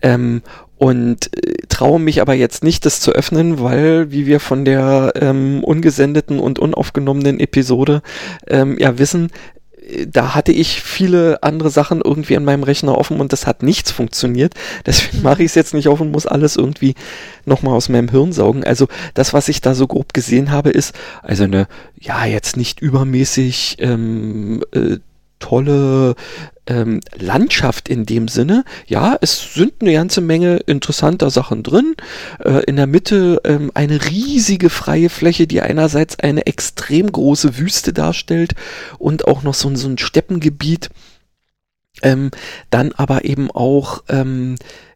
Ähm, 0.00 0.42
und 0.76 1.36
äh, 1.36 1.54
traue 1.68 1.98
mich 1.98 2.20
aber 2.22 2.34
jetzt 2.34 2.62
nicht, 2.62 2.86
das 2.86 3.00
zu 3.00 3.10
öffnen, 3.10 3.60
weil, 3.60 4.12
wie 4.12 4.26
wir 4.26 4.38
von 4.38 4.64
der 4.64 5.12
ähm, 5.16 5.64
ungesendeten 5.64 6.38
und 6.38 6.60
unaufgenommenen 6.60 7.40
Episode 7.40 8.02
ähm, 8.46 8.76
ja 8.78 8.96
wissen, 8.98 9.30
da 10.06 10.34
hatte 10.34 10.52
ich 10.52 10.82
viele 10.82 11.42
andere 11.42 11.70
Sachen 11.70 12.00
irgendwie 12.02 12.36
an 12.36 12.44
meinem 12.44 12.62
Rechner 12.62 12.96
offen 12.96 13.20
und 13.20 13.32
das 13.32 13.46
hat 13.46 13.62
nichts 13.62 13.90
funktioniert. 13.90 14.54
Deswegen 14.86 15.22
mache 15.22 15.42
ich 15.42 15.50
es 15.50 15.54
jetzt 15.54 15.74
nicht 15.74 15.88
auf 15.88 16.00
und 16.00 16.12
muss 16.12 16.26
alles 16.26 16.56
irgendwie 16.56 16.94
nochmal 17.44 17.74
aus 17.74 17.88
meinem 17.88 18.08
Hirn 18.08 18.32
saugen. 18.32 18.64
Also 18.64 18.88
das, 19.14 19.32
was 19.32 19.48
ich 19.48 19.60
da 19.60 19.74
so 19.74 19.86
grob 19.86 20.12
gesehen 20.12 20.50
habe, 20.50 20.70
ist 20.70 20.94
also 21.22 21.44
eine, 21.44 21.66
ja, 21.98 22.24
jetzt 22.26 22.56
nicht 22.56 22.80
übermäßig 22.80 23.76
ähm, 23.80 24.62
äh, 24.72 24.98
tolle 25.38 26.14
ähm, 26.68 27.00
Landschaft 27.16 27.88
in 27.88 28.06
dem 28.06 28.28
Sinne. 28.28 28.64
Ja, 28.86 29.18
es 29.20 29.54
sind 29.54 29.74
eine 29.80 29.94
ganze 29.94 30.20
Menge 30.20 30.58
interessanter 30.66 31.30
Sachen 31.30 31.62
drin. 31.62 31.96
Äh, 32.44 32.64
in 32.64 32.76
der 32.76 32.86
Mitte 32.86 33.40
ähm, 33.44 33.72
eine 33.74 34.04
riesige 34.04 34.70
freie 34.70 35.08
Fläche, 35.08 35.46
die 35.46 35.60
einerseits 35.60 36.18
eine 36.20 36.46
extrem 36.46 37.10
große 37.10 37.58
Wüste 37.58 37.92
darstellt 37.92 38.54
und 38.98 39.26
auch 39.26 39.42
noch 39.42 39.54
so, 39.54 39.74
so 39.74 39.88
ein 39.88 39.98
Steppengebiet. 39.98 40.90
Ähm, 42.02 42.30
dann 42.70 42.92
aber 42.92 43.24
eben 43.24 43.50
auch 43.50 44.04
ähm, 44.08 44.54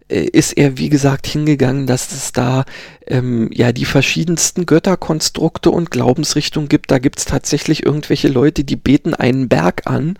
äh, 0.08 0.24
ist 0.24 0.52
er, 0.52 0.78
wie 0.78 0.88
gesagt, 0.88 1.26
hingegangen, 1.26 1.86
dass 1.86 2.12
es 2.12 2.32
da 2.32 2.64
ähm, 3.08 3.50
ja 3.52 3.72
die 3.72 3.86
verschiedensten 3.86 4.66
Götterkonstrukte 4.66 5.70
und 5.70 5.90
Glaubensrichtungen 5.90 6.68
gibt. 6.68 6.90
Da 6.90 6.98
gibt 6.98 7.18
es 7.18 7.24
tatsächlich 7.24 7.84
irgendwelche 7.84 8.28
Leute, 8.28 8.62
die 8.62 8.76
beten 8.76 9.14
einen 9.14 9.48
Berg 9.48 9.86
an 9.86 10.16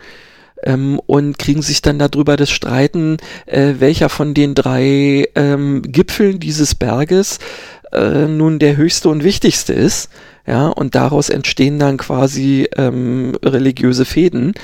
ähm, 0.62 1.00
und 1.06 1.38
kriegen 1.38 1.62
sich 1.62 1.82
dann 1.82 1.98
darüber 1.98 2.36
das 2.36 2.50
Streiten, 2.50 3.18
äh, 3.46 3.74
welcher 3.78 4.08
von 4.08 4.34
den 4.34 4.54
drei 4.54 5.28
ähm, 5.34 5.82
Gipfeln 5.82 6.40
dieses 6.40 6.74
Berges 6.74 7.38
äh, 7.92 8.26
nun 8.26 8.58
der 8.58 8.76
höchste 8.76 9.08
und 9.08 9.24
wichtigste 9.24 9.72
ist. 9.72 10.10
Ja, 10.46 10.68
und 10.68 10.96
daraus 10.96 11.28
entstehen 11.28 11.78
dann 11.78 11.98
quasi 11.98 12.68
ähm, 12.76 13.36
religiöse 13.44 14.04
Fäden. 14.04 14.54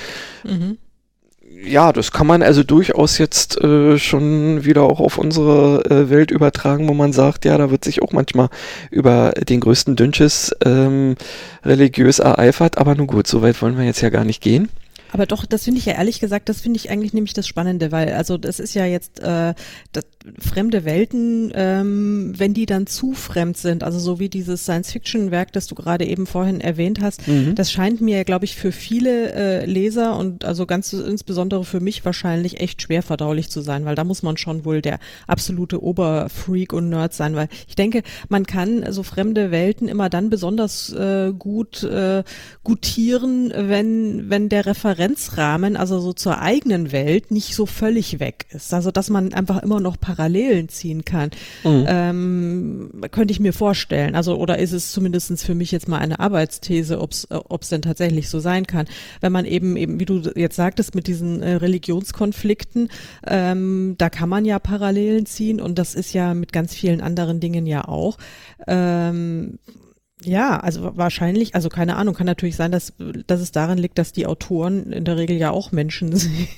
Mhm 0.44 0.78
ja, 1.64 1.92
das 1.92 2.12
kann 2.12 2.26
man 2.26 2.42
also 2.42 2.62
durchaus 2.62 3.18
jetzt 3.18 3.60
äh, 3.60 3.98
schon 3.98 4.64
wieder 4.64 4.82
auch 4.82 5.00
auf 5.00 5.18
unsere 5.18 5.84
äh, 5.90 6.10
Welt 6.10 6.30
übertragen, 6.30 6.88
wo 6.88 6.94
man 6.94 7.12
sagt, 7.12 7.44
ja, 7.44 7.58
da 7.58 7.70
wird 7.70 7.84
sich 7.84 8.02
auch 8.02 8.12
manchmal 8.12 8.48
über 8.90 9.32
den 9.32 9.60
größten 9.60 9.96
Dünnschiss 9.96 10.54
ähm, 10.64 11.16
religiös 11.64 12.18
ereifert, 12.18 12.78
aber 12.78 12.94
nun 12.94 13.06
gut, 13.06 13.26
so 13.26 13.42
weit 13.42 13.60
wollen 13.60 13.76
wir 13.76 13.84
jetzt 13.84 14.00
ja 14.00 14.10
gar 14.10 14.24
nicht 14.24 14.42
gehen. 14.42 14.68
Aber 15.12 15.26
doch, 15.26 15.46
das 15.46 15.64
finde 15.64 15.78
ich 15.78 15.86
ja 15.86 15.94
ehrlich 15.94 16.20
gesagt, 16.20 16.48
das 16.48 16.60
finde 16.60 16.78
ich 16.78 16.90
eigentlich 16.90 17.12
nämlich 17.12 17.32
das 17.32 17.46
Spannende, 17.46 17.92
weil 17.92 18.12
also 18.12 18.38
das 18.38 18.60
ist 18.60 18.74
ja 18.74 18.86
jetzt 18.86 19.20
äh, 19.20 19.54
das, 19.92 20.04
fremde 20.38 20.84
Welten, 20.84 21.52
ähm, 21.54 22.34
wenn 22.36 22.54
die 22.54 22.66
dann 22.66 22.86
zu 22.86 23.12
fremd 23.12 23.56
sind, 23.56 23.82
also 23.82 23.98
so 23.98 24.18
wie 24.18 24.28
dieses 24.28 24.62
Science-Fiction-Werk, 24.62 25.52
das 25.52 25.66
du 25.66 25.74
gerade 25.74 26.04
eben 26.04 26.26
vorhin 26.26 26.60
erwähnt 26.60 27.00
hast, 27.00 27.26
mhm. 27.26 27.54
das 27.54 27.72
scheint 27.72 28.00
mir, 28.00 28.24
glaube 28.24 28.44
ich, 28.44 28.56
für 28.56 28.72
viele 28.72 29.32
äh, 29.32 29.64
Leser 29.64 30.16
und 30.16 30.44
also 30.44 30.66
ganz 30.66 30.92
insbesondere 30.92 31.64
für 31.64 31.80
mich 31.80 32.04
wahrscheinlich 32.04 32.60
echt 32.60 32.82
schwer 32.82 33.02
verdaulich 33.02 33.50
zu 33.50 33.60
sein, 33.60 33.84
weil 33.84 33.94
da 33.94 34.04
muss 34.04 34.22
man 34.22 34.36
schon 34.36 34.64
wohl 34.64 34.82
der 34.82 34.98
absolute 35.26 35.82
Oberfreak 35.82 36.72
und 36.72 36.88
Nerd 36.88 37.14
sein, 37.14 37.34
weil 37.34 37.48
ich 37.66 37.76
denke, 37.76 38.02
man 38.28 38.46
kann 38.46 38.92
so 38.92 39.02
fremde 39.02 39.50
Welten 39.50 39.88
immer 39.88 40.10
dann 40.10 40.30
besonders 40.30 40.92
äh, 40.92 41.32
gut 41.36 41.82
äh, 41.84 42.24
gutieren, 42.64 43.52
wenn 43.54 44.30
wenn 44.30 44.48
der 44.48 44.66
Referenzrahmen, 44.98 45.76
also 45.76 46.00
so 46.00 46.12
zur 46.12 46.40
eigenen 46.40 46.92
Welt, 46.92 47.30
nicht 47.30 47.54
so 47.54 47.66
völlig 47.66 48.20
weg 48.20 48.46
ist, 48.50 48.74
also 48.74 48.90
dass 48.90 49.10
man 49.10 49.32
einfach 49.32 49.62
immer 49.62 49.80
noch 49.80 49.98
Parallelen 49.98 50.68
ziehen 50.68 51.04
kann, 51.04 51.30
mhm. 51.64 51.84
ähm, 51.86 52.90
könnte 53.10 53.32
ich 53.32 53.40
mir 53.40 53.52
vorstellen. 53.52 54.14
Also 54.14 54.36
oder 54.36 54.58
ist 54.58 54.72
es 54.72 54.92
zumindestens 54.92 55.44
für 55.44 55.54
mich 55.54 55.70
jetzt 55.70 55.88
mal 55.88 55.98
eine 55.98 56.18
Arbeitsthese, 56.18 57.00
ob 57.00 57.12
es 57.12 57.24
äh, 57.24 57.68
denn 57.70 57.82
tatsächlich 57.82 58.28
so 58.28 58.40
sein 58.40 58.66
kann, 58.66 58.86
wenn 59.20 59.32
man 59.32 59.44
eben 59.44 59.76
eben, 59.76 60.00
wie 60.00 60.04
du 60.04 60.22
jetzt 60.34 60.56
sagtest, 60.56 60.94
mit 60.94 61.06
diesen 61.06 61.42
äh, 61.42 61.54
Religionskonflikten, 61.54 62.88
ähm, 63.26 63.94
da 63.98 64.10
kann 64.10 64.28
man 64.28 64.44
ja 64.44 64.58
Parallelen 64.58 65.26
ziehen 65.26 65.60
und 65.60 65.78
das 65.78 65.94
ist 65.94 66.12
ja 66.12 66.34
mit 66.34 66.52
ganz 66.52 66.74
vielen 66.74 67.00
anderen 67.00 67.40
Dingen 67.40 67.66
ja 67.66 67.86
auch. 67.86 68.18
Ähm, 68.66 69.58
ja, 70.24 70.58
also 70.58 70.92
wahrscheinlich, 70.96 71.54
also 71.54 71.68
keine 71.68 71.94
Ahnung, 71.96 72.14
kann 72.14 72.26
natürlich 72.26 72.56
sein, 72.56 72.72
dass, 72.72 72.92
dass 73.28 73.40
es 73.40 73.52
daran 73.52 73.78
liegt, 73.78 73.98
dass 73.98 74.12
die 74.12 74.26
Autoren 74.26 74.92
in 74.92 75.04
der 75.04 75.16
Regel 75.16 75.36
ja 75.36 75.52
auch 75.52 75.70
Menschen 75.70 76.14
sind. 76.16 76.48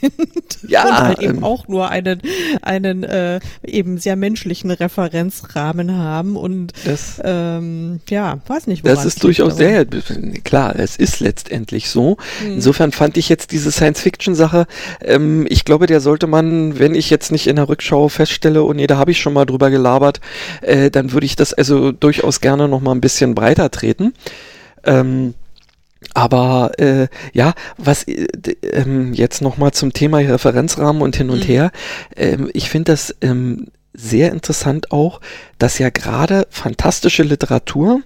Ja. 0.67 0.85
Und 0.87 0.99
halt 0.99 1.19
eben 1.21 1.39
ähm, 1.39 1.45
auch 1.45 1.69
nur 1.69 1.91
einen, 1.91 2.23
einen 2.63 3.05
äh, 3.05 3.41
eben 3.63 3.99
sehr 3.99 4.17
menschlichen 4.17 4.71
Referenzrahmen 4.71 5.95
haben. 5.95 6.37
Und 6.37 6.73
das, 6.85 7.21
ähm, 7.23 8.01
ja, 8.09 8.39
weiß 8.47 8.67
nicht, 8.67 8.87
Das 8.87 9.05
ist 9.05 9.23
durchaus 9.23 9.57
sehr, 9.57 9.85
klar, 9.85 10.75
es 10.79 10.97
ist 10.97 11.21
letztendlich 11.21 11.91
so. 11.91 12.17
Hm. 12.43 12.55
Insofern 12.55 12.93
fand 12.93 13.19
ich 13.19 13.29
jetzt 13.29 13.53
diese 13.53 13.71
Science-Fiction-Sache, 13.71 14.67
ähm, 15.03 15.47
ich 15.51 15.67
glaube, 15.67 15.87
der 15.87 16.01
sollte 16.01 16.27
man, 16.27 16.79
wenn 16.79 16.95
ich 16.95 17.11
jetzt 17.11 17.31
nicht 17.31 17.47
in 17.47 17.57
der 17.57 17.69
Rückschau 17.69 18.09
feststelle, 18.09 18.63
oh 18.65 18.73
nee, 18.73 18.87
da 18.87 18.97
habe 18.97 19.11
ich 19.11 19.21
schon 19.21 19.35
mal 19.35 19.45
drüber 19.45 19.71
gelabert, 19.71 20.21
äh, 20.63 20.91
dann 20.91 21.13
würde 21.13 21.27
ich 21.27 21.37
das 21.37 21.53
also 21.53 21.93
durchaus 21.93 22.41
gerne 22.41 22.67
noch 22.67 22.81
mal 22.81 22.93
ein 22.93 23.03
bisschen 23.03 23.35
breiter 23.35 23.50
breiter 23.51 23.71
treten. 23.71 24.15
Ähm, 24.85 25.35
aber 26.15 26.73
äh, 26.79 27.09
ja, 27.33 27.53
was 27.77 28.05
äh, 28.05 28.27
ähm, 28.63 29.13
jetzt 29.13 29.43
nochmal 29.43 29.73
zum 29.73 29.93
Thema 29.93 30.19
Referenzrahmen 30.19 31.03
und 31.03 31.17
hin 31.17 31.31
und 31.31 31.41
mhm. 31.41 31.53
her. 31.53 31.71
Ähm, 32.17 32.51
ich 32.55 32.71
finde 32.71 32.93
das 32.93 33.15
ähm, 33.21 33.69
sehr 33.93 34.33
interessant 34.33 34.93
auch, 34.93 35.21
dass 35.59 35.79
ja 35.79 35.91
gerade 35.91 36.47
fantastische 36.51 37.23
Literatur 37.23 38.01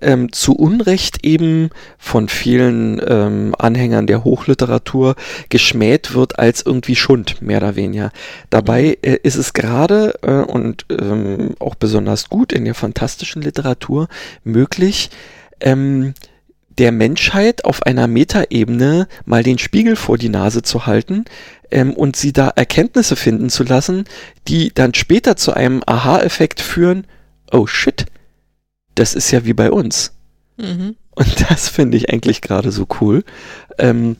ähm, 0.00 0.32
zu 0.32 0.54
Unrecht 0.54 1.24
eben 1.24 1.70
von 1.98 2.28
vielen 2.28 3.00
ähm, 3.06 3.54
Anhängern 3.58 4.06
der 4.06 4.24
Hochliteratur 4.24 5.14
geschmäht 5.48 6.14
wird 6.14 6.38
als 6.38 6.62
irgendwie 6.62 6.96
Schund, 6.96 7.40
mehr 7.42 7.58
oder 7.58 7.76
weniger. 7.76 8.10
Dabei 8.50 8.98
mhm. 9.02 9.10
äh, 9.10 9.18
ist 9.22 9.36
es 9.36 9.52
gerade 9.52 10.14
äh, 10.22 10.32
und 10.32 10.86
ähm, 10.90 11.54
auch 11.58 11.74
besonders 11.74 12.28
gut 12.28 12.52
in 12.52 12.64
der 12.64 12.74
fantastischen 12.74 13.42
Literatur 13.42 14.08
möglich, 14.44 15.10
ähm, 15.60 16.14
der 16.78 16.92
Menschheit 16.92 17.64
auf 17.64 17.82
einer 17.82 18.06
Metaebene 18.06 19.08
mal 19.24 19.42
den 19.42 19.58
Spiegel 19.58 19.96
vor 19.96 20.16
die 20.16 20.28
Nase 20.28 20.62
zu 20.62 20.86
halten 20.86 21.24
ähm, 21.70 21.92
und 21.92 22.16
sie 22.16 22.32
da 22.32 22.48
Erkenntnisse 22.48 23.16
finden 23.16 23.50
zu 23.50 23.64
lassen, 23.64 24.04
die 24.46 24.72
dann 24.72 24.94
später 24.94 25.36
zu 25.36 25.52
einem 25.52 25.82
Aha-Effekt 25.84 26.60
führen, 26.60 27.06
oh 27.50 27.66
shit, 27.66 28.06
das 28.98 29.14
ist 29.14 29.30
ja 29.30 29.44
wie 29.44 29.54
bei 29.54 29.70
uns. 29.70 30.12
Mhm. 30.56 30.96
Und 31.14 31.50
das 31.50 31.68
finde 31.68 31.96
ich 31.96 32.10
eigentlich 32.10 32.40
gerade 32.40 32.70
so 32.72 32.86
cool. 33.00 33.24
Ähm, 33.78 34.16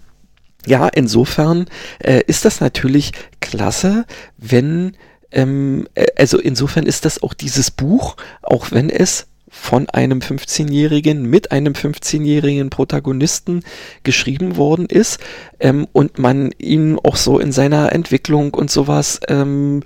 ja, 0.67 0.89
insofern 0.89 1.67
äh, 2.01 2.23
ist 2.27 2.45
das 2.45 2.61
natürlich 2.61 3.13
klasse, 3.41 4.05
wenn, 4.37 4.97
ähm, 5.31 5.87
äh, 5.95 6.07
also 6.17 6.39
insofern 6.39 6.87
ist 6.87 7.05
das 7.05 7.23
auch 7.23 7.35
dieses 7.35 7.71
Buch, 7.71 8.17
auch 8.43 8.71
wenn 8.71 8.91
es 8.91 9.27
von 9.51 9.89
einem 9.91 10.21
15-Jährigen 10.21 11.23
mit 11.23 11.53
einem 11.53 11.73
15-jährigen 11.73 12.71
Protagonisten 12.71 13.63
geschrieben 14.03 14.57
worden 14.57 14.87
ist 14.87 15.19
ähm, 15.61 15.87
und 15.93 16.19
man 16.19 16.53
ihn 16.59 16.99
auch 16.99 17.17
so 17.17 17.39
in 17.39 17.53
seiner 17.53 17.93
Entwicklung 17.93 18.55
und 18.55 18.71
sowas 18.71 19.21
ähm, 19.29 19.83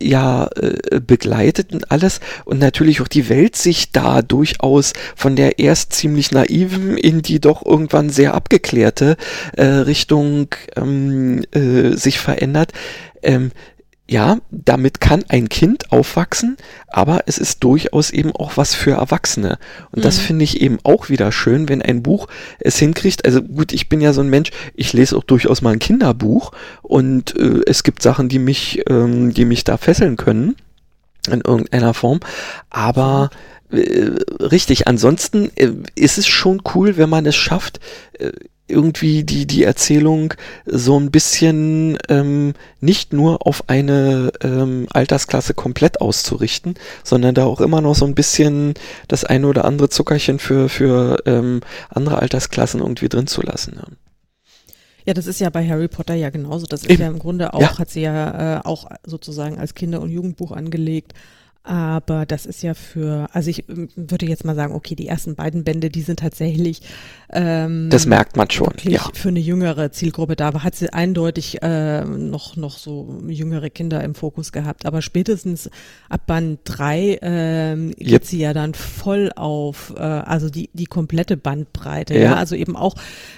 ja 0.00 0.48
äh, 0.56 1.00
begleitet 1.00 1.72
und 1.72 1.90
alles 1.90 2.20
und 2.44 2.58
natürlich 2.58 3.00
auch 3.00 3.08
die 3.08 3.28
Welt 3.28 3.56
sich 3.56 3.92
da 3.92 4.22
durchaus 4.22 4.92
von 5.16 5.36
der 5.36 5.58
erst 5.58 5.92
ziemlich 5.92 6.32
naiven 6.32 6.96
in 6.96 7.22
die 7.22 7.40
doch 7.40 7.64
irgendwann 7.64 8.10
sehr 8.10 8.34
abgeklärte 8.34 9.16
äh, 9.56 9.64
Richtung 9.64 10.48
ähm, 10.76 11.42
äh, 11.52 11.96
sich 11.96 12.18
verändert. 12.18 12.72
Ähm, 13.22 13.50
ja, 14.10 14.38
damit 14.50 15.00
kann 15.00 15.24
ein 15.28 15.50
Kind 15.50 15.92
aufwachsen, 15.92 16.56
aber 16.86 17.24
es 17.26 17.36
ist 17.36 17.62
durchaus 17.62 18.10
eben 18.10 18.32
auch 18.32 18.56
was 18.56 18.74
für 18.74 18.92
Erwachsene. 18.92 19.58
Und 19.90 19.98
mhm. 19.98 20.02
das 20.02 20.18
finde 20.18 20.44
ich 20.44 20.62
eben 20.62 20.78
auch 20.82 21.10
wieder 21.10 21.30
schön, 21.30 21.68
wenn 21.68 21.82
ein 21.82 22.02
Buch 22.02 22.26
es 22.58 22.78
hinkriegt. 22.78 23.26
Also 23.26 23.42
gut, 23.42 23.72
ich 23.72 23.90
bin 23.90 24.00
ja 24.00 24.14
so 24.14 24.22
ein 24.22 24.30
Mensch, 24.30 24.50
ich 24.74 24.94
lese 24.94 25.14
auch 25.14 25.24
durchaus 25.24 25.60
mal 25.60 25.74
ein 25.74 25.78
Kinderbuch 25.78 26.52
und 26.80 27.36
äh, 27.36 27.60
es 27.66 27.82
gibt 27.82 28.02
Sachen, 28.02 28.30
die 28.30 28.38
mich, 28.38 28.82
ähm, 28.88 29.34
die 29.34 29.44
mich 29.44 29.64
da 29.64 29.76
fesseln 29.76 30.16
können 30.16 30.56
in 31.30 31.42
irgendeiner 31.42 31.92
Form. 31.92 32.20
Aber 32.70 33.28
äh, 33.70 34.10
richtig, 34.40 34.88
ansonsten 34.88 35.50
äh, 35.56 35.72
ist 35.94 36.16
es 36.16 36.26
schon 36.26 36.62
cool, 36.74 36.96
wenn 36.96 37.10
man 37.10 37.26
es 37.26 37.36
schafft, 37.36 37.80
äh, 38.18 38.32
irgendwie 38.68 39.24
die, 39.24 39.46
die 39.46 39.64
Erzählung 39.64 40.34
so 40.66 40.98
ein 40.98 41.10
bisschen 41.10 41.98
ähm, 42.08 42.54
nicht 42.80 43.12
nur 43.12 43.46
auf 43.46 43.64
eine 43.68 44.32
ähm, 44.42 44.86
Altersklasse 44.90 45.54
komplett 45.54 46.00
auszurichten, 46.00 46.74
sondern 47.02 47.34
da 47.34 47.44
auch 47.44 47.60
immer 47.60 47.80
noch 47.80 47.94
so 47.94 48.04
ein 48.04 48.14
bisschen 48.14 48.74
das 49.08 49.24
eine 49.24 49.46
oder 49.46 49.64
andere 49.64 49.88
Zuckerchen 49.88 50.38
für, 50.38 50.68
für 50.68 51.22
ähm, 51.26 51.60
andere 51.88 52.18
Altersklassen 52.18 52.80
irgendwie 52.80 53.08
drin 53.08 53.26
zu 53.26 53.42
lassen. 53.42 53.74
Ja. 53.76 53.88
Ja, 55.08 55.14
das 55.14 55.26
ist 55.26 55.40
ja 55.40 55.48
bei 55.48 55.66
Harry 55.66 55.88
Potter 55.88 56.12
ja 56.12 56.28
genauso. 56.28 56.66
Das 56.66 56.82
ist 56.82 56.90
Eben. 56.90 57.00
ja 57.00 57.08
im 57.08 57.18
Grunde 57.18 57.54
auch, 57.54 57.62
ja. 57.62 57.78
hat 57.78 57.88
sie 57.88 58.02
ja 58.02 58.58
äh, 58.58 58.60
auch 58.62 58.90
sozusagen 59.06 59.58
als 59.58 59.74
Kinder- 59.74 60.02
und 60.02 60.10
Jugendbuch 60.10 60.52
angelegt. 60.52 61.14
Aber 61.68 62.24
das 62.24 62.46
ist 62.46 62.62
ja 62.62 62.72
für, 62.72 63.28
also 63.34 63.50
ich 63.50 63.68
ähm, 63.68 63.90
würde 63.94 64.24
jetzt 64.24 64.46
mal 64.46 64.54
sagen, 64.54 64.74
okay, 64.74 64.94
die 64.94 65.06
ersten 65.06 65.34
beiden 65.34 65.64
Bände, 65.64 65.90
die 65.90 66.00
sind 66.00 66.20
tatsächlich 66.20 66.80
ähm, 67.30 67.90
das 67.90 68.06
merkt 68.06 68.38
man 68.38 68.50
schon, 68.50 68.72
ja. 68.84 69.06
Für 69.12 69.28
eine 69.28 69.40
jüngere 69.40 69.92
Zielgruppe 69.92 70.34
da 70.34 70.62
hat 70.62 70.74
sie 70.74 70.90
eindeutig 70.92 71.62
äh, 71.62 72.02
noch 72.04 72.56
noch 72.56 72.78
so 72.78 73.20
jüngere 73.28 73.68
Kinder 73.68 74.02
im 74.02 74.14
Fokus 74.14 74.50
gehabt. 74.50 74.86
Aber 74.86 75.02
spätestens 75.02 75.68
ab 76.08 76.26
Band 76.26 76.60
drei 76.64 77.18
ähm, 77.20 77.90
geht 77.98 78.10
yep. 78.10 78.24
sie 78.24 78.38
ja 78.38 78.54
dann 78.54 78.72
voll 78.72 79.30
auf, 79.36 79.92
äh, 79.96 80.00
also 80.00 80.48
die 80.48 80.70
die 80.72 80.86
komplette 80.86 81.36
Bandbreite. 81.36 82.14
Ja. 82.14 82.20
ja, 82.20 82.34
also 82.36 82.54
eben 82.54 82.76
auch 82.76 82.94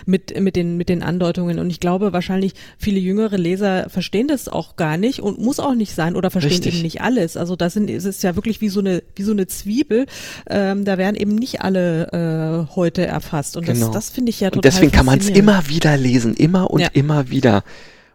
mit 0.06 0.38
mit 0.38 0.54
den 0.54 0.76
mit 0.76 0.88
den 0.88 1.02
Andeutungen. 1.02 1.58
Und 1.58 1.68
ich 1.68 1.80
glaube 1.80 2.12
wahrscheinlich 2.12 2.54
viele 2.78 3.00
jüngere 3.00 3.38
Leser 3.38 3.90
verstehen 3.90 4.28
das 4.28 4.48
auch 4.48 4.76
gar 4.76 4.98
nicht 4.98 5.20
und 5.20 5.40
muss 5.40 5.58
auch 5.58 5.74
nicht 5.74 5.96
sein 5.96 6.14
oder 6.14 6.30
verstehen 6.30 6.52
Richtig. 6.52 6.74
eben 6.74 6.82
nicht 6.82 7.00
alles. 7.00 7.36
Also 7.36 7.56
da 7.56 7.70
sind 7.70 7.90
es 7.90 8.19
ist 8.20 8.24
ja 8.24 8.37
wirklich 8.37 8.61
wie 8.61 8.68
so 8.68 8.80
eine 8.80 9.02
wie 9.16 9.22
so 9.22 9.33
eine 9.33 9.46
Zwiebel. 9.46 10.06
Ähm, 10.48 10.85
da 10.85 10.98
werden 10.98 11.16
eben 11.16 11.35
nicht 11.35 11.62
alle 11.62 12.68
äh, 12.68 12.74
heute 12.76 13.06
erfasst. 13.06 13.56
Und 13.56 13.66
genau. 13.66 13.80
Genau. 13.80 13.92
Das, 13.92 14.11
finde 14.11 14.30
ich 14.30 14.40
ja 14.40 14.50
total 14.50 14.59
Und 14.59 14.64
deswegen 14.64 14.92
kann 14.92 15.06
man 15.06 15.18
es 15.18 15.28
immer 15.28 15.68
wieder 15.68 15.96
lesen, 15.96 16.35
immer 16.35 16.70
und 16.70 16.80
ja. 16.80 16.88
immer 16.92 17.30
wieder. 17.30 17.64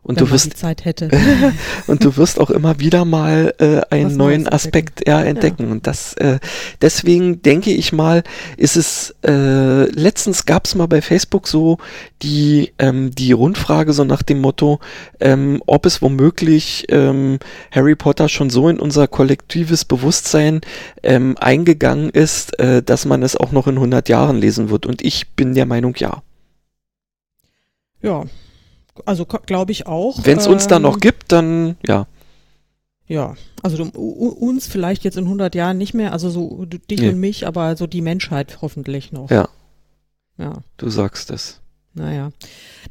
Und 0.05 0.19
Wenn 0.19 0.27
du 0.27 0.31
wirst 0.33 0.55
Zeit 0.55 0.85
hätte. 0.85 1.09
und 1.87 2.05
du 2.05 2.15
wirst 2.15 2.39
auch 2.39 2.51
immer 2.51 2.79
wieder 2.79 3.05
mal 3.05 3.55
äh, 3.57 3.81
einen 3.89 4.11
Was 4.11 4.15
neuen 4.15 4.47
Aspekt 4.47 4.99
entdecken. 4.99 5.09
Ja, 5.09 5.23
entdecken. 5.23 5.63
Ja. 5.65 5.71
Und 5.71 5.87
das 5.87 6.13
äh, 6.17 6.37
deswegen 6.79 7.41
denke 7.41 7.71
ich 7.71 7.91
mal, 7.91 8.21
ist 8.55 8.77
es 8.77 9.15
äh, 9.25 9.85
letztens 9.89 10.45
gab 10.45 10.65
es 10.65 10.75
mal 10.75 10.85
bei 10.85 11.01
Facebook 11.01 11.47
so 11.47 11.79
die 12.21 12.71
ähm, 12.77 13.15
die 13.15 13.31
Rundfrage 13.31 13.93
so 13.93 14.03
nach 14.03 14.21
dem 14.21 14.41
Motto, 14.41 14.79
ähm, 15.19 15.63
ob 15.65 15.87
es 15.87 16.03
womöglich 16.03 16.85
ähm, 16.89 17.39
Harry 17.71 17.95
Potter 17.95 18.29
schon 18.29 18.51
so 18.51 18.69
in 18.69 18.79
unser 18.79 19.07
kollektives 19.07 19.85
Bewusstsein 19.85 20.61
ähm, 21.01 21.35
eingegangen 21.39 22.11
ist, 22.11 22.59
äh, 22.59 22.83
dass 22.83 23.05
man 23.05 23.23
es 23.23 23.35
auch 23.35 23.51
noch 23.51 23.65
in 23.65 23.75
100 23.75 24.07
Jahren 24.07 24.37
lesen 24.37 24.69
wird. 24.69 24.85
Und 24.85 25.01
ich 25.01 25.29
bin 25.29 25.55
der 25.55 25.65
Meinung, 25.65 25.95
ja. 25.97 26.21
Ja, 28.03 28.25
also 29.05 29.25
glaube 29.25 29.71
ich 29.71 29.87
auch. 29.87 30.19
Wenn 30.23 30.37
es 30.37 30.47
uns 30.47 30.63
ähm, 30.63 30.69
da 30.69 30.79
noch 30.79 30.99
gibt, 30.99 31.31
dann 31.31 31.77
ja. 31.85 32.07
Ja, 33.07 33.35
also 33.61 33.83
uns 33.83 34.65
vielleicht 34.65 35.03
jetzt 35.03 35.17
in 35.17 35.25
100 35.25 35.53
Jahren 35.53 35.77
nicht 35.77 35.93
mehr, 35.93 36.11
also 36.11 36.29
so 36.29 36.65
dich 36.65 37.01
nee. 37.01 37.09
und 37.09 37.19
mich, 37.19 37.45
aber 37.45 37.75
so 37.75 37.85
die 37.85 38.01
Menschheit 38.01 38.59
hoffentlich 38.61 39.11
noch. 39.11 39.29
Ja. 39.29 39.47
Ja. 40.37 40.53
Du 40.77 40.89
sagst 40.89 41.29
es. 41.29 41.61
Naja. 41.95 42.31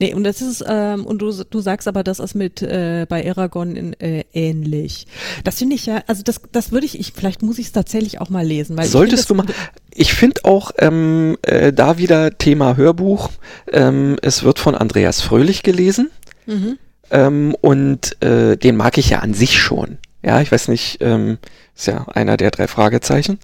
Nee, 0.00 0.14
und 0.14 0.24
das 0.24 0.40
ist, 0.40 0.64
ähm, 0.66 1.04
und 1.04 1.18
du, 1.18 1.30
du 1.30 1.60
sagst 1.60 1.86
aber, 1.86 2.02
das 2.02 2.18
ist 2.18 2.34
mit 2.34 2.62
äh, 2.62 3.06
bei 3.06 3.28
Aragon 3.30 3.76
in, 3.76 3.92
äh, 4.00 4.24
ähnlich. 4.32 5.06
Das 5.44 5.58
finde 5.58 5.76
ich 5.76 5.86
ja, 5.86 6.02
also 6.06 6.22
das, 6.22 6.40
das 6.52 6.72
würde 6.72 6.86
ich, 6.86 6.98
ich, 6.98 7.12
vielleicht 7.12 7.42
muss 7.42 7.58
ich 7.58 7.66
es 7.66 7.72
tatsächlich 7.72 8.20
auch 8.20 8.30
mal 8.30 8.44
lesen. 8.44 8.78
Weil 8.78 8.86
Solltest 8.86 9.28
du 9.28 9.34
mal, 9.34 9.44
ich 9.92 10.14
finde 10.14 10.44
auch 10.44 10.72
ähm, 10.78 11.36
äh, 11.42 11.72
da 11.72 11.98
wieder 11.98 12.38
Thema 12.38 12.76
Hörbuch, 12.76 13.30
ähm, 13.70 14.16
es 14.22 14.42
wird 14.42 14.58
von 14.58 14.74
Andreas 14.74 15.20
Fröhlich 15.20 15.62
gelesen. 15.62 16.10
Mhm. 16.46 16.78
Ähm, 17.10 17.54
und 17.60 18.20
äh, 18.22 18.56
den 18.56 18.76
mag 18.76 18.96
ich 18.96 19.10
ja 19.10 19.18
an 19.18 19.34
sich 19.34 19.60
schon. 19.60 19.98
Ja, 20.22 20.40
ich 20.40 20.50
weiß 20.50 20.68
nicht, 20.68 20.98
ähm, 21.02 21.36
ist 21.76 21.86
ja 21.86 22.06
einer 22.08 22.38
der 22.38 22.50
drei 22.50 22.66
Fragezeichen. 22.66 23.38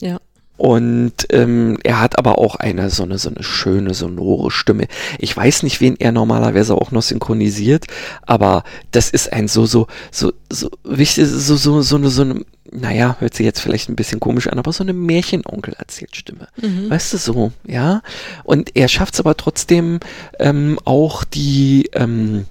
Ja. 0.00 0.20
Und 0.58 1.12
ähm, 1.30 1.78
er 1.84 2.00
hat 2.00 2.18
aber 2.18 2.38
auch 2.38 2.56
eine 2.56 2.90
so 2.90 3.04
eine 3.04 3.16
so 3.16 3.30
eine 3.30 3.44
schöne 3.44 3.94
sonore 3.94 4.50
Stimme. 4.50 4.88
Ich 5.18 5.34
weiß 5.34 5.62
nicht, 5.62 5.80
wen 5.80 5.96
er 5.96 6.12
normalerweise 6.12 6.74
auch 6.74 6.90
noch 6.90 7.02
synchronisiert, 7.02 7.86
aber 8.22 8.64
das 8.90 9.10
ist 9.10 9.32
ein 9.32 9.46
so 9.46 9.66
so 9.66 9.86
so 10.10 10.32
so 10.50 10.68
wichtig 10.84 11.26
so 11.28 11.56
so 11.56 11.80
so 11.80 11.96
eine 11.96 12.10
so 12.10 12.22
eine 12.22 12.44
naja, 12.70 13.16
hört 13.20 13.34
sich 13.34 13.46
jetzt 13.46 13.60
vielleicht 13.60 13.88
ein 13.88 13.96
bisschen 13.96 14.20
komisch 14.20 14.46
an, 14.46 14.58
aber 14.58 14.72
so 14.72 14.84
eine 14.84 14.92
Märchenonkel-Erzählstimme. 14.92 16.48
Mhm. 16.60 16.90
Weißt 16.90 17.14
du 17.14 17.16
so, 17.16 17.52
ja? 17.66 18.02
Und 18.44 18.76
er 18.76 18.88
schafft 18.88 19.14
es 19.14 19.20
aber 19.20 19.38
trotzdem 19.38 20.00
ähm, 20.38 20.78
auch 20.84 21.24
die 21.24 21.88
ähm, 21.94 22.44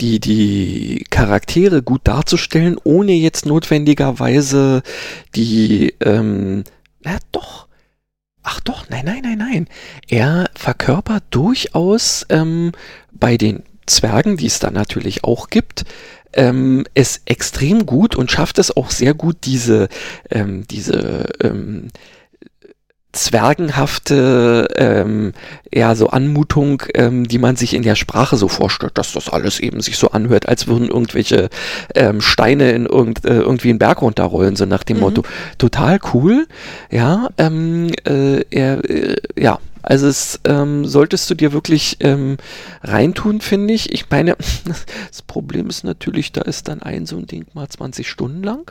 die, 0.00 0.20
die 0.20 1.04
Charaktere 1.10 1.82
gut 1.82 2.02
darzustellen, 2.04 2.76
ohne 2.84 3.12
jetzt 3.12 3.46
notwendigerweise 3.46 4.82
die 5.34 5.94
ähm, 6.00 6.64
ja, 7.04 7.18
doch. 7.32 7.68
Ach 8.42 8.60
doch, 8.60 8.88
nein, 8.88 9.04
nein, 9.04 9.20
nein, 9.22 9.38
nein. 9.38 9.68
Er 10.08 10.48
verkörpert 10.54 11.24
durchaus 11.30 12.24
ähm, 12.30 12.72
bei 13.12 13.36
den 13.36 13.62
Zwergen, 13.86 14.36
die 14.36 14.46
es 14.46 14.58
da 14.58 14.70
natürlich 14.70 15.24
auch 15.24 15.48
gibt, 15.50 15.84
ähm, 16.32 16.84
es 16.94 17.22
extrem 17.24 17.86
gut 17.86 18.14
und 18.14 18.30
schafft 18.30 18.58
es 18.58 18.74
auch 18.76 18.90
sehr 18.90 19.14
gut, 19.14 19.38
diese, 19.44 19.88
ähm, 20.30 20.66
diese 20.68 21.26
ähm, 21.42 21.88
zwergenhafte 23.12 24.68
ähm, 24.76 25.32
ja 25.72 25.94
so 25.94 26.08
Anmutung, 26.08 26.82
ähm, 26.94 27.26
die 27.26 27.38
man 27.38 27.56
sich 27.56 27.74
in 27.74 27.82
der 27.82 27.94
Sprache 27.94 28.36
so 28.36 28.48
vorstellt, 28.48 28.98
dass 28.98 29.12
das 29.12 29.28
alles 29.30 29.60
eben 29.60 29.80
sich 29.80 29.96
so 29.96 30.10
anhört, 30.10 30.48
als 30.48 30.66
würden 30.66 30.88
irgendwelche 30.88 31.48
ähm, 31.94 32.20
Steine 32.20 32.70
in 32.72 32.86
irgend, 32.86 33.24
äh, 33.24 33.38
irgendwie 33.38 33.70
einen 33.70 33.78
Berg 33.78 34.02
runterrollen, 34.02 34.56
so 34.56 34.66
nach 34.66 34.84
dem 34.84 34.98
mhm. 34.98 35.02
Motto. 35.02 35.22
Total 35.56 35.98
cool, 36.12 36.46
ja. 36.90 37.28
Ähm, 37.38 37.90
äh, 38.06 38.40
äh, 38.40 39.16
ja, 39.36 39.58
also 39.82 40.06
es 40.06 40.40
ähm, 40.44 40.84
solltest 40.84 41.30
du 41.30 41.34
dir 41.34 41.52
wirklich 41.52 41.96
ähm, 42.00 42.36
reintun, 42.82 43.40
finde 43.40 43.72
ich. 43.72 43.92
Ich 43.92 44.10
meine, 44.10 44.36
das 45.08 45.22
Problem 45.26 45.68
ist 45.68 45.82
natürlich, 45.82 46.32
da 46.32 46.42
ist 46.42 46.68
dann 46.68 46.82
ein 46.82 47.06
so 47.06 47.16
ein 47.16 47.26
Ding 47.26 47.46
mal 47.54 47.68
20 47.68 48.08
Stunden 48.08 48.42
lang. 48.42 48.70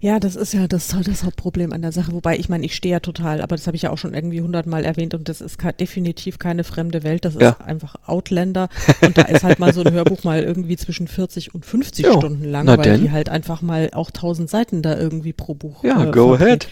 Ja, 0.00 0.20
das 0.20 0.36
ist 0.36 0.52
ja 0.52 0.66
das, 0.66 0.88
das 0.88 1.24
Hauptproblem 1.24 1.72
an 1.72 1.82
der 1.82 1.92
Sache. 1.92 2.12
Wobei, 2.12 2.38
ich 2.38 2.48
meine, 2.48 2.64
ich 2.64 2.74
stehe 2.74 2.92
ja 2.92 3.00
total, 3.00 3.40
aber 3.40 3.56
das 3.56 3.66
habe 3.66 3.76
ich 3.76 3.82
ja 3.82 3.90
auch 3.90 3.98
schon 3.98 4.14
irgendwie 4.14 4.40
hundertmal 4.40 4.84
erwähnt 4.84 5.14
und 5.14 5.28
das 5.28 5.40
ist 5.40 5.58
definitiv 5.80 6.38
keine 6.38 6.64
fremde 6.64 7.02
Welt. 7.02 7.24
Das 7.24 7.34
ja. 7.34 7.50
ist 7.50 7.60
einfach 7.60 7.96
Outlander. 8.06 8.68
Und 9.02 9.16
da 9.18 9.22
ist 9.22 9.42
halt 9.42 9.58
mal 9.58 9.72
so 9.72 9.82
ein 9.82 9.92
Hörbuch 9.92 10.24
mal 10.24 10.42
irgendwie 10.42 10.76
zwischen 10.76 11.08
40 11.08 11.54
und 11.54 11.64
50 11.64 12.06
jo. 12.06 12.12
Stunden 12.18 12.44
lang, 12.44 12.66
weil 12.66 12.76
denn? 12.78 13.00
die 13.00 13.10
halt 13.10 13.28
einfach 13.28 13.62
mal 13.62 13.90
auch 13.92 14.08
1000 14.08 14.48
Seiten 14.50 14.82
da 14.82 14.98
irgendwie 14.98 15.32
pro 15.32 15.54
Buch. 15.54 15.82
Ja, 15.84 16.04
äh, 16.04 16.10
go 16.10 16.34
ahead. 16.34 16.68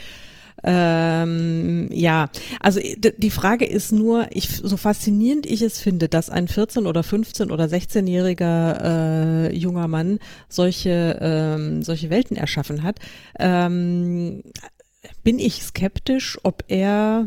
Ähm, 0.63 1.89
ja, 1.91 2.31
also 2.61 2.81
die 2.81 3.31
Frage 3.31 3.67
ist 3.67 3.93
nur, 3.93 4.29
ich, 4.31 4.49
so 4.49 4.77
faszinierend 4.77 5.47
ich 5.47 5.63
es 5.63 5.79
finde, 5.79 6.09
dass 6.09 6.31
ein 6.31 6.49
14 6.49 6.87
oder 6.87 7.03
15 7.03 7.51
oder 7.51 7.65
16-jähriger 7.65 9.49
äh, 9.51 9.55
junger 9.55 9.89
Mann 9.89 10.21
solche, 10.49 11.19
ähm, 11.21 11.83
solche 11.83 12.09
Welten 12.09 12.37
erschaffen 12.37 12.83
hat, 12.83 12.99
ähm, 13.39 14.43
bin 15.23 15.39
ich 15.39 15.63
skeptisch, 15.63 16.39
ob 16.45 16.65
er 16.69 17.27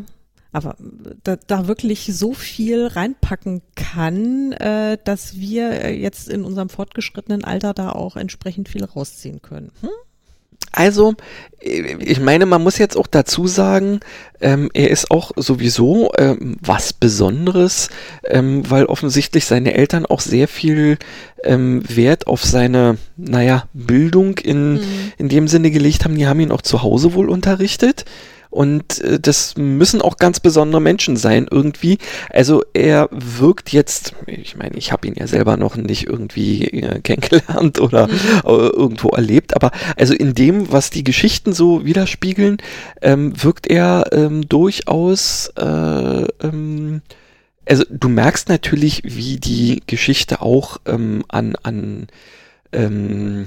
aber 0.50 0.76
da, 1.22 1.36
da 1.36 1.68
wirklich 1.68 2.06
so 2.06 2.32
viel 2.32 2.86
reinpacken 2.86 3.62
kann, 3.74 4.52
äh, 4.52 4.96
dass 5.04 5.36
wir 5.36 5.94
jetzt 5.94 6.28
in 6.28 6.42
unserem 6.42 6.70
fortgeschrittenen 6.70 7.44
Alter 7.44 7.74
da 7.74 7.92
auch 7.92 8.16
entsprechend 8.16 8.68
viel 8.68 8.84
rausziehen 8.84 9.42
können. 9.42 9.70
Hm? 9.82 9.90
Also, 10.72 11.14
ich 11.60 12.20
meine, 12.20 12.46
man 12.46 12.62
muss 12.62 12.78
jetzt 12.78 12.96
auch 12.96 13.08
dazu 13.08 13.46
sagen, 13.46 14.00
ähm, 14.40 14.70
er 14.74 14.90
ist 14.90 15.10
auch 15.10 15.32
sowieso 15.36 16.12
ähm, 16.16 16.56
was 16.60 16.92
Besonderes, 16.92 17.90
ähm, 18.24 18.62
weil 18.70 18.86
offensichtlich 18.86 19.44
seine 19.44 19.74
Eltern 19.74 20.06
auch 20.06 20.20
sehr 20.20 20.46
viel 20.46 20.98
ähm, 21.42 21.82
Wert 21.88 22.28
auf 22.28 22.44
seine, 22.44 22.96
naja, 23.16 23.66
Bildung 23.72 24.38
in, 24.38 24.74
mhm. 24.74 25.12
in 25.18 25.28
dem 25.28 25.48
Sinne 25.48 25.70
gelegt 25.70 26.04
haben. 26.04 26.14
Die 26.14 26.28
haben 26.28 26.40
ihn 26.40 26.52
auch 26.52 26.62
zu 26.62 26.82
Hause 26.82 27.14
wohl 27.14 27.28
unterrichtet. 27.28 28.04
Und 28.50 29.00
äh, 29.00 29.20
das 29.20 29.56
müssen 29.56 30.00
auch 30.00 30.16
ganz 30.16 30.40
besondere 30.40 30.80
Menschen 30.80 31.16
sein 31.16 31.46
irgendwie. 31.50 31.98
Also 32.30 32.62
er 32.72 33.08
wirkt 33.10 33.70
jetzt, 33.70 34.14
ich 34.26 34.56
meine, 34.56 34.76
ich 34.76 34.92
habe 34.92 35.06
ihn 35.06 35.14
ja 35.16 35.26
selber 35.26 35.56
noch 35.56 35.76
nicht 35.76 36.06
irgendwie 36.06 36.64
äh, 36.64 37.00
kennengelernt 37.02 37.80
oder 37.80 38.06
mhm. 38.06 38.14
äh, 38.44 38.68
irgendwo 38.68 39.08
erlebt, 39.10 39.54
aber 39.54 39.70
also 39.96 40.14
in 40.14 40.34
dem, 40.34 40.72
was 40.72 40.90
die 40.90 41.04
Geschichten 41.04 41.52
so 41.52 41.84
widerspiegeln, 41.84 42.58
ähm, 43.02 43.32
wirkt 43.42 43.66
er 43.66 44.06
ähm, 44.12 44.48
durchaus, 44.48 45.52
äh, 45.56 45.62
ähm, 46.42 47.02
also 47.66 47.84
du 47.90 48.08
merkst 48.08 48.48
natürlich, 48.48 49.02
wie 49.04 49.36
die 49.36 49.82
Geschichte 49.86 50.40
auch 50.40 50.78
ähm, 50.86 51.22
an, 51.28 51.54
an 51.62 52.06
ähm, 52.72 53.46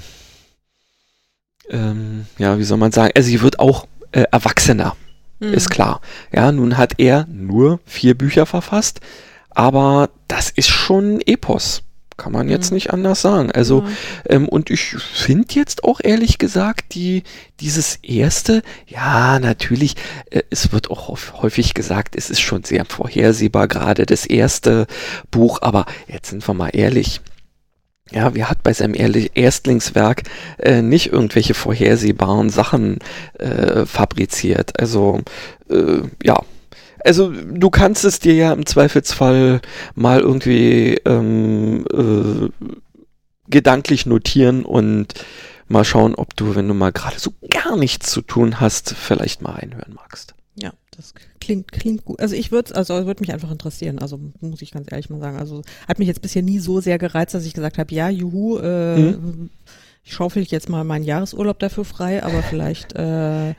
ähm, 1.70 2.26
ja, 2.38 2.58
wie 2.58 2.64
soll 2.64 2.78
man 2.78 2.92
sagen, 2.92 3.12
also 3.16 3.28
sie 3.28 3.40
wird 3.40 3.58
auch 3.58 3.86
äh, 4.12 4.24
Erwachsener, 4.30 4.96
mhm. 5.40 5.54
ist 5.54 5.70
klar. 5.70 6.00
Ja, 6.32 6.52
nun 6.52 6.78
hat 6.78 6.94
er 6.98 7.26
nur 7.30 7.80
vier 7.84 8.16
Bücher 8.16 8.46
verfasst, 8.46 9.00
aber 9.50 10.10
das 10.28 10.50
ist 10.50 10.68
schon 10.68 11.20
Epos. 11.20 11.82
Kann 12.18 12.32
man 12.32 12.48
jetzt 12.48 12.70
mhm. 12.70 12.74
nicht 12.74 12.92
anders 12.92 13.22
sagen. 13.22 13.50
Also, 13.50 13.82
ja. 13.82 14.36
ähm, 14.36 14.48
und 14.48 14.70
ich 14.70 14.80
finde 14.82 15.54
jetzt 15.54 15.82
auch 15.82 15.98
ehrlich 16.02 16.38
gesagt, 16.38 16.94
die, 16.94 17.22
dieses 17.60 17.96
erste, 17.96 18.62
ja, 18.86 19.38
natürlich, 19.38 19.96
äh, 20.30 20.42
es 20.50 20.72
wird 20.72 20.90
auch 20.90 21.08
häufig 21.42 21.74
gesagt, 21.74 22.14
es 22.14 22.30
ist 22.30 22.40
schon 22.40 22.64
sehr 22.64 22.84
vorhersehbar, 22.84 23.66
gerade 23.66 24.06
das 24.06 24.26
erste 24.26 24.86
Buch, 25.30 25.62
aber 25.62 25.86
jetzt 26.06 26.30
sind 26.30 26.46
wir 26.46 26.54
mal 26.54 26.70
ehrlich, 26.72 27.20
ja, 28.12 28.34
wer 28.34 28.50
hat 28.50 28.62
bei 28.62 28.72
seinem 28.72 28.94
Erstlingswerk 28.94 30.22
äh, 30.58 30.82
nicht 30.82 31.12
irgendwelche 31.12 31.54
vorhersehbaren 31.54 32.50
Sachen 32.50 32.98
äh, 33.38 33.86
fabriziert? 33.86 34.78
Also, 34.80 35.20
äh, 35.70 36.02
ja. 36.22 36.40
Also 37.04 37.32
du 37.32 37.68
kannst 37.68 38.04
es 38.04 38.20
dir 38.20 38.34
ja 38.34 38.52
im 38.52 38.64
Zweifelsfall 38.64 39.60
mal 39.96 40.20
irgendwie 40.20 41.00
ähm, 41.04 41.84
äh, 41.92 42.68
gedanklich 43.48 44.06
notieren 44.06 44.64
und 44.64 45.14
mal 45.66 45.84
schauen, 45.84 46.14
ob 46.14 46.36
du, 46.36 46.54
wenn 46.54 46.68
du 46.68 46.74
mal 46.74 46.92
gerade 46.92 47.18
so 47.18 47.32
gar 47.50 47.76
nichts 47.76 48.10
zu 48.10 48.20
tun 48.20 48.60
hast, 48.60 48.94
vielleicht 48.94 49.42
mal 49.42 49.52
reinhören 49.52 49.94
magst. 49.94 50.34
Ja, 50.54 50.72
klingt, 51.42 51.72
klingt 51.72 52.04
gut. 52.04 52.20
Also 52.20 52.34
ich 52.34 52.52
würde 52.52 52.74
also 52.74 53.06
würde 53.06 53.20
mich 53.20 53.32
einfach 53.32 53.50
interessieren, 53.50 53.98
also 53.98 54.20
muss 54.40 54.62
ich 54.62 54.70
ganz 54.70 54.90
ehrlich 54.90 55.10
mal 55.10 55.20
sagen. 55.20 55.36
Also 55.36 55.62
hat 55.88 55.98
mich 55.98 56.08
jetzt 56.08 56.22
bisher 56.22 56.42
nie 56.42 56.58
so 56.58 56.80
sehr 56.80 56.98
gereizt, 56.98 57.34
dass 57.34 57.44
ich 57.44 57.54
gesagt 57.54 57.78
habe, 57.78 57.94
ja, 57.94 58.08
juhu, 58.08 58.58
äh, 58.58 59.12
mhm 59.12 59.50
ich 60.04 60.14
schaufel 60.14 60.42
jetzt 60.42 60.68
mal 60.68 60.82
meinen 60.84 61.04
Jahresurlaub 61.04 61.58
dafür 61.58 61.84
frei, 61.84 62.22
aber 62.22 62.42
vielleicht. 62.42 62.96
Äh, 62.96 63.50
äh 63.50 63.54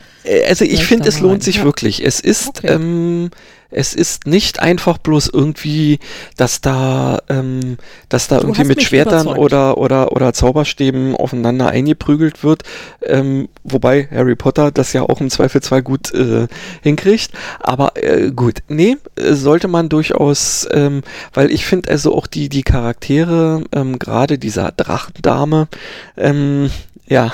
also 0.48 0.65
ich 0.65 0.86
finde, 0.86 1.08
es 1.08 1.19
lohnt 1.19 1.41
sich 1.43 1.58
ja. 1.58 1.63
wirklich. 1.63 2.04
Es 2.04 2.19
ist, 2.19 2.60
okay. 2.60 2.74
ähm, 2.74 3.30
es 3.73 3.93
ist 3.93 4.25
nicht 4.25 4.59
einfach 4.59 4.97
bloß 4.97 5.29
irgendwie, 5.31 5.99
dass 6.38 6.62
da, 6.62 7.19
ähm, 7.29 7.77
dass 8.09 8.27
da 8.27 8.39
du 8.39 8.47
irgendwie 8.47 8.65
mit 8.65 8.83
Schwertern 8.83 9.27
oder 9.27 9.77
oder 9.77 10.12
oder 10.12 10.33
Zauberstäben 10.33 11.15
aufeinander 11.15 11.69
eingeprügelt 11.69 12.43
wird. 12.43 12.63
Ähm, 13.01 13.49
wobei 13.63 14.07
Harry 14.12 14.36
Potter 14.36 14.71
das 14.71 14.93
ja 14.93 15.03
auch 15.03 15.21
im 15.21 15.29
Zweifelsfall 15.29 15.83
gut 15.83 16.13
äh, 16.13 16.47
hinkriegt. 16.81 17.31
Aber 17.59 17.91
äh, 17.95 18.31
gut, 18.31 18.59
nee, 18.67 18.97
sollte 19.17 19.67
man 19.67 19.89
durchaus, 19.89 20.67
ähm, 20.71 21.03
weil 21.33 21.51
ich 21.51 21.65
finde 21.65 21.91
also 21.91 22.15
auch 22.15 22.27
die 22.27 22.49
die 22.49 22.63
Charaktere, 22.63 23.63
ähm, 23.71 23.99
gerade 23.99 24.38
dieser 24.39 24.71
Drachendame, 24.71 25.67
äh, 26.15 26.23
ähm, 26.23 26.71
ja. 27.07 27.31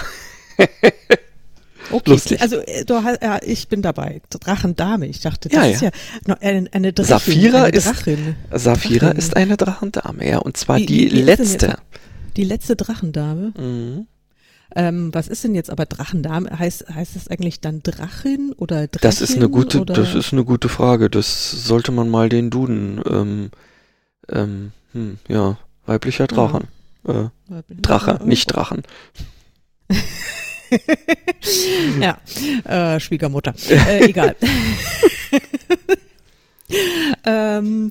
Okay, 1.92 2.10
Lustig. 2.10 2.42
also 2.42 2.58
äh, 2.58 2.86
du 2.86 2.94
ja, 2.94 3.40
ich 3.44 3.68
bin 3.68 3.82
dabei. 3.82 4.22
Drachendame. 4.30 5.08
Ich 5.08 5.22
dachte, 5.22 5.50
das 5.50 5.58
ja, 5.58 5.72
ist 5.72 5.82
ja, 5.82 5.92
ja 6.28 6.36
eine, 6.42 6.68
eine 6.72 6.94
Drachin. 6.94 7.10
Saphira 7.10 7.64
eine 7.64 7.80
Drachin. 7.80 8.36
ist 8.52 8.64
Saphira 8.64 9.08
Drachin. 9.08 9.18
ist 9.18 9.36
eine 9.36 9.58
Drachendame, 9.58 10.28
ja, 10.28 10.38
und 10.40 10.58
zwar 10.58 10.78
wie, 10.78 10.86
die 10.86 11.12
wie 11.12 11.22
letzte. 11.22 11.78
Die 12.38 12.44
letzte 12.44 12.76
Drachendame. 12.76 13.54
Mhm. 13.58 14.08
Ähm, 14.76 15.14
was 15.14 15.28
ist 15.28 15.44
denn 15.44 15.56
jetzt 15.56 15.72
aber 15.72 15.86
Drachendame? 15.86 16.58
Heißt 16.58 16.90
heißt 16.94 17.16
das 17.16 17.28
eigentlich 17.28 17.60
dann 17.60 17.82
Drachin 17.82 18.54
oder 18.56 18.88
Drachin? 18.88 19.00
Das 19.02 19.22
ist 19.22 19.36
eine 19.36 19.50
gute, 19.50 19.82
oder? 19.82 19.96
das 19.96 20.14
ist 20.14 20.32
eine 20.32 20.44
gute 20.44 20.70
Frage. 20.70 21.10
Das 21.10 21.52
sollte 21.52 21.92
man 21.92 22.10
mal 22.10 22.30
den 22.30 22.52
Duden. 22.52 23.02
Ähm, 23.10 23.50
ähm, 24.32 24.72
hm, 24.94 25.18
ja, 25.28 25.58
weiblicher 25.86 26.28
Drachen. 26.28 26.68
Ja. 27.08 27.32
Äh, 27.50 27.64
Drache, 27.82 28.20
nicht 28.24 28.48
Drachen. 28.54 28.84
ja, 32.00 32.18
äh, 32.66 33.00
Schwiegermutter. 33.00 33.54
Äh, 33.70 34.06
egal. 34.06 34.36
ähm, 37.26 37.90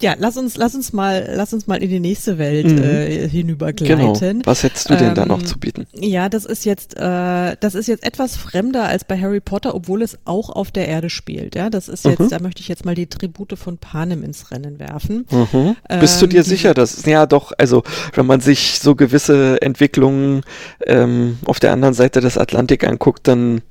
ja, 0.00 0.14
lass 0.18 0.36
uns, 0.36 0.56
lass 0.56 0.74
uns 0.74 0.92
mal, 0.92 1.28
lass 1.34 1.52
uns 1.52 1.66
mal 1.66 1.82
in 1.82 1.90
die 1.90 2.00
nächste 2.00 2.38
Welt 2.38 2.66
mhm. 2.66 2.82
äh, 2.82 3.28
hinübergleiten. 3.28 3.98
Genau. 4.18 4.46
Was 4.46 4.62
hättest 4.62 4.90
du 4.90 4.94
denn 4.94 5.08
ähm, 5.08 5.14
da 5.14 5.26
noch 5.26 5.40
ähm, 5.40 5.46
zu 5.46 5.58
bieten? 5.58 5.86
Ja, 5.94 6.28
das 6.28 6.44
ist 6.44 6.64
jetzt, 6.64 6.96
äh, 6.96 7.56
das 7.58 7.74
ist 7.74 7.88
jetzt 7.88 8.04
etwas 8.04 8.36
fremder 8.36 8.84
als 8.84 9.04
bei 9.04 9.20
Harry 9.20 9.40
Potter, 9.40 9.74
obwohl 9.74 10.02
es 10.02 10.18
auch 10.24 10.50
auf 10.50 10.70
der 10.70 10.88
Erde 10.88 11.10
spielt. 11.10 11.54
Ja, 11.54 11.70
das 11.70 11.88
ist 11.88 12.04
jetzt, 12.04 12.20
mhm. 12.20 12.28
da 12.28 12.38
möchte 12.40 12.60
ich 12.60 12.68
jetzt 12.68 12.84
mal 12.84 12.94
die 12.94 13.06
Tribute 13.06 13.58
von 13.58 13.78
Panem 13.78 14.22
ins 14.22 14.50
Rennen 14.50 14.78
werfen. 14.78 15.26
Mhm. 15.30 15.76
Bist 16.00 16.22
du 16.22 16.26
dir 16.26 16.38
ähm, 16.38 16.44
sicher, 16.44 16.74
dass 16.74 17.04
ja 17.04 17.26
doch, 17.26 17.52
also 17.58 17.82
wenn 18.14 18.26
man 18.26 18.40
sich 18.40 18.78
so 18.80 18.94
gewisse 18.94 19.60
Entwicklungen 19.62 20.42
ähm, 20.86 21.38
auf 21.46 21.60
der 21.60 21.72
anderen 21.72 21.94
Seite 21.94 22.20
des 22.20 22.38
Atlantik 22.38 22.86
anguckt, 22.86 23.26
dann 23.26 23.62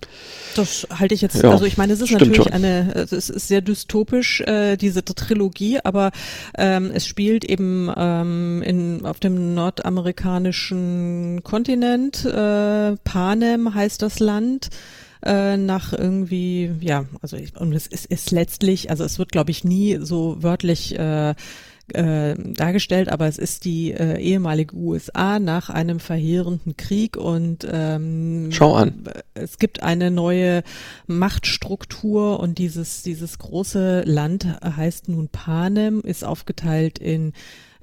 das 0.60 0.88
halte 0.98 1.16
ich 1.16 1.22
jetzt, 1.22 1.42
ja, 1.42 1.52
also 1.52 1.66
ich 1.66 1.78
meine, 1.78 1.94
es 1.94 2.02
ist 2.02 2.12
natürlich 2.12 2.38
schon. 2.38 2.52
eine, 2.52 2.94
es 2.94 3.12
ist 3.12 3.48
sehr 3.48 3.62
dystopisch, 3.62 4.42
äh, 4.42 4.78
diese 4.78 5.04
Trilogie, 5.04 5.80
aber 5.84 6.12
ähm, 6.58 6.92
es 6.94 7.08
spielt 7.08 7.46
eben 7.46 7.92
ähm, 7.96 8.62
in, 8.64 9.06
auf 9.06 9.20
dem 9.20 9.54
nordamerikanischen 9.54 11.42
Kontinent, 11.44 12.26
äh, 12.26 12.96
Panem 13.04 13.74
heißt 13.74 14.02
das 14.02 14.20
Land 14.20 14.70
äh, 15.24 15.58
nach 15.58 15.94
irgendwie, 15.94 16.72
ja, 16.80 17.06
also 17.22 17.38
ich, 17.38 17.56
und 17.58 17.74
es 17.74 17.88
ist, 17.88 18.06
ist 18.06 18.32
letztlich, 18.32 18.90
also 18.90 19.04
es 19.04 19.20
wird, 19.20 19.32
glaube 19.32 19.52
ich, 19.52 19.64
nie 19.64 19.98
so 20.02 20.42
wörtlich 20.42 20.98
äh, 20.98 21.36
äh, 21.96 22.36
dargestellt, 22.38 23.10
aber 23.10 23.28
es 23.28 23.38
ist 23.38 23.66
die 23.66 23.92
äh, 23.92 24.20
ehemalige 24.20 24.76
USA 24.76 25.40
nach 25.40 25.70
einem 25.70 26.00
verheerenden 26.00 26.78
Krieg 26.78 27.18
und 27.18 27.68
ähm, 27.72 28.50
Schau 28.52 28.76
an. 28.76 29.04
Es 29.34 29.60
gibt 29.60 29.84
eine 29.84 30.12
neue 30.12 30.64
Machtstruktur 31.08 32.40
und 32.40 32.58
dieses 32.58 33.04
dieses 33.04 33.38
große 33.40 34.04
Land 34.06 34.46
heißt 34.64 35.10
nun 35.10 35.30
Panem, 35.30 36.02
ist 36.02 36.24
aufgeteilt 36.24 37.00
in 37.00 37.34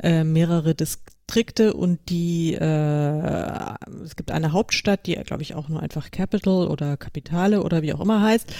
äh, 0.03 0.25
mehrere 0.25 0.75
Distrikte 1.27 1.75
und 1.75 1.99
die 2.09 2.55
äh, 2.55 3.75
es 4.05 4.15
gibt 4.15 4.31
eine 4.31 4.53
Hauptstadt, 4.53 5.07
die 5.07 5.15
glaube 5.17 5.43
ich 5.43 5.57
auch 5.57 5.69
nur 5.69 5.83
einfach 5.83 6.12
Capital 6.12 6.69
oder 6.69 6.97
Kapitale 6.97 7.62
oder 7.65 7.83
wie 7.83 7.93
auch 7.93 8.01
immer 8.01 8.23
heißt. 8.23 8.55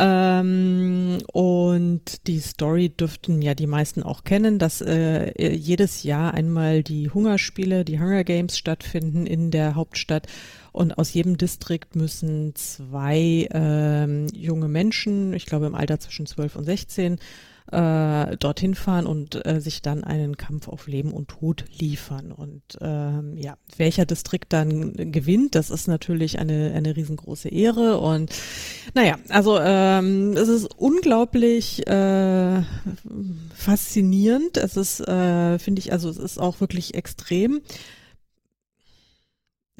Ähm, 0.00 1.18
und 1.32 2.26
die 2.26 2.40
Story 2.40 2.88
dürften 2.88 3.42
ja 3.42 3.54
die 3.54 3.66
meisten 3.66 4.02
auch 4.02 4.24
kennen, 4.24 4.58
dass 4.58 4.80
äh, 4.80 5.52
jedes 5.54 6.04
Jahr 6.04 6.32
einmal 6.32 6.82
die 6.82 7.10
Hungerspiele, 7.10 7.84
die 7.84 8.00
Hunger 8.00 8.24
Games 8.24 8.56
stattfinden 8.56 9.26
in 9.26 9.50
der 9.50 9.74
Hauptstadt 9.74 10.26
und 10.72 10.96
aus 10.98 11.12
jedem 11.12 11.36
Distrikt 11.36 11.96
müssen 11.96 12.54
zwei 12.54 13.46
ähm, 13.52 14.26
junge 14.34 14.68
Menschen, 14.68 15.34
ich 15.34 15.44
glaube 15.44 15.66
im 15.66 15.74
Alter 15.74 16.00
zwischen 16.00 16.26
12 16.26 16.56
und 16.56 16.64
16, 16.64 17.18
äh, 17.72 18.36
dorthin 18.36 18.74
fahren 18.74 19.06
und 19.06 19.44
äh, 19.46 19.60
sich 19.60 19.82
dann 19.82 20.04
einen 20.04 20.36
Kampf 20.36 20.68
auf 20.68 20.86
Leben 20.86 21.12
und 21.12 21.28
Tod 21.28 21.64
liefern. 21.78 22.32
Und 22.32 22.62
ähm, 22.80 23.36
ja, 23.36 23.56
welcher 23.76 24.06
Distrikt 24.06 24.52
dann 24.52 25.12
gewinnt, 25.12 25.54
das 25.54 25.70
ist 25.70 25.88
natürlich 25.88 26.38
eine, 26.38 26.72
eine 26.74 26.96
riesengroße 26.96 27.48
Ehre. 27.48 27.98
Und 27.98 28.32
naja, 28.94 29.16
also 29.28 29.58
ähm, 29.60 30.34
es 30.34 30.48
ist 30.48 30.66
unglaublich 30.76 31.86
äh, 31.86 32.62
faszinierend. 33.54 34.56
Es 34.56 34.76
ist, 34.76 35.00
äh, 35.00 35.58
finde 35.58 35.80
ich, 35.80 35.92
also 35.92 36.08
es 36.08 36.18
ist 36.18 36.38
auch 36.38 36.60
wirklich 36.60 36.94
extrem 36.94 37.62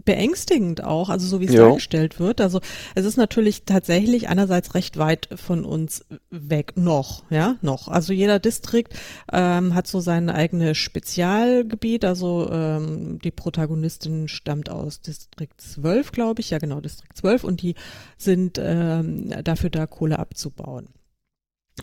beängstigend 0.05 0.85
auch, 0.85 1.09
also 1.09 1.27
so 1.27 1.41
wie 1.41 1.47
es 1.47 1.55
Ja. 1.55 1.67
dargestellt 1.69 2.21
wird. 2.21 2.41
Also 2.41 2.61
es 2.95 3.05
ist 3.05 3.17
natürlich 3.17 3.65
tatsächlich 3.65 4.29
einerseits 4.29 4.75
recht 4.75 4.99
weit 4.99 5.29
von 5.35 5.65
uns 5.65 6.05
weg, 6.31 6.75
noch, 6.77 7.25
ja, 7.31 7.57
noch. 7.63 7.89
Also 7.89 8.13
jeder 8.13 8.39
Distrikt 8.39 8.95
ähm, 9.33 9.75
hat 9.75 9.87
so 9.87 10.01
sein 10.01 10.29
eigenes 10.31 10.77
Spezialgebiet, 10.77 12.05
also 12.05 12.49
ähm, 12.53 13.19
die 13.25 13.31
Protagonistin 13.31 14.29
stammt 14.29 14.71
aus 14.71 15.01
Distrikt 15.01 15.61
12, 15.61 16.13
glaube 16.13 16.41
ich, 16.41 16.51
ja 16.51 16.59
genau, 16.59 16.81
Distrikt 16.81 17.17
12 17.17 17.45
und 17.45 17.63
die 17.63 17.75
sind 18.19 18.61
ähm, 18.63 19.31
dafür 19.45 19.71
da, 19.71 19.87
Kohle 19.87 20.19
abzubauen. 20.19 20.89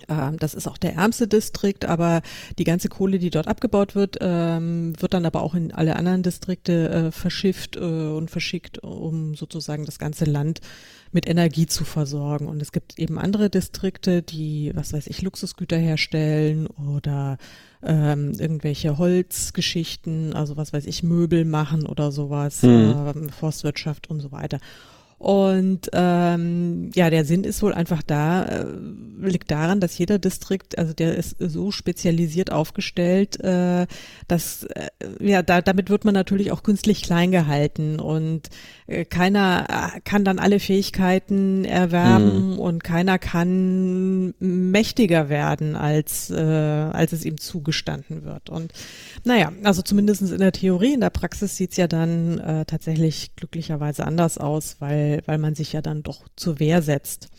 Ähm, 0.10 0.38
das 0.38 0.54
ist 0.54 0.68
auch 0.68 0.78
der 0.78 0.96
ärmste 0.96 1.28
Distrikt, 1.28 1.86
aber 1.86 2.22
die 2.58 2.64
ganze 2.64 2.90
Kohle, 2.90 3.20
die 3.20 3.30
dort 3.30 3.48
abgebaut 3.48 3.96
wird, 3.96 4.18
ähm, 4.22 4.94
wird 5.00 5.14
dann 5.14 5.26
aber 5.26 5.44
auch 5.44 5.54
in 5.54 5.72
alle 5.72 5.96
anderen 5.96 6.24
Distrikte 6.24 6.90
äh, 6.90 7.12
verschifft 7.12 7.76
äh, 7.76 7.80
und 7.80 8.32
verschickt, 8.32 8.80
um 8.84 9.36
sozusagen 9.36 9.86
das 9.86 10.00
ganze 10.00 10.26
Land 10.26 10.62
mit 11.12 11.28
Energie 11.30 11.68
zu 11.68 11.86
versorgen. 11.86 12.48
Und 12.48 12.62
es 12.62 12.72
gibt 12.72 12.98
eben 12.98 13.20
andere 13.20 13.50
Distrikte, 13.52 14.24
die, 14.24 14.72
was 14.74 14.94
weiß 14.94 15.06
ich, 15.08 15.22
Luxusgüter 15.22 15.78
herstellen 15.78 16.66
oder 16.66 17.38
ähm, 17.84 18.32
irgendwelche 18.40 18.98
Holzgeschichten, 18.98 20.34
also 20.34 20.58
was 20.58 20.74
weiß 20.74 20.86
ich, 20.86 21.04
Möbel 21.04 21.46
machen 21.46 21.86
oder 21.86 22.12
sowas, 22.12 22.64
Mhm. 22.64 22.96
ähm, 23.16 23.30
Forstwirtschaft 23.30 24.10
und 24.10 24.22
so 24.22 24.32
weiter. 24.32 24.60
Und 25.24 25.90
ähm, 25.94 26.92
ja, 26.94 27.10
der 27.10 27.24
Sinn 27.24 27.46
ist 27.46 27.64
wohl 27.64 27.74
einfach 27.74 28.04
da, 28.04 28.44
äh, 28.44 28.66
liegt 29.22 29.52
daran, 29.52 29.80
dass 29.80 29.98
jeder 29.98 30.20
Distrikt, 30.20 30.78
also 30.78 30.92
der 30.92 31.16
ist 31.16 31.38
so 31.40 31.72
spezialisiert 31.72 32.52
aufgestellt, 32.52 33.40
äh, 33.40 33.88
dass 34.28 34.64
äh, 34.64 34.90
ja, 35.22 35.42
da, 35.42 35.62
damit 35.62 35.90
wird 35.90 36.04
man 36.04 36.14
natürlich 36.14 36.52
auch 36.52 36.62
künstlich 36.62 37.04
klein 37.04 37.32
gehalten 37.32 38.02
und 38.02 38.50
äh, 38.88 39.06
keiner 39.06 39.94
äh, 39.96 40.02
kann 40.02 40.26
dann 40.26 40.40
alle 40.40 40.60
Fähigkeiten 40.60 41.64
erwerben 41.64 42.60
und 42.60 42.84
keiner 42.84 43.18
kann 43.18 44.34
mächtiger 44.40 45.30
werden, 45.30 45.78
als, 45.78 46.32
äh, 46.32 46.36
als 46.36 47.14
es 47.14 47.24
ihm 47.24 47.40
zugestanden 47.40 48.26
wird. 48.26 48.50
Und 48.50 48.74
naja, 49.24 49.54
also 49.64 49.82
zumindestens 49.82 50.32
in 50.32 50.40
der 50.40 50.52
Theorie, 50.52 50.96
in 50.96 51.02
der 51.02 51.12
Praxis 51.12 51.56
sieht's 51.56 51.78
ja 51.78 51.88
dann 51.88 52.40
äh, 52.40 52.66
tatsächlich 52.66 53.36
glücklicherweise 53.38 54.06
anders 54.06 54.38
aus, 54.38 54.78
weil, 54.80 55.13
weil 55.26 55.38
man 55.38 55.56
sich 55.56 55.74
ja 55.74 55.82
dann 55.82 56.04
doch 56.04 56.28
zur 56.36 56.60
Wehr 56.60 56.82
setzt. 56.82 57.30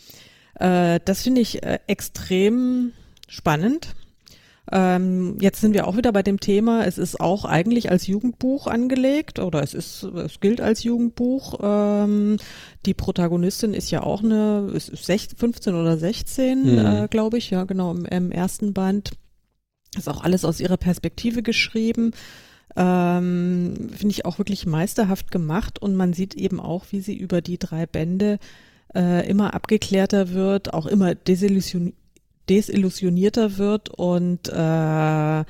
Äh, 0.59 0.99
das 1.03 1.23
finde 1.23 1.41
ich 1.41 1.63
äh, 1.63 1.79
extrem 1.87 2.91
spannend. 3.27 3.95
Ähm, 4.71 5.37
jetzt 5.41 5.61
sind 5.61 5.73
wir 5.75 5.85
auch 5.87 5.95
wieder 5.95 6.11
bei 6.11 6.23
dem 6.23 6.39
Thema, 6.39 6.85
es 6.85 6.97
ist 6.97 7.19
auch 7.19 7.45
eigentlich 7.45 7.91
als 7.91 8.07
Jugendbuch 8.07 8.65
angelegt 8.65 9.37
oder 9.37 9.61
es 9.61 9.75
ist, 9.75 10.01
es 10.01 10.39
gilt 10.39 10.59
als 10.59 10.83
Jugendbuch. 10.83 11.59
Ähm, 11.61 12.37
die 12.87 12.95
Protagonistin 12.95 13.75
ist 13.75 13.91
ja 13.91 14.01
auch 14.01 14.23
eine, 14.23 14.71
ist 14.73 14.87
16, 14.87 15.37
15 15.37 15.75
oder 15.75 15.97
16, 15.97 16.63
Mhm. 16.63 16.77
äh, 16.79 17.07
glaube 17.09 17.37
ich, 17.37 17.51
ja 17.51 17.65
genau, 17.65 17.91
im, 17.91 18.05
im 18.05 18.31
ersten 18.31 18.73
Band. 18.73 19.11
Ist 19.95 20.09
auch 20.09 20.23
alles 20.23 20.43
aus 20.43 20.59
ihrer 20.59 20.77
Perspektive 20.77 21.43
geschrieben. 21.43 22.11
Ähm, 22.75 23.89
Finde 23.95 24.11
ich 24.11 24.25
auch 24.25 24.37
wirklich 24.37 24.65
meisterhaft 24.65 25.31
gemacht 25.31 25.81
und 25.81 25.95
man 25.95 26.13
sieht 26.13 26.33
eben 26.35 26.59
auch, 26.59 26.85
wie 26.91 26.99
sie 26.99 27.15
über 27.15 27.41
die 27.41 27.57
drei 27.57 27.85
Bände 27.85 28.37
äh, 28.93 29.27
immer 29.29 29.53
abgeklärter 29.53 30.31
wird, 30.31 30.73
auch 30.73 30.85
immer 30.85 31.15
desillusion 31.15 31.93
desillusionierter 32.49 33.57
wird 33.57 33.89
und 33.89 34.49
äh, 34.49 35.43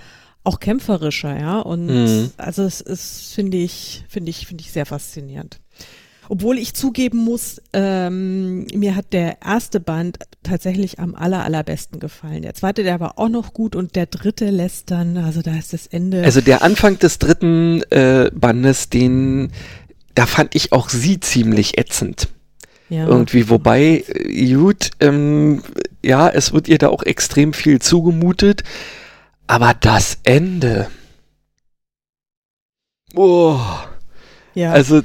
auch 0.45 0.59
kämpferischer, 0.59 1.37
ja. 1.37 1.59
Und 1.59 1.87
Mhm. 1.87 2.31
also 2.37 2.63
es 2.63 2.79
ist, 2.79 3.33
finde 3.33 3.57
ich, 3.57 4.05
finde 4.07 4.29
ich, 4.29 4.47
finde 4.47 4.61
ich 4.61 4.71
sehr 4.71 4.85
faszinierend. 4.85 5.59
Obwohl 6.29 6.57
ich 6.57 6.73
zugeben 6.73 7.19
muss, 7.19 7.61
ähm, 7.73 8.65
mir 8.73 8.95
hat 8.95 9.13
der 9.13 9.41
erste 9.41 9.79
Band 9.79 10.19
tatsächlich 10.43 10.99
am 10.99 11.15
aller, 11.15 11.43
allerbesten 11.43 11.99
gefallen. 11.99 12.41
Der 12.41 12.53
zweite, 12.53 12.83
der 12.83 12.99
war 12.99 13.19
auch 13.19 13.29
noch 13.29 13.53
gut 13.53 13.75
und 13.75 13.95
der 13.95 14.05
dritte 14.05 14.49
lässt 14.49 14.91
dann, 14.91 15.17
also 15.17 15.41
da 15.41 15.55
ist 15.55 15.73
das 15.73 15.87
Ende. 15.87 16.23
Also 16.23 16.41
der 16.41 16.61
Anfang 16.61 16.99
des 16.99 17.19
dritten 17.19 17.83
äh, 17.91 18.31
Bandes, 18.33 18.89
den, 18.89 19.51
da 20.15 20.25
fand 20.25 20.55
ich 20.55 20.71
auch 20.71 20.89
sie 20.89 21.19
ziemlich 21.19 21.77
ätzend. 21.77 22.29
ja. 22.89 23.07
Irgendwie, 23.07 23.49
wobei, 23.49 24.03
äh, 24.07 24.53
gut, 24.53 24.91
ähm, 24.99 25.61
ja, 26.03 26.29
es 26.29 26.53
wird 26.53 26.67
ihr 26.67 26.77
da 26.77 26.89
auch 26.89 27.03
extrem 27.03 27.53
viel 27.53 27.79
zugemutet, 27.79 28.63
aber 29.47 29.73
das 29.79 30.19
Ende. 30.23 30.87
Oh, 33.15 33.59
ja, 34.55 34.71
also 34.71 35.01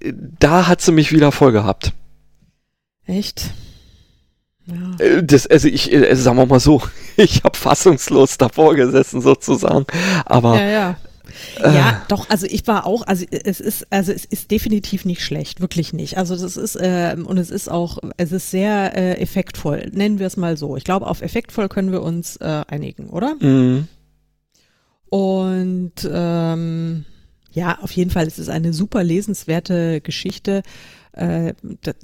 da 0.00 0.66
hat 0.68 0.80
sie 0.80 0.92
mich 0.92 1.12
wieder 1.12 1.32
voll 1.32 1.52
gehabt. 1.52 1.92
echt. 3.06 3.50
Ja. 4.66 5.04
Äh, 5.04 5.22
Das, 5.24 5.46
also 5.46 5.68
ich, 5.68 5.92
äh, 5.92 6.14
sagen 6.14 6.36
wir 6.36 6.46
mal 6.46 6.60
so, 6.60 6.82
ich 7.16 7.42
habe 7.44 7.56
fassungslos 7.56 8.36
davor 8.38 8.74
gesessen 8.74 9.20
sozusagen, 9.20 9.86
aber 10.26 10.56
Ja, 10.56 10.68
ja. 10.68 10.96
Äh. 11.60 11.74
Ja, 11.74 12.02
doch, 12.08 12.30
also 12.30 12.46
ich 12.46 12.66
war 12.66 12.86
auch, 12.86 13.02
also 13.06 13.24
es 13.30 13.60
ist, 13.60 13.86
also 13.90 14.12
es 14.12 14.24
ist 14.24 14.50
definitiv 14.50 15.04
nicht 15.04 15.22
schlecht, 15.22 15.60
wirklich 15.60 15.92
nicht. 15.92 16.16
Also 16.16 16.34
das 16.36 16.56
ist, 16.56 16.74
äh, 16.76 17.16
und 17.22 17.36
es 17.36 17.50
ist 17.50 17.70
auch, 17.70 17.98
es 18.16 18.32
ist 18.32 18.50
sehr 18.50 18.96
äh, 18.96 19.20
effektvoll, 19.20 19.90
nennen 19.92 20.18
wir 20.18 20.26
es 20.26 20.36
mal 20.38 20.56
so. 20.56 20.76
Ich 20.76 20.84
glaube, 20.84 21.06
auf 21.06 21.20
effektvoll 21.20 21.68
können 21.68 21.92
wir 21.92 22.02
uns 22.02 22.36
äh, 22.36 22.64
einigen, 22.68 23.10
oder? 23.10 23.36
mh, 23.40 23.84
Und 25.10 25.92
ähm, 26.10 27.04
ja, 27.58 27.78
auf 27.82 27.90
jeden 27.92 28.10
Fall 28.10 28.26
ist 28.26 28.38
es 28.38 28.48
eine 28.48 28.72
super 28.72 29.02
lesenswerte 29.04 30.00
Geschichte. 30.00 30.62
Äh, 31.12 31.54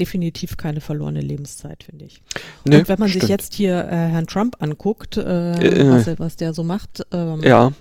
definitiv 0.00 0.56
keine 0.56 0.80
verlorene 0.80 1.20
Lebenszeit, 1.20 1.84
finde 1.84 2.04
ich. 2.06 2.20
ne, 2.64 2.78
Und 2.80 2.88
wenn 2.88 2.98
man 2.98 3.08
sich 3.08 3.18
stimmt. 3.18 3.30
jetzt 3.30 3.54
hier 3.54 3.78
äh, 3.84 3.90
Herrn 4.08 4.26
Trump 4.26 4.56
anguckt, 4.60 5.16
äh, 5.16 5.52
Äh. 5.52 5.88
was, 5.90 6.06
er, 6.08 6.18
was 6.18 6.36
der 6.36 6.52
so 6.52 6.64
macht, 6.64 7.06
ähm, 7.12 7.40
Ja. 7.42 7.72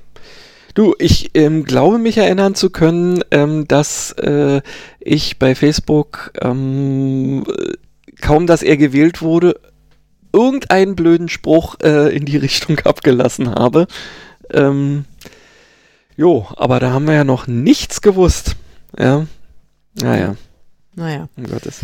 Du, 0.76 0.96
ich 1.00 1.32
ähm, 1.36 1.66
glaube 1.66 1.98
mich 2.00 2.18
erinnern 2.18 2.56
zu 2.56 2.70
können, 2.72 3.24
ähm, 3.32 3.68
dass 3.68 4.12
äh, 4.14 4.62
ich 5.00 5.38
bei 5.40 5.54
Facebook 5.56 6.32
ähm, 6.42 7.44
äh, 7.48 7.74
kaum, 8.22 8.48
dass 8.48 8.64
er 8.64 8.78
gewählt 8.78 9.22
wurde, 9.22 9.60
irgendeinen 10.34 10.96
blöden 10.96 11.30
Spruch 11.30 11.76
äh, 11.84 12.16
in 12.16 12.26
die 12.26 12.38
Richtung 12.38 12.80
abgelassen 12.86 13.50
habe. 13.50 13.86
Ähm, 14.52 15.06
jo, 16.16 16.48
aber 16.56 16.80
da 16.80 16.92
haben 16.92 17.06
wir 17.08 17.14
ja 17.14 17.24
noch 17.24 17.48
nichts 17.48 18.02
gewusst. 18.02 18.56
Ja. 18.98 19.28
Naja, 19.96 20.36
naja. 20.96 21.30
um 21.36 21.46
Gottes. 21.46 21.82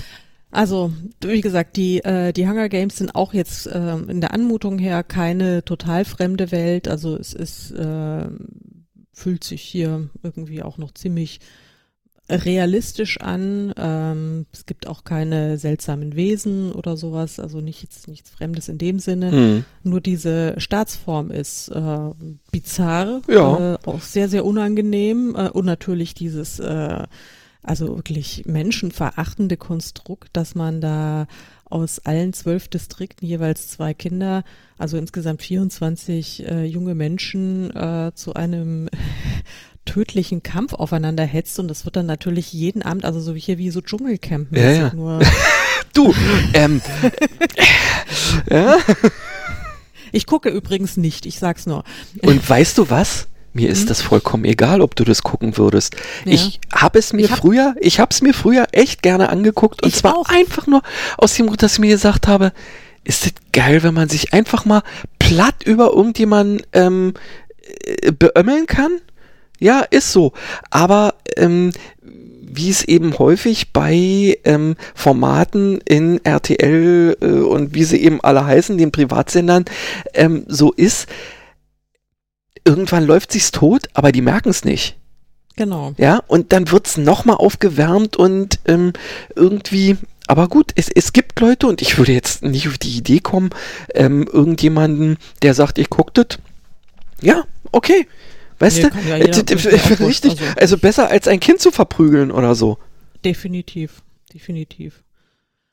Also, 0.51 0.91
wie 1.21 1.41
gesagt, 1.41 1.77
die, 1.77 1.99
äh, 1.99 2.33
die 2.33 2.47
Hunger 2.47 2.69
Games 2.69 2.97
sind 2.97 3.13
auch 3.13 3.33
jetzt 3.33 3.69
ähm, 3.71 4.09
in 4.09 4.19
der 4.19 4.33
Anmutung 4.33 4.79
her 4.79 5.03
keine 5.03 5.63
total 5.63 6.05
fremde 6.05 6.51
Welt. 6.51 6.87
Also 6.87 7.15
es 7.15 7.33
ist, 7.33 7.71
äh, 7.71 8.27
fühlt 9.13 9.43
sich 9.43 9.61
hier 9.61 10.09
irgendwie 10.23 10.63
auch 10.63 10.79
noch 10.79 10.93
ziemlich 10.93 11.39
realistisch 12.29 13.19
an. 13.19 13.73
Ähm, 13.77 14.45
es 14.51 14.65
gibt 14.65 14.87
auch 14.87 15.03
keine 15.03 15.57
seltsamen 15.57 16.15
Wesen 16.15 16.71
oder 16.71 16.95
sowas, 16.97 17.39
also 17.39 17.61
nichts, 17.61 18.07
nichts 18.07 18.29
Fremdes 18.29 18.69
in 18.69 18.77
dem 18.77 18.99
Sinne. 18.99 19.31
Hm. 19.31 19.65
Nur 19.83 20.01
diese 20.01 20.55
Staatsform 20.57 21.31
ist 21.31 21.69
äh, 21.69 21.99
bizarr, 22.51 23.21
Ja. 23.27 23.73
äh, 23.73 23.77
auch 23.85 24.01
sehr, 24.01 24.29
sehr 24.29 24.45
unangenehm 24.45 25.35
äh, 25.35 25.49
und 25.49 25.65
natürlich 25.65 26.13
dieses, 26.13 26.59
äh, 26.59 27.03
also 27.61 27.95
wirklich 27.97 28.43
menschenverachtende 28.45 29.57
Konstrukt, 29.57 30.29
dass 30.33 30.55
man 30.55 30.79
da 30.81 31.27
aus 31.65 31.99
allen 31.99 32.33
zwölf 32.33 32.67
Distrikten 32.67 33.27
jeweils 33.27 33.67
zwei 33.67 33.93
Kinder, 33.93 34.43
also 34.77 34.97
insgesamt 34.97 35.41
24 35.43 36.47
äh, 36.47 36.63
junge 36.65 36.95
Menschen 36.95 37.69
äh, 37.75 38.11
zu 38.15 38.33
einem 38.33 38.89
tödlichen 39.89 40.43
Kampf 40.43 40.73
aufeinander 40.73 41.23
hetzt 41.23 41.57
und 41.59 41.67
das 41.67 41.85
wird 41.85 41.95
dann 41.95 42.05
natürlich 42.05 42.53
jeden 42.53 42.81
Abend, 42.83 43.05
also 43.05 43.19
so 43.19 43.33
wie 43.35 43.39
hier 43.39 43.57
wie 43.57 43.69
so 43.71 43.81
Dschungelcamp 43.81 44.55
Ja, 44.55 44.71
ja. 44.71 44.93
nur. 44.93 45.19
Du, 45.93 46.13
ähm, 46.53 46.81
ja, 48.49 48.77
Ich 50.11 50.25
gucke 50.27 50.49
übrigens 50.49 50.97
nicht, 50.97 51.25
ich 51.25 51.39
sag's 51.39 51.65
nur. 51.65 51.83
und 52.21 52.47
weißt 52.47 52.77
du 52.77 52.89
was? 52.89 53.27
Mir 53.53 53.69
ist 53.69 53.89
das 53.89 54.01
vollkommen 54.01 54.45
egal, 54.45 54.81
ob 54.81 54.95
du 54.95 55.03
das 55.03 55.23
gucken 55.23 55.57
würdest. 55.57 55.95
Ja. 56.25 56.33
Ich 56.33 56.59
habe 56.71 56.99
es 56.99 57.11
mir 57.13 57.25
Ich 57.25 57.31
hab- 57.31 57.39
früher, 57.39 57.75
ich 57.81 57.99
habe 57.99 58.09
es 58.11 58.21
mir 58.21 58.33
früher 58.35 58.67
echt 58.71 59.01
gerne 59.01 59.29
angeguckt 59.29 59.81
und 59.83 59.93
zwar 59.95 60.15
auch. 60.17 60.29
einfach 60.29 60.67
nur 60.67 60.83
aus 61.17 61.33
dem 61.33 61.47
Grund, 61.47 61.63
dass 61.63 61.73
ich 61.73 61.79
mir 61.79 61.89
gesagt 61.89 62.27
habe, 62.27 62.53
ist 63.03 63.25
das 63.25 63.33
geil, 63.51 63.81
wenn 63.81 63.95
man 63.95 64.07
sich 64.09 64.33
einfach 64.33 64.65
mal 64.65 64.83
platt 65.17 65.63
über 65.65 65.87
irgendjemanden 65.93 66.61
ähm, 66.73 67.15
äh, 68.01 68.11
beömmeln 68.11 68.67
kann? 68.67 68.91
Ja, 69.59 69.81
ist 69.81 70.11
so. 70.11 70.33
Aber 70.69 71.15
ähm, 71.37 71.71
wie 72.51 72.69
es 72.69 72.83
eben 72.83 73.17
häufig 73.19 73.71
bei 73.71 74.37
ähm, 74.43 74.75
Formaten 74.95 75.79
in 75.81 76.23
RTL 76.25 77.17
äh, 77.21 77.25
und 77.25 77.75
wie 77.75 77.83
sie 77.83 78.01
eben 78.01 78.21
alle 78.21 78.45
heißen, 78.45 78.77
den 78.77 78.91
Privatsendern, 78.91 79.65
ähm, 80.13 80.45
so 80.47 80.71
ist, 80.71 81.07
irgendwann 82.65 83.05
läuft 83.05 83.31
sich's 83.31 83.51
tot, 83.51 83.87
aber 83.93 84.11
die 84.11 84.21
merken 84.21 84.49
es 84.49 84.65
nicht. 84.65 84.97
Genau. 85.55 85.93
Ja, 85.97 86.23
und 86.27 86.53
dann 86.53 86.71
wird's 86.71 86.97
nochmal 86.97 87.35
aufgewärmt 87.35 88.15
und 88.15 88.59
ähm, 88.65 88.93
irgendwie, 89.35 89.97
aber 90.27 90.47
gut, 90.47 90.71
es, 90.75 90.89
es 90.89 91.13
gibt 91.13 91.39
Leute 91.39 91.67
und 91.67 91.81
ich 91.81 91.97
würde 91.97 92.13
jetzt 92.13 92.43
nicht 92.43 92.67
auf 92.67 92.77
die 92.77 92.97
Idee 92.97 93.19
kommen, 93.19 93.49
ähm, 93.93 94.25
irgendjemanden, 94.31 95.17
der 95.41 95.53
sagt, 95.53 95.77
ich 95.77 95.89
guck 95.89 96.13
das. 96.13 96.39
Ja, 97.21 97.43
okay. 97.71 98.07
Weißt 98.59 98.83
Nee, 98.83 98.89
du, 98.89 99.09
ja 99.09 99.15
richtig, 99.15 100.31
also. 100.31 100.35
also 100.57 100.77
besser 100.77 101.09
als 101.09 101.27
ein 101.27 101.39
Kind 101.39 101.61
zu 101.61 101.71
verprügeln 101.71 102.29
oder 102.31 102.55
so. 102.55 102.77
Definitiv, 103.23 104.01
definitiv. 104.33 105.01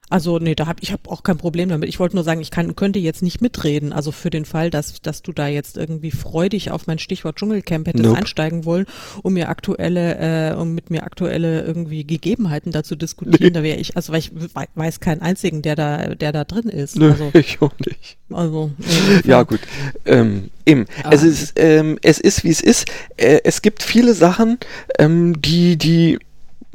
Also 0.09 0.38
nee, 0.38 0.54
da 0.54 0.66
hab 0.66 0.80
ich 0.82 0.92
hab 0.92 1.09
auch 1.09 1.24
kein 1.24 1.36
Problem 1.36 1.68
damit. 1.68 1.88
Ich 1.88 1.98
wollte 1.98 2.14
nur 2.14 2.22
sagen, 2.24 2.40
ich 2.40 2.52
kann, 2.52 2.76
könnte 2.76 3.00
jetzt 3.00 3.22
nicht 3.22 3.40
mitreden. 3.42 3.92
Also 3.92 4.12
für 4.12 4.30
den 4.30 4.44
Fall, 4.44 4.70
dass, 4.70 5.00
dass 5.02 5.22
du 5.22 5.32
da 5.32 5.48
jetzt 5.48 5.76
irgendwie 5.76 6.12
freudig 6.12 6.70
auf 6.70 6.86
mein 6.86 7.00
Stichwort 7.00 7.36
Dschungelcamp 7.36 7.88
hättest 7.88 8.04
Nope. 8.04 8.16
einsteigen 8.18 8.64
wollen, 8.64 8.86
um 9.22 9.32
mir 9.32 9.48
aktuelle, 9.48 10.52
äh, 10.52 10.54
um 10.54 10.74
mit 10.74 10.90
mir 10.90 11.02
aktuelle 11.02 11.62
irgendwie 11.64 12.04
Gegebenheiten 12.07 12.70
dazu 12.70 12.94
diskutieren, 12.94 13.52
da 13.52 13.64
wäre 13.64 13.78
ich, 13.78 13.96
also 13.96 14.12
weil 14.12 14.20
ich 14.20 14.30
wei- 14.54 14.68
weiß 14.76 15.00
keinen 15.00 15.22
einzigen, 15.22 15.62
der 15.62 15.74
da, 15.74 16.14
der 16.14 16.30
da 16.30 16.44
drin 16.44 16.68
ist. 16.68 16.96
Nö, 16.96 17.11
Also, 17.11 17.30
ich 17.34 17.61
auch 17.61 17.72
nicht. 17.84 18.16
also 18.30 18.70
Ja, 19.24 19.42
gut. 19.42 19.61
Ähm, 20.04 20.50
eben. 20.66 20.86
Ah. 21.02 21.09
Also 21.09 21.26
es, 21.26 21.42
ist, 21.42 21.52
ähm, 21.57 21.98
es 22.02 22.20
ist, 22.20 22.44
wie 22.44 22.50
es 22.50 22.61
ist. 22.61 22.86
Äh, 23.16 23.40
es 23.42 23.61
gibt 23.61 23.82
viele 23.82 24.14
Sachen, 24.14 24.59
ähm, 25.00 25.40
die, 25.42 25.76
die 25.76 26.18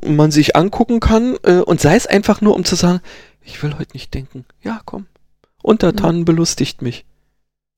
man 0.05 0.31
sich 0.31 0.55
angucken 0.55 0.99
kann 0.99 1.37
äh, 1.43 1.59
und 1.59 1.81
sei 1.81 1.95
es 1.95 2.07
einfach 2.07 2.41
nur, 2.41 2.55
um 2.55 2.63
zu 2.65 2.75
sagen, 2.75 3.01
ich 3.43 3.61
will 3.63 3.77
heute 3.77 3.93
nicht 3.93 4.13
denken. 4.13 4.45
Ja, 4.61 4.81
komm. 4.85 5.07
Untertanen 5.63 6.25
belustigt 6.25 6.81
mich. 6.81 7.05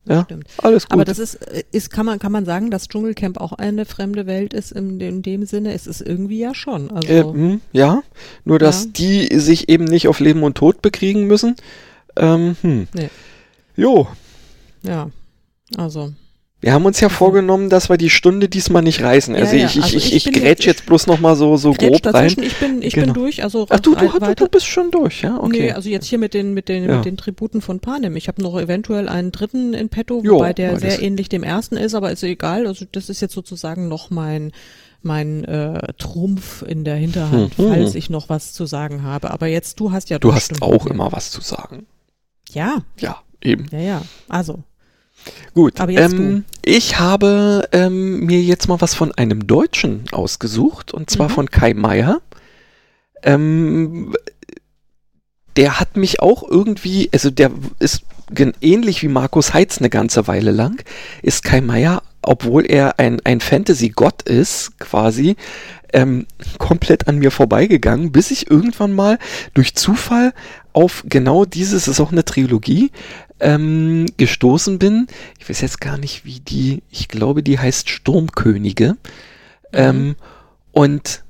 Ja, 0.05 0.24
Stimmt. 0.26 0.47
alles 0.57 0.84
gut. 0.84 0.93
Aber 0.93 1.05
das 1.05 1.17
ist, 1.17 1.36
äh, 1.36 1.63
ist, 1.71 1.89
kann 1.89 2.05
man, 2.05 2.19
kann 2.19 2.32
man 2.34 2.43
sagen, 2.43 2.69
dass 2.71 2.89
Dschungelcamp 2.89 3.39
auch 3.39 3.53
eine 3.53 3.86
fremde 3.86 4.26
Welt 4.26 4.53
ist 4.53 4.74
in, 4.74 4.99
in 4.99 5.21
dem 5.21 5.45
Sinne? 5.45 5.74
Es 5.74 5.88
ist 5.88 6.01
irgendwie 6.01 6.39
ja 6.39 6.53
schon. 6.53 6.91
Also, 6.91 7.07
äh, 7.07 7.24
hm, 7.24 7.61
ja, 7.71 8.03
nur 8.43 8.59
dass 8.59 8.84
Ja. 8.86 8.89
die 8.97 9.39
sich 9.39 9.69
eben 9.69 9.86
nicht 9.86 10.09
auf 10.09 10.19
Leben 10.19 10.43
und 10.43 10.55
Tod 10.57 10.82
bekriegen 10.82 11.26
müssen. 11.26 11.55
Ähm, 12.17 12.57
hm. 12.61 12.88
Nee. 12.93 13.09
Jo, 13.78 14.07
ja. 14.82 15.09
Also, 15.78 16.13
wir 16.64 16.74
haben 16.74 16.86
uns 16.86 16.99
ja 17.01 17.09
vorgenommen, 17.09 17.70
dass 17.70 17.89
wir 17.89 17.97
die 17.97 18.09
Stunde 18.09 18.47
diesmal 18.49 18.82
nicht 18.82 19.01
reißen. 19.03 19.36
Ja, 19.36 19.41
Also 19.41 19.55
ja, 19.55 19.66
ich, 19.66 19.78
ich, 19.78 19.84
also 19.84 19.97
ich, 19.97 20.14
ich 20.16 20.28
ich 20.28 20.34
grätsch 20.34 20.66
jetzt- 20.66 20.86
bloß 20.86 21.07
noch 21.07 21.20
mal 21.20 21.36
so, 21.36 21.57
so 21.57 21.74
grob 21.74 21.99
rein. 22.14 22.34
ich 22.41 22.55
bin, 22.57 22.82
ich 22.82 22.93
Genau. 22.93 23.07
bin 23.07 23.14
durch, 23.22 23.43
also 23.43 23.68
Ach 23.70 23.80
du, 23.82 23.93
du, 23.95 24.07
du, 24.07 24.22
weiter. 24.22 24.36
du 24.36 24.47
bist 24.47 24.66
schon 24.66 24.89
durch, 24.89 25.22
ja? 25.22 25.38
Okay. 25.39 25.49
Nee, 25.64 25.72
also 25.74 25.89
jetzt 25.89 26.05
hier 26.07 26.18
mit 26.18 26.34
den, 26.34 26.53
mit 26.53 26.70
den, 26.70 26.86
Ja. 26.86 26.95
mit 26.95 27.05
den 27.05 27.18
Tributen 27.18 27.61
von 27.61 27.80
Panem. 27.82 28.16
Ich 28.16 28.28
habe 28.30 28.41
noch 28.41 28.57
eventuell 28.59 29.09
einen 29.09 29.32
dritten 29.32 29.74
in 29.74 29.89
petto, 29.89 30.22
Jo, 30.24 30.36
wobei 30.36 30.53
der 30.53 30.80
sehr 30.80 31.01
ähnlich 31.01 31.28
dem 31.30 31.43
ersten 31.43 31.76
ist, 31.78 31.93
aber 31.95 32.11
ist 32.11 32.24
egal. 32.24 32.66
Also 32.66 32.86
das 32.91 33.09
ist 33.09 33.22
jetzt 33.22 33.34
sozusagen 33.34 33.88
noch 33.89 34.09
mein, 34.09 34.51
mein 35.01 35.43
äh, 35.43 35.91
Trumpf 35.97 36.61
in 36.66 36.86
der 36.86 36.95
Hinterhand, 36.95 37.59
Mhm. 37.59 37.68
falls 37.74 37.93
ich 37.95 38.09
noch 38.09 38.30
was 38.30 38.53
zu 38.53 38.66
sagen 38.66 39.03
habe. 39.03 39.32
Aber 39.32 39.47
jetzt, 39.47 39.80
du 39.82 39.91
hast 39.91 40.09
ja 40.09 40.18
du 40.18 40.34
hast 40.34 40.61
auch 40.61 40.86
immer 40.86 41.11
was 41.11 41.30
zu 41.30 41.41
sagen. 41.41 41.88
Ja, 42.51 42.84
Ja, 42.99 43.18
eben. 43.43 43.66
ja, 43.72 43.80
ja. 43.80 44.01
Also, 44.30 44.59
Gut. 45.53 45.80
Ähm, 45.80 46.45
ich 46.63 46.99
habe 46.99 47.67
ähm, 47.71 48.21
mir 48.21 48.41
jetzt 48.41 48.67
mal 48.67 48.82
was 48.82 48.93
von 48.95 49.11
einem 49.13 49.45
Deutschen 49.47 50.05
ausgesucht 50.11 50.93
und 50.93 51.09
zwar 51.09 51.30
Mhm. 51.30 51.34
von 51.34 51.51
Kai 51.51 51.74
Meier. 51.74 52.21
Ähm, 53.24 54.13
der 55.55 55.80
hat 55.80 55.97
mich 55.97 56.19
auch 56.19 56.43
irgendwie, 56.49 57.09
also 57.13 57.30
der 57.30 57.51
ist 57.80 58.03
ähnlich 58.61 59.03
wie 59.03 59.07
Markus 59.07 59.53
Heitz 59.53 59.78
eine 59.78 59.89
ganze 59.89 60.28
Weile 60.28 60.51
lang, 60.51 60.84
ist 61.21 61.43
Kai 61.43 61.61
Meier, 61.61 62.01
obwohl 62.24 62.65
er 62.65 62.99
ein, 62.99 63.19
ein 63.24 63.39
Fantasy-Gott 63.39 64.24
ist, 64.24 64.80
quasi, 64.80 65.36
ähm, 65.91 66.26
komplett 66.57 67.07
an 67.07 67.19
mir 67.19 67.30
vorbeigegangen, 67.30 68.11
bis 68.11 68.32
ich 68.32 68.49
irgendwann 68.49 68.93
mal 68.93 69.19
durch 69.53 69.76
Zufall 69.76 70.34
auf 70.71 71.03
genau 71.07 71.45
dieses, 71.45 71.88
ist 71.88 71.99
auch 71.99 72.11
eine 72.11 72.26
Trilogie, 72.26 72.91
ähm, 73.44 74.08
gestoßen 74.18 74.80
bin. 74.80 75.08
Ich 75.39 75.48
weiß 75.48 75.62
jetzt 75.62 75.82
gar 75.82 75.98
nicht, 75.98 76.26
wie 76.26 76.39
die, 76.39 76.82
ich 76.89 77.08
glaube, 77.08 77.44
die 77.44 77.60
heißt 77.60 77.89
Sturmkönige. 77.89 78.98
Ähm, 79.72 80.16
und 80.72 81.24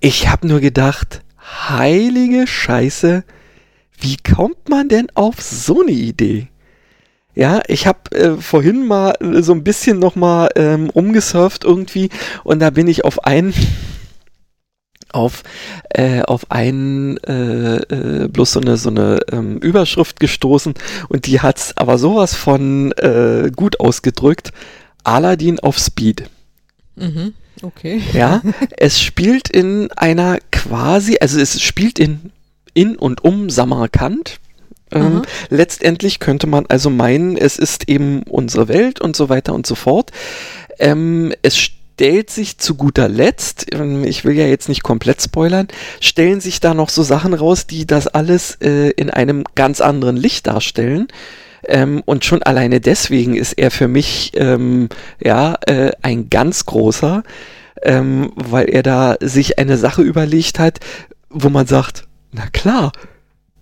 ich 0.00 0.28
habe 0.28 0.46
nur 0.46 0.60
gedacht, 0.60 1.22
heilige 1.68 2.46
Scheiße, 2.46 3.24
wie 3.98 4.16
kommt 4.16 4.68
man 4.68 4.88
denn 4.88 5.08
auf 5.14 5.40
so 5.42 5.82
eine 5.82 5.92
Idee? 5.92 6.48
Ja, 7.34 7.62
ich 7.66 7.86
habe 7.86 8.12
äh, 8.12 8.36
vorhin 8.36 8.86
mal 8.86 9.14
so 9.40 9.52
ein 9.52 9.64
bisschen 9.64 9.98
noch 9.98 10.14
mal 10.14 10.50
ähm, 10.54 10.88
rumgesurft 10.90 11.64
irgendwie 11.64 12.10
und 12.44 12.60
da 12.60 12.70
bin 12.70 12.86
ich 12.86 13.04
auf 13.04 13.24
einen 13.24 13.52
auf 15.14 15.42
äh, 15.90 16.22
auf 16.22 16.50
einen 16.50 17.16
äh, 17.18 17.76
äh, 17.76 18.28
bloß 18.28 18.52
so 18.52 18.60
eine 18.60 18.76
so 18.76 18.90
eine 18.90 19.20
ähm, 19.30 19.58
Überschrift 19.58 20.20
gestoßen 20.20 20.74
und 21.08 21.26
die 21.26 21.40
hat's 21.40 21.76
aber 21.76 21.98
sowas 21.98 22.34
von 22.34 22.92
äh, 22.92 23.50
gut 23.54 23.80
ausgedrückt. 23.80 24.52
Aladdin 25.04 25.60
auf 25.60 25.78
Speed. 25.78 26.24
mhm. 26.96 27.34
okay. 27.62 28.02
Ja, 28.12 28.42
es 28.76 29.00
spielt 29.00 29.50
in 29.50 29.90
einer 29.92 30.38
quasi, 30.50 31.18
also 31.20 31.38
es 31.38 31.60
spielt 31.60 31.98
in, 31.98 32.32
in 32.72 32.96
und 32.96 33.22
um 33.22 33.50
Samarkand. 33.50 34.40
Ähm, 34.92 35.22
letztendlich 35.48 36.20
könnte 36.20 36.46
man 36.46 36.66
also 36.66 36.88
meinen, 36.88 37.36
es 37.36 37.58
ist 37.58 37.88
eben 37.88 38.22
unsere 38.24 38.68
Welt 38.68 39.00
und 39.00 39.16
so 39.16 39.28
weiter 39.28 39.52
und 39.52 39.66
so 39.66 39.74
fort. 39.74 40.12
Ähm, 40.78 41.32
es 41.42 41.70
stellt 41.94 42.28
sich 42.28 42.58
zu 42.58 42.74
guter 42.74 43.08
Letzt, 43.08 43.72
ähm, 43.72 44.04
ich 44.04 44.24
will 44.24 44.36
ja 44.36 44.46
jetzt 44.46 44.68
nicht 44.68 44.82
komplett 44.82 45.22
spoilern, 45.22 45.68
stellen 46.00 46.40
sich 46.40 46.60
da 46.60 46.74
noch 46.74 46.88
so 46.88 47.02
Sachen 47.02 47.34
raus, 47.34 47.66
die 47.66 47.86
das 47.86 48.08
alles 48.08 48.56
äh, 48.60 48.90
in 48.90 49.10
einem 49.10 49.44
ganz 49.54 49.80
anderen 49.80 50.16
Licht 50.16 50.46
darstellen. 50.46 51.08
Ähm, 51.66 52.02
und 52.04 52.24
schon 52.24 52.42
alleine 52.42 52.80
deswegen 52.80 53.36
ist 53.36 53.52
er 53.54 53.70
für 53.70 53.88
mich 53.88 54.32
ähm, 54.34 54.88
ja 55.22 55.54
äh, 55.66 55.92
ein 56.02 56.28
ganz 56.30 56.66
großer, 56.66 57.22
ähm, 57.82 58.32
weil 58.34 58.68
er 58.68 58.82
da 58.82 59.16
sich 59.20 59.58
eine 59.58 59.78
Sache 59.78 60.02
überlegt 60.02 60.58
hat, 60.58 60.80
wo 61.30 61.48
man 61.48 61.66
sagt, 61.66 62.06
na 62.32 62.46
klar, 62.52 62.92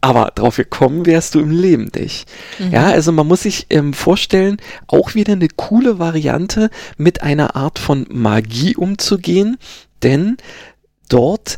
aber 0.03 0.33
drauf 0.35 0.57
gekommen 0.57 1.07
wärst 1.07 1.35
du 1.35 1.41
im 1.41 1.53
Leben 1.53 1.91
nicht. 1.97 2.29
Mhm. 2.59 2.73
Ja, 2.73 2.87
also 2.91 3.13
man 3.13 3.27
muss 3.27 3.43
sich 3.43 3.67
ähm, 3.71 3.95
vorstellen, 3.95 4.59
auch 4.89 5.15
wieder 5.15 5.33
eine 5.33 5.49
coole 5.49 5.99
Variante 5.99 6.71
mit 6.99 7.23
einer 7.23 7.57
Art 7.57 7.79
von 7.79 8.07
Magie 8.11 8.77
umzugehen, 8.77 9.57
denn 10.03 10.37
dort, 11.09 11.57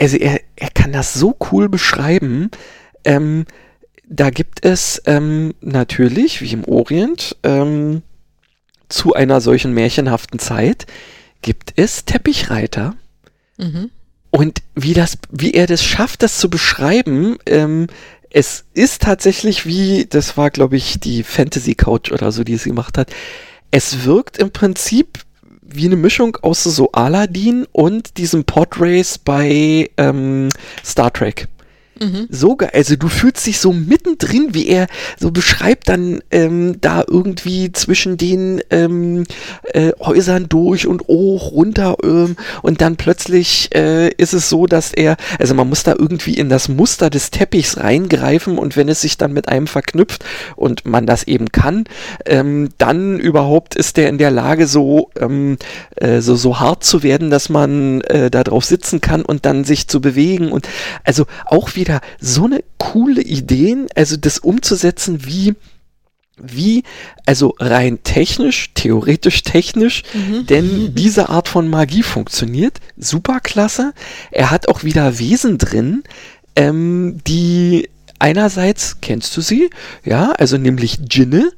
also 0.00 0.16
er, 0.16 0.40
er 0.56 0.70
kann 0.70 0.92
das 0.92 1.12
so 1.14 1.36
cool 1.52 1.68
beschreiben, 1.68 2.50
ähm, 3.04 3.44
da 4.08 4.30
gibt 4.30 4.64
es 4.64 5.02
ähm, 5.06 5.54
natürlich, 5.60 6.40
wie 6.40 6.52
im 6.52 6.64
Orient, 6.64 7.36
ähm, 7.42 8.02
zu 8.88 9.12
einer 9.12 9.42
solchen 9.42 9.74
märchenhaften 9.74 10.38
Zeit, 10.38 10.86
gibt 11.42 11.74
es 11.76 12.06
Teppichreiter. 12.06 12.94
Mhm. 13.58 13.90
Und 14.34 14.62
wie 14.74 14.94
das, 14.94 15.16
wie 15.30 15.52
er 15.52 15.68
das 15.68 15.84
schafft, 15.84 16.24
das 16.24 16.38
zu 16.38 16.50
beschreiben, 16.50 17.38
ähm, 17.46 17.86
es 18.30 18.64
ist 18.74 19.02
tatsächlich 19.02 19.64
wie, 19.64 20.06
das 20.06 20.36
war, 20.36 20.50
glaube 20.50 20.74
ich, 20.74 20.98
die 20.98 21.22
Fantasy 21.22 21.76
Couch 21.76 22.10
oder 22.10 22.32
so, 22.32 22.42
die 22.42 22.54
es 22.54 22.64
gemacht 22.64 22.98
hat. 22.98 23.12
Es 23.70 24.02
wirkt 24.02 24.38
im 24.38 24.50
Prinzip 24.50 25.20
wie 25.62 25.86
eine 25.86 25.94
Mischung 25.94 26.36
aus 26.42 26.64
so 26.64 26.90
Aladdin 26.90 27.64
und 27.70 28.16
diesem 28.16 28.42
Podrace 28.42 29.18
bei 29.18 29.88
ähm, 29.98 30.48
Star 30.84 31.12
Trek. 31.12 31.46
Mhm. 32.00 32.26
So 32.28 32.56
geil. 32.56 32.70
Also 32.72 32.96
du 32.96 33.08
fühlst 33.08 33.46
dich 33.46 33.58
so 33.58 33.72
mittendrin, 33.72 34.48
wie 34.52 34.66
er 34.66 34.86
so 35.18 35.30
beschreibt 35.30 35.88
dann 35.88 36.20
ähm, 36.30 36.80
da 36.80 37.04
irgendwie 37.06 37.72
zwischen 37.72 38.16
den 38.16 38.60
ähm, 38.70 39.24
äh, 39.72 39.92
Häusern 40.00 40.48
durch 40.48 40.86
und 40.86 41.02
hoch, 41.06 41.52
runter 41.52 41.96
ähm, 42.02 42.36
und 42.62 42.80
dann 42.80 42.96
plötzlich 42.96 43.74
äh, 43.74 44.08
ist 44.10 44.32
es 44.32 44.48
so, 44.48 44.66
dass 44.66 44.92
er, 44.92 45.16
also 45.38 45.54
man 45.54 45.68
muss 45.68 45.84
da 45.84 45.94
irgendwie 45.96 46.34
in 46.34 46.48
das 46.48 46.68
Muster 46.68 47.10
des 47.10 47.30
Teppichs 47.30 47.78
reingreifen 47.78 48.58
und 48.58 48.76
wenn 48.76 48.88
es 48.88 49.00
sich 49.00 49.16
dann 49.16 49.32
mit 49.32 49.48
einem 49.48 49.66
verknüpft 49.66 50.24
und 50.56 50.84
man 50.86 51.06
das 51.06 51.24
eben 51.24 51.52
kann, 51.52 51.84
ähm, 52.26 52.70
dann 52.78 53.20
überhaupt 53.20 53.74
ist 53.76 53.96
der 53.96 54.08
in 54.08 54.18
der 54.18 54.30
Lage 54.30 54.66
so, 54.66 55.10
ähm, 55.18 55.58
äh, 55.96 56.20
so, 56.20 56.34
so 56.34 56.58
hart 56.58 56.82
zu 56.84 57.02
werden, 57.02 57.30
dass 57.30 57.48
man 57.48 58.00
äh, 58.02 58.30
da 58.30 58.42
drauf 58.42 58.64
sitzen 58.64 59.00
kann 59.00 59.22
und 59.24 59.46
dann 59.46 59.64
sich 59.64 59.86
zu 59.88 60.00
bewegen 60.00 60.50
und 60.50 60.68
also 61.04 61.26
auch 61.46 61.76
wieder 61.84 62.00
so 62.20 62.44
eine 62.46 62.64
coole 62.78 63.22
Ideen, 63.22 63.86
also 63.94 64.16
das 64.16 64.38
umzusetzen, 64.38 65.26
wie 65.26 65.54
wie, 66.36 66.82
also 67.26 67.54
rein 67.60 68.00
technisch, 68.02 68.72
theoretisch 68.74 69.44
technisch, 69.44 70.02
Mhm. 70.14 70.46
denn 70.46 70.94
diese 70.96 71.28
Art 71.28 71.46
von 71.48 71.68
Magie 71.68 72.02
funktioniert. 72.02 72.80
Super 72.96 73.38
klasse. 73.38 73.92
Er 74.32 74.50
hat 74.50 74.66
auch 74.68 74.82
wieder 74.82 75.20
Wesen 75.20 75.58
drin, 75.58 76.02
ähm, 76.56 77.20
die 77.24 77.88
einerseits, 78.18 78.96
kennst 79.00 79.36
du 79.36 79.42
sie? 79.42 79.70
Ja, 80.04 80.32
also 80.32 80.58
nämlich 80.58 80.98
Djinne. 81.02 81.52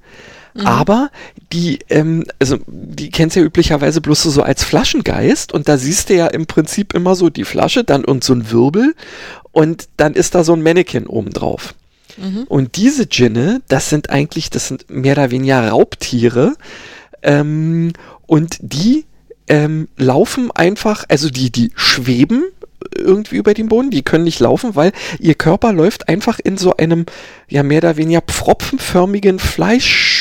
Mhm. 0.53 0.67
Aber 0.67 1.11
die, 1.55 1.79
ähm, 1.89 2.25
also 2.39 2.59
die 2.67 3.11
kennst 3.11 3.37
du 3.37 3.41
ja 3.41 3.47
üblicherweise 3.47 4.03
bloß 4.03 4.25
so 4.25 4.43
als 4.43 4.63
Flaschengeist 4.63 5.53
und 5.53 5.69
da 5.69 5.79
siehst 5.79 6.11
du 6.11 6.17
ja 6.17 6.27
im 6.27 6.47
Prinzip 6.47 6.93
immer 6.95 7.15
so 7.15 7.31
die 7.31 7.45
Flasche, 7.45 7.83
dann 7.85 8.05
und 8.05 8.25
so 8.25 8.35
ein 8.35 8.51
Wirbel 8.51 8.95
und 9.57 9.89
dann 9.97 10.13
ist 10.13 10.35
da 10.35 10.45
so 10.45 10.53
ein 10.53 10.63
Mannequin 10.63 11.07
oben 11.07 11.31
drauf. 11.31 11.75
Mhm. 12.19 12.43
Und 12.47 12.77
diese 12.77 13.07
Djinne, 13.07 13.63
das 13.69 13.89
sind 13.89 14.11
eigentlich, 14.11 14.51
das 14.51 14.69
sind 14.69 14.91
mehr 14.91 15.15
oder 15.15 15.31
weniger 15.31 15.71
Raubtiere 15.71 16.53
ähm, 17.23 17.95
und 18.27 18.59
die 18.61 19.07
ähm, 19.49 19.89
laufen 19.97 20.51
einfach, 20.51 21.07
also 21.09 21.31
die, 21.31 21.51
die 21.51 21.73
schweben 21.75 22.45
irgendwie 22.95 23.37
über 23.37 23.55
den 23.55 23.71
Boden, 23.71 23.91
die 23.91 24.03
können 24.03 24.25
nicht 24.25 24.41
laufen, 24.41 24.77
weil 24.77 24.93
ihr 25.21 25.35
Körper 25.35 25.73
läuft 25.73 26.11
einfach 26.11 26.39
in 26.39 26.59
so 26.59 26.77
einem, 26.77 27.07
ja, 27.49 27.63
mehr 27.63 27.79
oder 27.79 27.97
weniger 27.97 28.21
pfropfenförmigen 28.21 29.39
Fleisch 29.39 30.16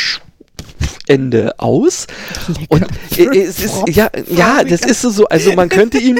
Ende 1.07 1.59
aus. 1.59 2.07
Lecker. 2.47 2.65
Und 2.69 2.87
es 3.17 3.59
ist, 3.59 3.83
ja, 3.89 4.09
ja, 4.29 4.63
das 4.63 4.81
ist 4.81 5.01
so, 5.01 5.25
also 5.27 5.53
man 5.53 5.69
könnte 5.69 5.97
ihm 5.97 6.19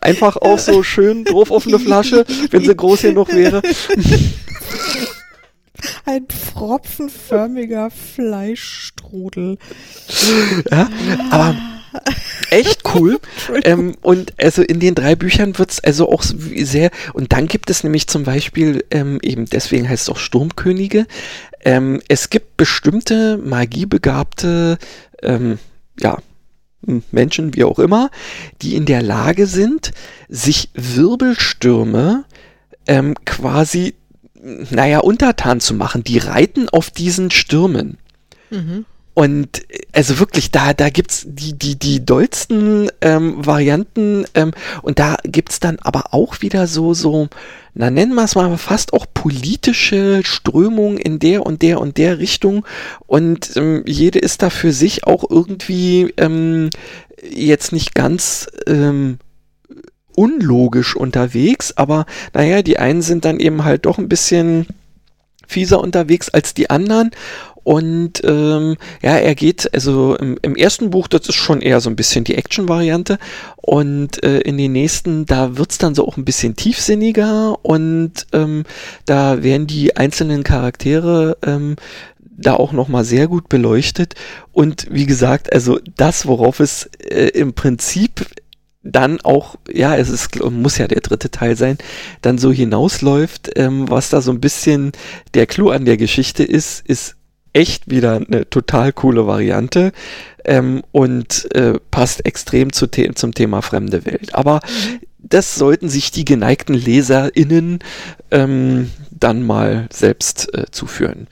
einfach 0.00 0.36
auch 0.36 0.58
so 0.58 0.82
schön 0.82 1.24
drauf 1.24 1.50
auf 1.50 1.66
eine 1.66 1.78
Flasche, 1.78 2.24
wenn 2.50 2.64
sie 2.64 2.74
groß 2.74 3.02
genug 3.02 3.32
wäre. 3.32 3.62
Ein 6.04 6.26
pfropfenförmiger 6.26 7.90
Fleischstrudel. 7.90 9.58
Ja, 10.70 10.88
aber 11.30 11.54
echt 12.50 12.82
cool. 12.94 13.18
ähm, 13.64 13.94
und 14.02 14.34
also 14.38 14.62
in 14.62 14.80
den 14.80 14.94
drei 14.94 15.16
Büchern 15.16 15.58
wird 15.58 15.72
es 15.72 15.84
also 15.84 16.10
auch 16.10 16.22
sehr, 16.22 16.90
und 17.12 17.32
dann 17.32 17.46
gibt 17.46 17.70
es 17.70 17.84
nämlich 17.84 18.06
zum 18.06 18.24
Beispiel, 18.24 18.84
ähm, 18.90 19.18
eben 19.22 19.46
deswegen 19.46 19.88
heißt 19.88 20.04
es 20.04 20.08
auch 20.08 20.18
Sturmkönige, 20.18 21.06
ähm, 21.66 22.00
es 22.06 22.30
gibt 22.30 22.56
bestimmte 22.56 23.38
magiebegabte, 23.38 24.78
ähm, 25.20 25.58
ja, 25.98 26.18
Menschen, 27.10 27.54
wie 27.54 27.64
auch 27.64 27.80
immer, 27.80 28.10
die 28.62 28.76
in 28.76 28.86
der 28.86 29.02
Lage 29.02 29.48
sind, 29.48 29.90
sich 30.28 30.70
Wirbelstürme 30.74 32.24
ähm, 32.86 33.16
quasi, 33.24 33.94
naja, 34.70 35.00
untertan 35.00 35.58
zu 35.58 35.74
machen. 35.74 36.04
Die 36.04 36.18
reiten 36.18 36.68
auf 36.68 36.92
diesen 36.92 37.32
Stürmen. 37.32 37.98
Mhm. 38.50 38.84
Und 39.14 39.62
also 39.92 40.20
wirklich, 40.20 40.52
da, 40.52 40.72
da 40.72 40.88
gibt's 40.90 41.24
die, 41.26 41.58
die, 41.58 41.76
die 41.76 42.04
dollsten 42.04 42.92
ähm, 43.00 43.44
Varianten 43.44 44.24
ähm, 44.34 44.52
und 44.82 45.00
da 45.00 45.16
gibt's 45.24 45.58
dann 45.58 45.78
aber 45.80 46.14
auch 46.14 46.42
wieder 46.42 46.68
so, 46.68 46.94
so, 46.94 47.28
na 47.78 47.90
nennen 47.90 48.14
wir 48.14 48.24
es 48.24 48.34
mal 48.34 48.56
fast 48.56 48.94
auch 48.94 49.04
politische 49.12 50.22
Strömungen 50.24 50.96
in 50.96 51.18
der 51.18 51.44
und 51.44 51.60
der 51.60 51.78
und 51.78 51.98
der 51.98 52.18
Richtung. 52.18 52.64
Und 53.06 53.54
ähm, 53.56 53.82
jede 53.86 54.18
ist 54.18 54.40
da 54.42 54.48
für 54.48 54.72
sich 54.72 55.06
auch 55.06 55.28
irgendwie 55.28 56.14
ähm, 56.16 56.70
jetzt 57.22 57.72
nicht 57.72 57.94
ganz 57.94 58.48
ähm, 58.66 59.18
unlogisch 60.14 60.96
unterwegs, 60.96 61.74
aber 61.76 62.06
naja, 62.32 62.62
die 62.62 62.78
einen 62.78 63.02
sind 63.02 63.26
dann 63.26 63.38
eben 63.38 63.64
halt 63.64 63.84
doch 63.84 63.98
ein 63.98 64.08
bisschen 64.08 64.66
fieser 65.46 65.80
unterwegs 65.80 66.28
als 66.28 66.54
die 66.54 66.70
anderen 66.70 67.10
und 67.66 68.22
ähm, 68.22 68.76
ja, 69.02 69.16
er 69.16 69.34
geht, 69.34 69.74
also 69.74 70.14
im, 70.14 70.38
im, 70.40 70.54
ersten 70.54 70.90
Buch, 70.90 71.08
das 71.08 71.28
ist 71.28 71.34
schon 71.34 71.60
eher 71.60 71.80
so 71.80 71.90
ein 71.90 71.96
bisschen 71.96 72.22
die 72.22 72.36
Action-Variante. 72.36 73.18
Und 73.56 74.22
äh, 74.22 74.38
in 74.38 74.56
den 74.56 74.70
nächsten, 74.70 75.26
da 75.26 75.56
wird's 75.56 75.76
dann 75.76 75.96
so 75.96 76.06
auch 76.06 76.16
ein 76.16 76.24
bisschen 76.24 76.54
tiefsinniger 76.54 77.58
und 77.64 78.24
ähm, 78.32 78.62
da 79.04 79.42
werden 79.42 79.66
die 79.66 79.96
einzelnen 79.96 80.44
Charaktere 80.44 81.38
ähm, 81.44 81.74
da 82.20 82.54
auch 82.54 82.70
nochmal 82.70 83.02
sehr 83.02 83.26
gut 83.26 83.48
beleuchtet. 83.48 84.14
Und 84.52 84.86
wie 84.92 85.06
gesagt, 85.06 85.52
also 85.52 85.80
das, 85.96 86.24
worauf 86.28 86.60
es 86.60 86.88
äh, 87.00 87.30
im 87.30 87.54
Prinzip 87.54 88.26
dann 88.92 89.20
auch, 89.20 89.56
ja, 89.72 89.96
es 89.96 90.08
ist, 90.08 90.42
muss 90.42 90.78
ja 90.78 90.88
der 90.88 91.00
dritte 91.00 91.30
Teil 91.30 91.56
sein, 91.56 91.78
dann 92.22 92.38
so 92.38 92.52
hinausläuft, 92.52 93.50
ähm, 93.56 93.88
was 93.88 94.10
da 94.10 94.20
so 94.20 94.30
ein 94.30 94.40
bisschen 94.40 94.92
der 95.34 95.46
Clou 95.46 95.70
an 95.70 95.84
der 95.84 95.96
Geschichte 95.96 96.44
ist, 96.44 96.86
ist 96.86 97.16
echt 97.52 97.90
wieder 97.90 98.16
eine 98.16 98.48
total 98.48 98.92
coole 98.92 99.26
Variante 99.26 99.92
ähm, 100.44 100.82
und 100.92 101.48
äh, 101.54 101.78
passt 101.90 102.26
extrem 102.26 102.72
zu 102.72 102.86
The 102.92 103.12
zum 103.14 103.32
Thema 103.32 103.62
fremde 103.62 104.04
Welt. 104.04 104.34
Aber 104.34 104.60
das 105.18 105.54
sollten 105.54 105.88
sich 105.88 106.10
die 106.10 106.24
geneigten 106.24 106.74
LeserInnen 106.74 107.80
ähm, 108.30 108.90
dann 109.10 109.42
mal 109.42 109.88
selbst 109.90 110.52
äh, 110.54 110.66
zuführen. 110.70 111.28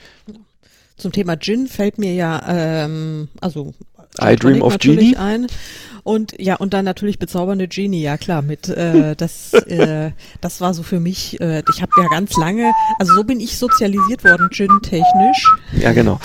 Zum 0.96 1.12
Thema 1.12 1.36
Gin 1.36 1.66
fällt 1.66 1.98
mir 1.98 2.14
ja, 2.14 2.42
ähm, 2.46 3.28
also 3.40 3.74
I 4.20 4.36
Dream 4.36 4.62
of 4.62 4.78
Genie 4.78 5.16
ein. 5.16 5.46
Und 6.04 6.38
ja, 6.38 6.56
und 6.56 6.74
dann 6.74 6.84
natürlich 6.84 7.18
bezaubernde 7.18 7.66
Genie, 7.66 8.02
ja 8.02 8.18
klar, 8.18 8.42
mit 8.42 8.68
äh, 8.68 9.16
das 9.16 9.54
äh, 9.54 10.12
das 10.42 10.60
war 10.60 10.74
so 10.74 10.82
für 10.82 11.00
mich, 11.00 11.40
äh, 11.40 11.62
ich 11.74 11.80
habe 11.80 11.92
ja 11.96 12.06
ganz 12.08 12.36
lange, 12.36 12.72
also 12.98 13.14
so 13.14 13.24
bin 13.24 13.40
ich 13.40 13.56
sozialisiert 13.56 14.22
worden, 14.22 14.50
Gin-technisch. 14.50 15.50
Ja, 15.80 15.92
genau. 15.92 16.20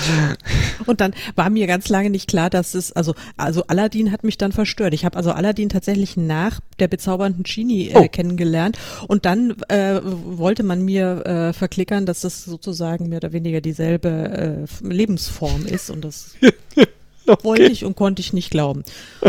Und 0.85 0.99
dann 0.99 1.13
war 1.35 1.49
mir 1.49 1.65
ganz 1.65 1.87
lange 1.87 2.09
nicht 2.09 2.29
klar, 2.29 2.49
dass 2.49 2.73
es, 2.73 2.91
also, 2.91 3.15
also 3.37 3.63
Aladdin 3.67 4.11
hat 4.11 4.25
mich 4.25 4.37
dann 4.37 4.51
verstört. 4.51 4.93
Ich 4.93 5.05
habe 5.05 5.15
also 5.15 5.31
Aladdin 5.31 5.69
tatsächlich 5.69 6.17
nach 6.17 6.59
der 6.79 6.89
bezaubernden 6.89 7.43
Genie 7.43 7.89
äh, 7.89 7.97
oh. 7.97 8.07
kennengelernt 8.09 8.77
und 9.07 9.25
dann 9.25 9.55
äh, 9.69 10.01
wollte 10.03 10.63
man 10.63 10.83
mir 10.83 11.25
äh, 11.25 11.53
verklickern, 11.53 12.05
dass 12.05 12.19
das 12.19 12.43
sozusagen 12.43 13.07
mehr 13.07 13.17
oder 13.17 13.31
weniger 13.31 13.61
dieselbe 13.61 14.67
äh, 14.83 14.85
Lebensform 14.85 15.65
ist 15.65 15.89
und 15.89 16.03
das 16.03 16.35
Okay. 17.39 17.43
Wollte 17.43 17.71
ich 17.71 17.85
und 17.85 17.95
konnte 17.95 18.21
ich 18.21 18.33
nicht 18.33 18.49
glauben. 18.49 18.83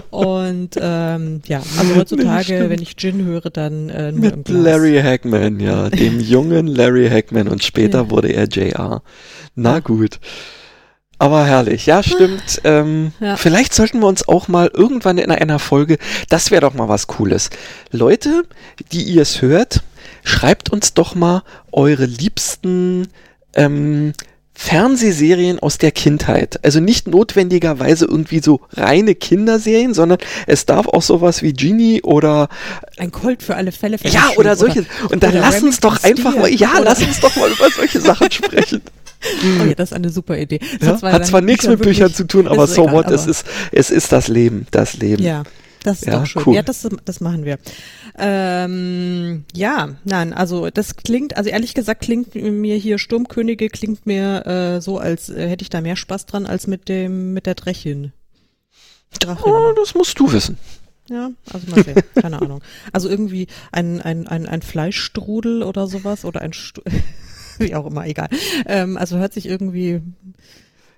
Und 0.09 0.71
ähm, 0.81 1.43
ja, 1.47 1.63
also 1.79 1.97
heutzutage, 1.97 2.71
wenn 2.71 2.81
ich 2.81 2.97
Gin 2.97 3.25
höre, 3.27 3.51
dann 3.51 3.91
äh, 3.91 4.11
nur 4.11 4.37
Mit. 4.37 4.49
Larry 4.49 5.01
Hackman, 5.03 5.61
ja, 5.61 5.91
dem 5.91 6.19
jungen 6.21 6.67
Larry 6.67 7.11
Hackman 7.11 7.47
und 7.47 7.63
später 7.63 8.05
ja. 8.05 8.11
wurde 8.11 8.29
er 8.29 8.49
JR. 8.49 9.03
Na 9.55 9.75
ja. 9.75 9.81
gut. 9.81 10.19
Aber 11.19 11.45
herrlich, 11.45 11.85
ja, 11.85 12.03
stimmt. 12.03 12.63
Ähm, 12.65 13.13
ja. 13.21 13.37
Vielleicht 13.37 13.75
sollten 13.75 14.01
wir 14.01 14.07
uns 14.07 14.27
auch 14.27 14.49
mal 14.49 14.71
irgendwann 14.73 15.19
in 15.19 15.31
einer 15.31 15.59
Folge, 15.59 15.99
das 16.31 16.51
wäre 16.51 16.63
doch 16.63 16.73
mal 16.73 16.89
was 16.89 17.07
Cooles. 17.07 17.51
Leute, 17.91 18.45
die 18.93 19.03
ihr 19.03 19.21
es 19.21 19.43
hört, 19.43 19.83
schreibt 20.25 20.71
uns 20.71 20.95
doch 20.95 21.15
mal 21.15 21.43
eure 21.71 22.07
liebsten 22.07 23.09
ähm, 23.55 24.15
Fernsehserien 24.63 25.59
aus 25.59 25.79
der 25.79 25.91
Kindheit. 25.91 26.61
Also 26.63 26.81
nicht 26.81 27.09
notwendigerweise 27.09 28.05
irgendwie 28.05 28.41
so 28.41 28.61
reine 28.75 29.15
Kinderserien, 29.15 29.95
sondern 29.95 30.19
es 30.47 30.67
darf 30.67 30.87
auch 30.87 31.01
sowas 31.01 31.41
wie 31.41 31.55
Genie 31.55 32.03
oder 32.03 32.51
ein 32.99 33.11
Colt 33.11 33.43
für 33.43 33.57
alle 33.57 33.73
Fälle. 33.73 33.97
Ja, 34.03 34.33
oder 34.37 34.57
solche. 34.57 34.81
Oder, 34.81 35.13
und 35.13 35.23
dann 35.23 35.33
lass 35.33 35.63
uns 35.63 35.81
doch 35.81 36.05
einfach 36.05 36.37
mal, 36.37 36.53
ja, 36.53 36.73
oder? 36.73 36.85
lass 36.85 37.01
uns 37.01 37.21
doch 37.21 37.35
mal 37.37 37.51
über 37.51 37.71
solche 37.71 38.01
Sachen 38.03 38.31
sprechen. 38.31 38.83
Oh 39.25 39.65
ja, 39.65 39.75
das 39.75 39.93
ist 39.93 39.97
eine 39.97 40.11
super 40.11 40.37
Idee. 40.37 40.61
Ja, 40.83 41.01
hat 41.01 41.27
zwar, 41.27 41.41
nichts 41.41 41.67
mit 41.67 41.81
Büchern 41.81 42.13
zu 42.13 42.25
tun, 42.25 42.47
aber 42.47 42.67
so 42.67 42.83
egal, 42.83 42.95
what, 42.95 43.11
es 43.11 43.27
ist, 43.27 43.47
es 43.73 43.91
ist 43.91 44.13
das 44.13 44.29
Leben, 44.29 44.67
das 44.73 44.93
Leben. 44.99 45.23
Ja. 45.23 45.45
Das 45.83 46.01
ist 46.01 46.07
ja, 46.07 46.19
doch 46.19 46.27
schön. 46.27 46.43
Cool. 46.47 46.55
Ja, 46.55 46.63
das, 46.63 46.87
das 47.05 47.21
machen 47.21 47.45
wir. 47.45 47.59
Ähm, 48.19 49.45
ja, 49.55 49.97
nein, 50.05 50.33
also 50.33 50.69
das 50.71 50.97
klingt, 50.97 51.37
also 51.37 51.49
ehrlich 51.49 51.75
gesagt 51.75 52.03
klingt 52.03 52.35
mir 52.35 52.77
hier 52.77 52.99
Sturmkönige 52.99 53.69
klingt 53.69 54.07
mir 54.07 54.47
äh, 54.47 54.81
so, 54.81 54.99
als 54.99 55.31
äh, 55.31 55.49
hätte 55.49 55.63
ich 55.63 55.71
da 55.71 55.81
mehr 55.81 55.97
Spaß 55.97 56.27
dran 56.27 56.47
als 56.47 56.67
mit 56.67 56.89
dem 56.89 57.33
mit 57.33 57.47
der 57.47 57.55
Drechin. 57.55 58.13
Drachin. 59.19 59.53
Oh, 59.53 59.73
das 59.75 59.95
musst 59.95 60.19
du 60.19 60.33
wissen. 60.33 60.59
Ja, 61.09 61.31
also 61.53 61.71
mal 61.71 61.83
sehen, 61.83 62.01
keine 62.15 62.41
Ahnung. 62.41 62.63
Also 62.93 63.09
irgendwie 63.09 63.49
ein, 63.73 64.01
ein, 64.01 64.29
ein, 64.29 64.47
ein 64.47 64.63
Fleischstrudel 64.63 65.63
oder 65.63 65.89
sowas 65.89 66.25
oder 66.25 66.41
ein 66.41 66.53
St 66.53 66.81
wie 67.59 67.75
auch 67.75 67.87
immer, 67.87 68.07
egal. 68.07 68.29
Ähm, 68.67 68.97
also 68.97 69.19
hört 69.19 69.33
sich 69.33 69.47
irgendwie. 69.47 70.01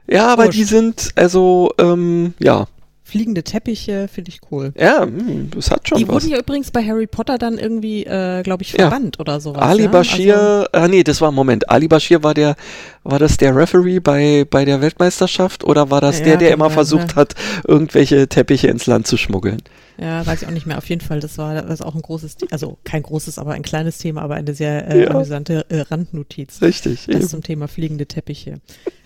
Ja, 0.06 0.28
aber 0.28 0.48
die 0.48 0.64
sind, 0.64 1.12
also, 1.14 1.72
ähm, 1.78 2.34
ja, 2.38 2.66
fliegende 3.12 3.42
Teppiche, 3.42 4.08
finde 4.08 4.30
ich 4.30 4.40
cool. 4.50 4.72
Ja, 4.74 5.02
hm, 5.02 5.50
das 5.54 5.70
hat 5.70 5.86
schon 5.86 5.98
Die 5.98 6.08
was. 6.08 6.14
wurden 6.14 6.30
ja 6.30 6.38
übrigens 6.38 6.70
bei 6.70 6.82
Harry 6.82 7.06
Potter 7.06 7.36
dann 7.36 7.58
irgendwie, 7.58 8.04
äh, 8.04 8.42
glaube 8.42 8.62
ich, 8.62 8.72
verbannt 8.72 9.16
ja. 9.16 9.20
oder 9.20 9.38
sowas. 9.38 9.60
Ali 9.60 9.86
Bashir, 9.86 10.24
ja? 10.24 10.34
also, 10.34 10.66
ah 10.72 10.88
nee, 10.88 11.04
das 11.04 11.20
war, 11.20 11.30
Moment, 11.30 11.68
Ali 11.68 11.88
Bashir 11.88 12.22
war 12.22 12.32
der, 12.32 12.56
war 13.04 13.18
das 13.18 13.36
der 13.36 13.56
Referee 13.56 14.00
bei, 14.00 14.46
bei 14.48 14.64
der 14.64 14.80
Weltmeisterschaft 14.80 15.64
oder 15.64 15.90
war 15.90 16.00
das 16.00 16.20
ja, 16.20 16.24
der, 16.24 16.36
der 16.36 16.50
immer 16.52 16.70
versucht 16.70 17.16
hat, 17.16 17.34
irgendwelche 17.66 18.28
Teppiche 18.28 18.68
ins 18.68 18.86
Land 18.86 19.06
zu 19.06 19.16
schmuggeln? 19.16 19.62
Ja, 19.98 20.26
weiß 20.26 20.42
ich 20.42 20.48
auch 20.48 20.52
nicht 20.52 20.66
mehr. 20.66 20.78
Auf 20.78 20.88
jeden 20.88 21.00
Fall, 21.00 21.20
das 21.20 21.38
war 21.38 21.60
das 21.62 21.82
auch 21.82 21.94
ein 21.94 22.02
großes, 22.02 22.36
also 22.50 22.78
kein 22.84 23.02
großes, 23.02 23.38
aber 23.38 23.52
ein 23.52 23.62
kleines 23.62 23.98
Thema, 23.98 24.22
aber 24.22 24.34
eine 24.34 24.54
sehr 24.54 24.88
äh, 24.90 25.02
ja. 25.02 25.10
amüsante 25.10 25.66
äh, 25.68 25.80
Randnotiz. 25.80 26.62
Richtig. 26.62 27.06
Das 27.06 27.16
eben. 27.16 27.28
zum 27.28 27.42
Thema 27.42 27.68
fliegende 27.68 28.06
Teppiche. 28.06 28.60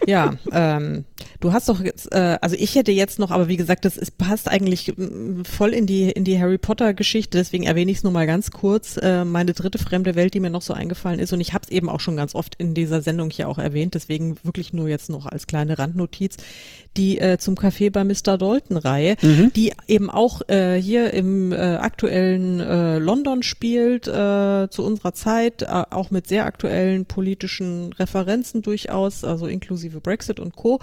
Ja, 0.07 0.35
ähm, 0.53 1.05
du 1.41 1.53
hast 1.53 1.69
doch 1.69 1.83
jetzt, 1.83 2.13
äh, 2.13 2.39
also 2.41 2.57
ich 2.59 2.77
hätte 2.77 2.93
jetzt 2.93 3.19
noch, 3.19 3.31
aber 3.31 3.49
wie 3.49 3.57
gesagt, 3.57 3.85
das 3.85 3.97
ist, 3.97 4.17
passt 4.17 4.49
eigentlich 4.49 4.97
mm, 4.97 5.43
voll 5.43 5.75
in 5.75 5.87
die 5.87 6.11
in 6.11 6.25
die 6.25 6.41
Harry 6.41 6.59
Potter 6.59 6.95
Geschichte. 6.95 7.39
Deswegen 7.39 7.65
erwähne 7.65 7.91
ich 7.91 7.99
es 7.99 8.05
nur 8.05 8.13
mal 8.13 8.27
ganz 8.27 8.51
kurz. 8.51 8.97
Äh, 8.97 9.25
meine 9.25 9.53
dritte 9.53 9.79
fremde 9.79 10.15
Welt, 10.15 10.35
die 10.35 10.41
mir 10.41 10.51
noch 10.51 10.63
so 10.63 10.73
eingefallen 10.73 11.19
ist, 11.19 11.33
und 11.33 11.41
ich 11.41 11.53
habe 11.53 11.65
es 11.65 11.71
eben 11.71 11.89
auch 11.89 12.01
schon 12.01 12.17
ganz 12.17 12.35
oft 12.35 12.55
in 12.55 12.75
dieser 12.75 13.03
Sendung 13.03 13.31
hier 13.31 13.49
auch 13.49 13.59
erwähnt 13.59 13.86
erwähnt, 13.87 13.95
deswegen 13.95 14.37
wirklich 14.43 14.73
nur 14.73 14.89
jetzt 14.89 15.09
noch 15.11 15.27
als 15.27 15.47
kleine 15.47 15.79
Randnotiz, 15.79 16.37
die 16.97 17.19
äh, 17.19 17.39
zum 17.39 17.55
Café 17.57 17.91
bei 17.91 18.05
Mr. 18.05 18.39
Dalton-Reihe, 18.39 19.17
mhm. 19.21 19.53
die 19.55 19.73
eben 19.87 20.11
auch 20.11 20.43
äh, 20.49 20.81
hier 20.81 21.13
im 21.13 21.53
äh, 21.53 21.57
aktuellen 21.57 22.61
äh, 22.61 22.99
London 22.99 23.43
spielt, 23.43 24.09
äh, 24.09 24.69
zu 24.71 24.83
unserer 24.83 25.13
Zeit, 25.13 25.63
äh, 25.63 25.85
auch 25.91 26.11
mit 26.11 26.27
sehr 26.27 26.47
aktuellen 26.47 27.05
politischen 27.05 27.93
Referenzen 27.93 28.63
durchaus, 28.63 29.25
also 29.25 29.47
inklusive 29.47 30.01
Brexit 30.01 30.41
und 30.41 30.57
Co. 30.57 30.81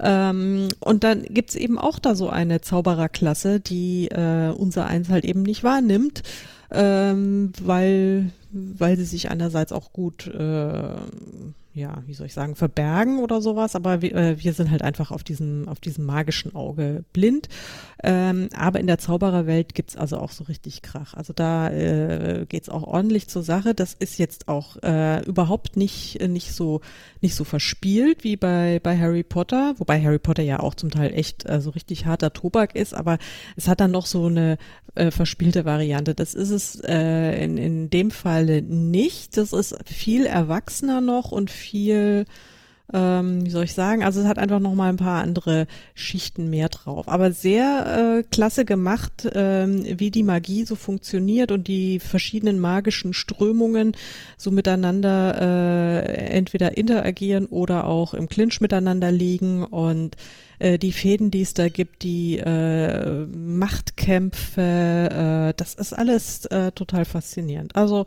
Ähm, 0.00 0.68
und 0.80 1.04
dann 1.04 1.22
gibt's 1.22 1.54
eben 1.54 1.78
auch 1.78 1.98
da 1.98 2.14
so 2.14 2.28
eine 2.28 2.60
Zaubererklasse, 2.60 3.60
die 3.60 4.08
äh, 4.08 4.50
unser 4.50 4.86
Eins 4.86 5.08
halt 5.08 5.24
eben 5.24 5.42
nicht 5.42 5.64
wahrnimmt, 5.64 6.22
ähm, 6.70 7.52
weil, 7.62 8.30
weil 8.52 8.96
sie 8.96 9.04
sich 9.04 9.30
einerseits 9.30 9.72
auch 9.72 9.92
gut 9.92 10.26
äh, 10.26 10.96
ja, 11.74 12.02
wie 12.06 12.14
soll 12.14 12.28
ich 12.28 12.34
sagen, 12.34 12.54
verbergen 12.54 13.18
oder 13.18 13.42
sowas, 13.42 13.74
aber 13.74 14.00
wir, 14.00 14.14
äh, 14.14 14.42
wir 14.42 14.52
sind 14.52 14.70
halt 14.70 14.82
einfach 14.82 15.10
auf 15.10 15.24
diesem, 15.24 15.68
auf 15.68 15.80
diesem 15.80 16.06
magischen 16.06 16.54
Auge 16.54 17.04
blind. 17.12 17.48
Ähm, 18.02 18.48
aber 18.56 18.78
in 18.78 18.86
der 18.86 18.98
Zaubererwelt 18.98 19.74
gibt's 19.74 19.96
also 19.96 20.18
auch 20.18 20.30
so 20.30 20.44
richtig 20.44 20.82
Krach. 20.82 21.14
Also 21.14 21.32
da 21.32 21.70
äh, 21.70 22.46
geht's 22.48 22.68
auch 22.68 22.84
ordentlich 22.84 23.28
zur 23.28 23.42
Sache. 23.42 23.74
Das 23.74 23.94
ist 23.94 24.18
jetzt 24.18 24.46
auch 24.46 24.76
äh, 24.84 25.24
überhaupt 25.24 25.76
nicht, 25.76 26.20
nicht 26.28 26.52
so, 26.52 26.80
nicht 27.20 27.34
so 27.34 27.42
verspielt 27.42 28.22
wie 28.22 28.36
bei, 28.36 28.78
bei 28.80 28.96
Harry 28.96 29.24
Potter, 29.24 29.74
wobei 29.78 30.00
Harry 30.00 30.20
Potter 30.20 30.44
ja 30.44 30.60
auch 30.60 30.74
zum 30.74 30.90
Teil 30.90 31.12
echt 31.12 31.48
äh, 31.48 31.60
so 31.60 31.70
richtig 31.70 32.06
harter 32.06 32.32
Tobak 32.32 32.76
ist, 32.76 32.94
aber 32.94 33.18
es 33.56 33.66
hat 33.66 33.80
dann 33.80 33.90
noch 33.90 34.06
so 34.06 34.26
eine 34.26 34.58
äh, 34.94 35.10
verspielte 35.10 35.64
Variante. 35.64 36.14
Das 36.14 36.34
ist 36.34 36.50
es 36.50 36.80
äh, 36.80 37.44
in, 37.44 37.58
in 37.58 37.90
dem 37.90 38.10
Fall 38.10 38.62
nicht. 38.62 39.36
Das 39.36 39.52
ist 39.52 39.76
viel 39.86 40.26
erwachsener 40.26 41.00
noch 41.00 41.32
und 41.32 41.50
viel, 41.50 42.26
ähm, 42.92 43.46
wie 43.46 43.50
soll 43.50 43.64
ich 43.64 43.72
sagen, 43.72 44.04
also 44.04 44.20
es 44.20 44.26
hat 44.26 44.38
einfach 44.38 44.60
noch 44.60 44.74
mal 44.74 44.90
ein 44.90 44.98
paar 44.98 45.22
andere 45.22 45.66
Schichten 45.94 46.50
mehr 46.50 46.68
drauf. 46.68 47.08
Aber 47.08 47.32
sehr 47.32 48.18
äh, 48.18 48.22
klasse 48.24 48.64
gemacht, 48.64 49.28
ähm, 49.32 49.84
wie 49.98 50.10
die 50.10 50.22
Magie 50.22 50.64
so 50.64 50.76
funktioniert 50.76 51.50
und 51.50 51.66
die 51.66 51.98
verschiedenen 51.98 52.60
magischen 52.60 53.14
Strömungen 53.14 53.92
so 54.36 54.50
miteinander 54.50 55.40
äh, 55.40 56.14
entweder 56.28 56.76
interagieren 56.76 57.46
oder 57.46 57.86
auch 57.86 58.12
im 58.12 58.28
Clinch 58.28 58.60
miteinander 58.60 59.10
liegen 59.10 59.64
und 59.64 60.16
äh, 60.58 60.78
die 60.78 60.92
Fäden, 60.92 61.30
die 61.30 61.42
es 61.42 61.54
da 61.54 61.68
gibt, 61.68 62.02
die 62.02 62.38
äh, 62.38 63.26
Machtkämpfe, 63.26 64.60
äh, 65.50 65.54
das 65.56 65.74
ist 65.74 65.94
alles 65.94 66.44
äh, 66.46 66.70
total 66.72 67.06
faszinierend. 67.06 67.74
Also 67.76 68.04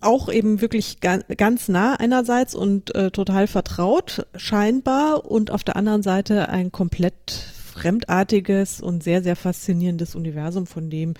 auch 0.00 0.30
eben 0.30 0.60
wirklich 0.60 0.98
ganz 1.00 1.68
nah 1.68 1.94
einerseits 1.94 2.54
und 2.54 2.94
äh, 2.94 3.10
total 3.10 3.46
vertraut 3.46 4.26
scheinbar 4.36 5.24
und 5.24 5.50
auf 5.50 5.64
der 5.64 5.76
anderen 5.76 6.02
Seite 6.02 6.48
ein 6.48 6.70
komplett 6.70 7.30
fremdartiges 7.30 8.80
und 8.80 9.02
sehr, 9.02 9.22
sehr 9.22 9.36
faszinierendes 9.36 10.14
Universum, 10.14 10.66
von 10.66 10.90
dem 10.90 11.14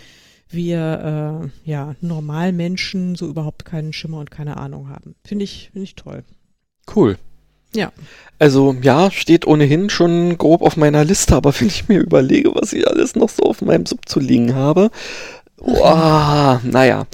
wir 0.49 1.51
äh, 1.65 1.69
ja 1.69 1.97
Normalmenschen 2.01 3.15
so 3.15 3.27
überhaupt 3.27 3.65
keinen 3.65 3.93
Schimmer 3.93 4.19
und 4.19 4.31
keine 4.31 4.57
Ahnung 4.57 4.89
haben. 4.89 5.17
Finde 5.25 5.45
ich, 5.45 5.71
finde 5.73 5.85
ich 5.85 5.95
toll. 5.95 6.23
Cool. 6.95 7.19
Ja. 7.75 7.93
Also 8.39 8.77
ja, 8.81 9.11
steht 9.11 9.47
ohnehin 9.47 9.91
schon 9.91 10.39
grob 10.39 10.63
auf 10.63 10.77
meiner 10.77 11.05
Liste, 11.05 11.35
aber 11.35 11.59
wenn 11.61 11.69
ich 11.69 11.89
mir 11.89 12.01
überlege, 12.01 12.55
was 12.55 12.73
ich 12.73 12.87
alles 12.87 13.17
noch 13.17 13.29
so 13.29 13.43
auf 13.45 13.61
meinem 13.61 13.87
Sub 13.87 14.09
zu 14.09 14.21
liegen 14.21 14.55
habe, 14.55 14.91
Oh, 15.59 16.59
naja, 16.63 17.07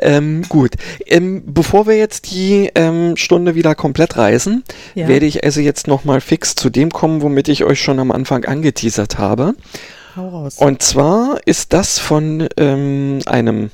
ähm, 0.00 0.42
gut. 0.48 0.74
Ähm, 1.06 1.42
bevor 1.46 1.86
wir 1.86 1.96
jetzt 1.96 2.30
die 2.30 2.70
ähm, 2.74 3.16
Stunde 3.16 3.54
wieder 3.54 3.74
komplett 3.74 4.16
reißen, 4.16 4.62
ja. 4.94 5.08
werde 5.08 5.26
ich 5.26 5.42
also 5.44 5.60
jetzt 5.60 5.88
nochmal 5.88 6.20
fix 6.20 6.54
zu 6.54 6.70
dem 6.70 6.90
kommen, 6.90 7.22
womit 7.22 7.48
ich 7.48 7.64
euch 7.64 7.80
schon 7.82 7.98
am 7.98 8.12
Anfang 8.12 8.44
angeteasert 8.44 9.18
habe. 9.18 9.54
Hau 10.14 10.28
raus. 10.28 10.58
Und 10.58 10.82
zwar 10.82 11.38
ist 11.44 11.72
das 11.72 11.98
von 11.98 12.48
ähm, 12.56 13.18
einem 13.26 13.70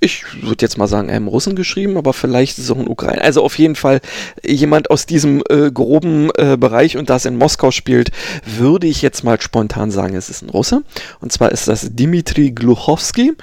ich 0.00 0.24
würde 0.42 0.64
jetzt 0.64 0.78
mal 0.78 0.86
sagen, 0.86 1.10
einem 1.10 1.28
Russen 1.28 1.56
geschrieben, 1.56 1.96
aber 1.96 2.12
vielleicht 2.12 2.58
ist 2.58 2.64
es 2.64 2.70
auch 2.70 2.78
ein 2.78 2.88
Ukrainer. 2.88 3.22
Also 3.22 3.42
auf 3.42 3.58
jeden 3.58 3.76
Fall 3.76 4.00
jemand 4.44 4.90
aus 4.90 5.06
diesem 5.06 5.42
äh, 5.48 5.70
groben 5.70 6.30
äh, 6.36 6.56
Bereich 6.56 6.96
und 6.96 7.10
das 7.10 7.24
in 7.24 7.36
Moskau 7.36 7.70
spielt, 7.70 8.10
würde 8.44 8.86
ich 8.86 9.02
jetzt 9.02 9.24
mal 9.24 9.40
spontan 9.40 9.90
sagen, 9.90 10.14
es 10.14 10.30
ist 10.30 10.42
ein 10.42 10.50
Russe. 10.50 10.82
Und 11.20 11.32
zwar 11.32 11.52
ist 11.52 11.68
das 11.68 11.94
Dimitri 11.94 12.52
Gluchowski 12.52 13.34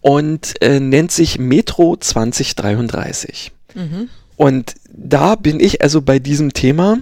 und 0.00 0.60
äh, 0.62 0.80
nennt 0.80 1.12
sich 1.12 1.38
Metro 1.38 1.96
2033. 1.96 3.52
Mhm. 3.74 4.08
Und 4.36 4.74
da 4.92 5.34
bin 5.34 5.60
ich 5.60 5.82
also 5.82 6.02
bei 6.02 6.18
diesem 6.18 6.52
Thema. 6.52 6.98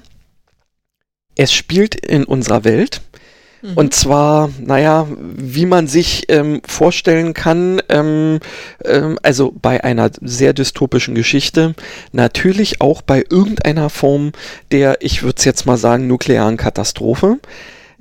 Es 1.34 1.52
spielt 1.52 1.94
in 1.94 2.24
unserer 2.24 2.64
Welt. 2.64 3.00
Mhm. 3.62 3.74
Und 3.74 3.94
zwar, 3.94 4.50
naja, 4.60 5.06
wie 5.18 5.66
man 5.66 5.86
sich 5.86 6.24
ähm, 6.28 6.60
vorstellen 6.66 7.32
kann, 7.32 7.80
ähm, 7.88 8.40
ähm, 8.84 9.18
also 9.22 9.52
bei 9.60 9.82
einer 9.82 10.10
sehr 10.20 10.52
dystopischen 10.52 11.14
Geschichte, 11.14 11.74
natürlich 12.12 12.80
auch 12.80 13.02
bei 13.02 13.24
irgendeiner 13.28 13.88
Form 13.88 14.32
der, 14.72 14.98
ich 15.00 15.22
würde 15.22 15.36
es 15.38 15.44
jetzt 15.44 15.64
mal 15.64 15.78
sagen, 15.78 16.06
nuklearen 16.06 16.56
Katastrophe 16.56 17.38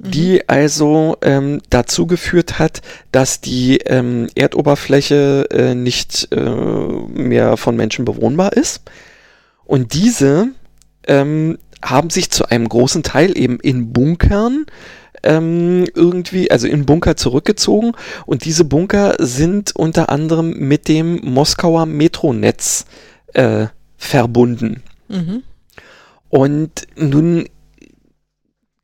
die 0.03 0.33
mhm. 0.33 0.41
also 0.47 1.17
ähm, 1.21 1.61
dazu 1.69 2.07
geführt 2.07 2.59
hat, 2.59 2.81
dass 3.11 3.39
die 3.39 3.77
ähm, 3.77 4.29
Erdoberfläche 4.35 5.47
äh, 5.51 5.75
nicht 5.75 6.27
äh, 6.31 6.39
mehr 6.39 7.55
von 7.57 7.75
Menschen 7.75 8.03
bewohnbar 8.05 8.53
ist. 8.53 8.81
Und 9.63 9.93
diese 9.93 10.47
ähm, 11.07 11.57
haben 11.83 12.09
sich 12.09 12.31
zu 12.31 12.45
einem 12.49 12.67
großen 12.67 13.03
Teil 13.03 13.37
eben 13.37 13.59
in 13.59 13.93
Bunkern 13.93 14.65
ähm, 15.23 15.85
irgendwie, 15.93 16.51
also 16.51 16.67
in 16.67 16.85
Bunker 16.85 17.15
zurückgezogen 17.15 17.93
und 18.25 18.45
diese 18.45 18.65
Bunker 18.65 19.15
sind 19.19 19.75
unter 19.75 20.09
anderem 20.09 20.51
mit 20.51 20.87
dem 20.87 21.21
Moskauer 21.23 21.85
Metronetz 21.85 22.85
äh, 23.33 23.67
verbunden. 23.97 24.83
Mhm. 25.07 25.43
Und 26.29 26.87
nun 26.95 27.45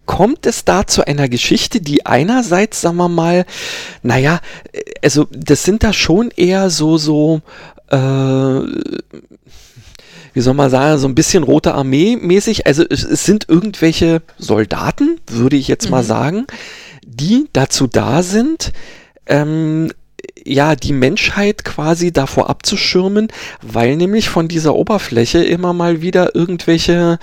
kommt 0.05 0.45
es 0.45 0.65
da 0.65 0.87
zu 0.87 1.05
einer 1.05 1.29
Geschichte, 1.29 1.81
die 1.81 2.05
einerseits, 2.05 2.81
sagen 2.81 2.97
wir 2.97 3.09
mal, 3.09 3.45
naja, 4.03 4.39
also 5.03 5.27
das 5.31 5.63
sind 5.63 5.83
da 5.83 5.93
schon 5.93 6.31
eher 6.35 6.69
so, 6.69 6.97
so, 6.97 7.41
äh, 7.89 8.61
wie 10.37 10.41
soll 10.41 10.53
man 10.53 10.69
sagen, 10.69 10.99
so 10.99 11.07
ein 11.07 11.15
bisschen 11.15 11.41
Rote 11.41 11.73
Armee 11.73 12.15
mäßig. 12.15 12.67
Also 12.67 12.85
es, 12.87 13.03
es 13.03 13.25
sind 13.25 13.49
irgendwelche 13.49 14.21
Soldaten, 14.37 15.19
würde 15.25 15.55
ich 15.55 15.67
jetzt 15.67 15.85
mhm. 15.85 15.91
mal 15.91 16.03
sagen, 16.03 16.45
die 17.03 17.47
dazu 17.53 17.87
da 17.87 18.21
sind, 18.21 18.71
ähm, 19.25 19.91
ja, 20.45 20.75
die 20.75 20.93
Menschheit 20.93 21.65
quasi 21.65 22.11
davor 22.11 22.51
abzuschirmen, 22.51 23.29
weil 23.63 23.95
nämlich 23.95 24.29
von 24.29 24.47
dieser 24.47 24.75
Oberfläche 24.75 25.43
immer 25.43 25.73
mal 25.73 26.03
wieder 26.03 26.35
irgendwelche 26.35 27.17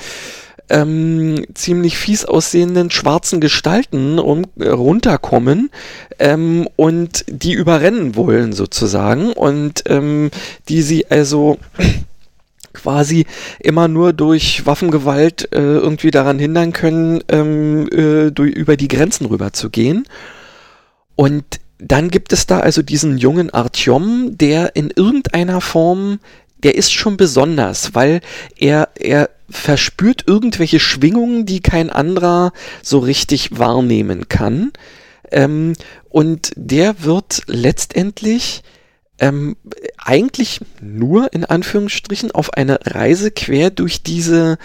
ähm, 0.68 1.46
ziemlich 1.54 1.96
fies 1.96 2.24
aussehenden 2.24 2.90
schwarzen 2.90 3.40
Gestalten 3.40 4.18
um, 4.18 4.42
äh, 4.58 4.70
runterkommen 4.70 5.70
ähm, 6.18 6.68
und 6.74 7.26
die 7.28 7.52
überrennen 7.52 8.16
wollen 8.16 8.52
sozusagen 8.52 9.32
und 9.32 9.84
ähm, 9.86 10.32
die 10.68 10.82
sie 10.82 11.08
also 11.08 11.58
quasi 12.74 13.26
immer 13.60 13.88
nur 13.88 14.12
durch 14.12 14.66
Waffengewalt 14.66 15.48
äh, 15.52 15.60
irgendwie 15.60 16.10
daran 16.10 16.38
hindern 16.38 16.72
können, 16.72 17.22
ähm, 17.28 17.88
äh, 17.90 18.30
durch, 18.30 18.52
über 18.52 18.76
die 18.76 18.88
Grenzen 18.88 19.26
rüber 19.26 19.52
zu 19.52 19.70
gehen. 19.70 20.06
Und 21.16 21.44
dann 21.78 22.10
gibt 22.10 22.32
es 22.32 22.46
da 22.46 22.60
also 22.60 22.82
diesen 22.82 23.18
jungen 23.18 23.50
Artyom, 23.50 24.36
der 24.36 24.76
in 24.76 24.90
irgendeiner 24.90 25.60
Form, 25.60 26.18
der 26.62 26.74
ist 26.76 26.92
schon 26.92 27.16
besonders, 27.16 27.94
weil 27.94 28.20
er, 28.56 28.88
er 28.98 29.30
verspürt 29.50 30.24
irgendwelche 30.26 30.80
Schwingungen, 30.80 31.46
die 31.46 31.60
kein 31.60 31.90
anderer 31.90 32.52
so 32.82 32.98
richtig 32.98 33.58
wahrnehmen 33.58 34.28
kann. 34.28 34.72
Ähm, 35.30 35.74
und 36.08 36.52
der 36.56 37.02
wird 37.02 37.42
letztendlich 37.46 38.62
ähm, 39.18 39.56
eigentlich 39.98 40.60
nur 40.80 41.32
in 41.32 41.44
Anführungsstrichen 41.44 42.30
auf 42.30 42.52
eine 42.54 42.78
Reise 42.84 43.30
quer 43.30 43.70
durch 43.70 44.02
diese, 44.02 44.58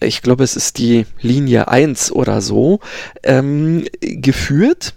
ich 0.00 0.22
glaube, 0.22 0.44
es 0.44 0.56
ist 0.56 0.78
die 0.78 1.06
Linie 1.20 1.68
1 1.68 2.12
oder 2.12 2.40
so, 2.40 2.80
ähm, 3.22 3.86
geführt, 4.00 4.94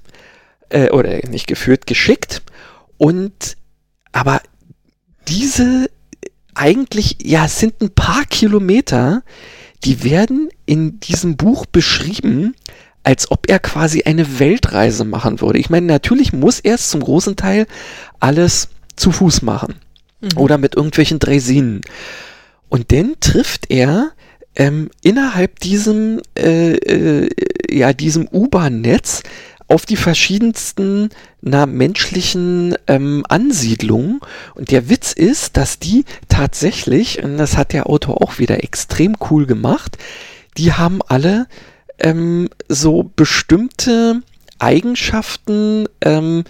äh, 0.70 0.90
oder 0.90 1.28
nicht 1.28 1.48
geführt, 1.48 1.88
geschickt. 1.88 2.42
Und 2.98 3.58
aber 4.12 4.42
diese 5.28 5.90
eigentlich, 6.54 7.18
ja, 7.24 7.46
es 7.46 7.60
sind 7.60 7.82
ein 7.82 7.92
paar 7.92 8.26
Kilometer, 8.26 9.24
die 9.84 10.04
werden 10.04 10.50
in 10.66 11.00
diesem 11.00 11.38
Buch 11.38 11.66
beschrieben, 11.66 12.56
als 13.04 13.32
ob 13.32 13.50
er 13.50 13.60
quasi 13.60 14.04
eine 14.04 14.40
Weltreise 14.40 15.06
machen 15.06 15.42
würde. 15.42 15.60
Ich 15.60 15.70
meine, 15.70 15.88
natürlich 15.88 16.34
muss 16.34 16.60
er 16.60 16.76
es 16.76 16.90
zum 16.90 17.02
großen 17.02 17.36
Teil 17.36 17.66
alles 18.20 18.70
zu 19.02 19.12
Fuß 19.12 19.42
machen. 19.42 19.76
Mhm. 20.22 20.38
Oder 20.38 20.58
mit 20.58 20.76
irgendwelchen 20.76 21.20
Dresinen. 21.20 21.82
Und 22.70 22.92
dann 22.92 23.16
trifft 23.20 23.70
er 23.70 24.12
ähm, 24.56 24.90
innerhalb 25.02 25.60
diesem, 25.60 26.22
äh, 26.38 26.76
äh, 26.76 27.30
ja, 27.70 27.94
diesem 27.94 28.28
U-Bahn-Netz 28.32 29.24
auf 29.68 29.86
die 29.86 29.96
verschiedensten 29.96 31.10
na, 31.42 31.66
menschlichen 31.66 32.76
ähm, 32.88 33.24
Ansiedlungen. 33.30 34.20
Und 34.54 34.72
der 34.72 34.90
Witz 34.90 35.14
ist, 35.14 35.56
dass 35.58 35.80
die 35.80 36.04
tatsächlich, 36.28 37.24
und 37.24 37.38
das 37.38 37.58
hat 37.58 37.72
der 37.74 37.88
Autor 37.88 38.22
auch 38.22 38.38
wieder 38.38 38.64
extrem 38.64 39.16
cool 39.30 39.46
gemacht, 39.46 39.98
die 40.58 40.74
haben 40.74 41.00
alle 41.08 41.48
ähm, 42.00 42.50
so 42.68 43.10
bestimmte 43.16 44.22
Eigenschaften, 44.60 45.88
ähm, 46.02 46.44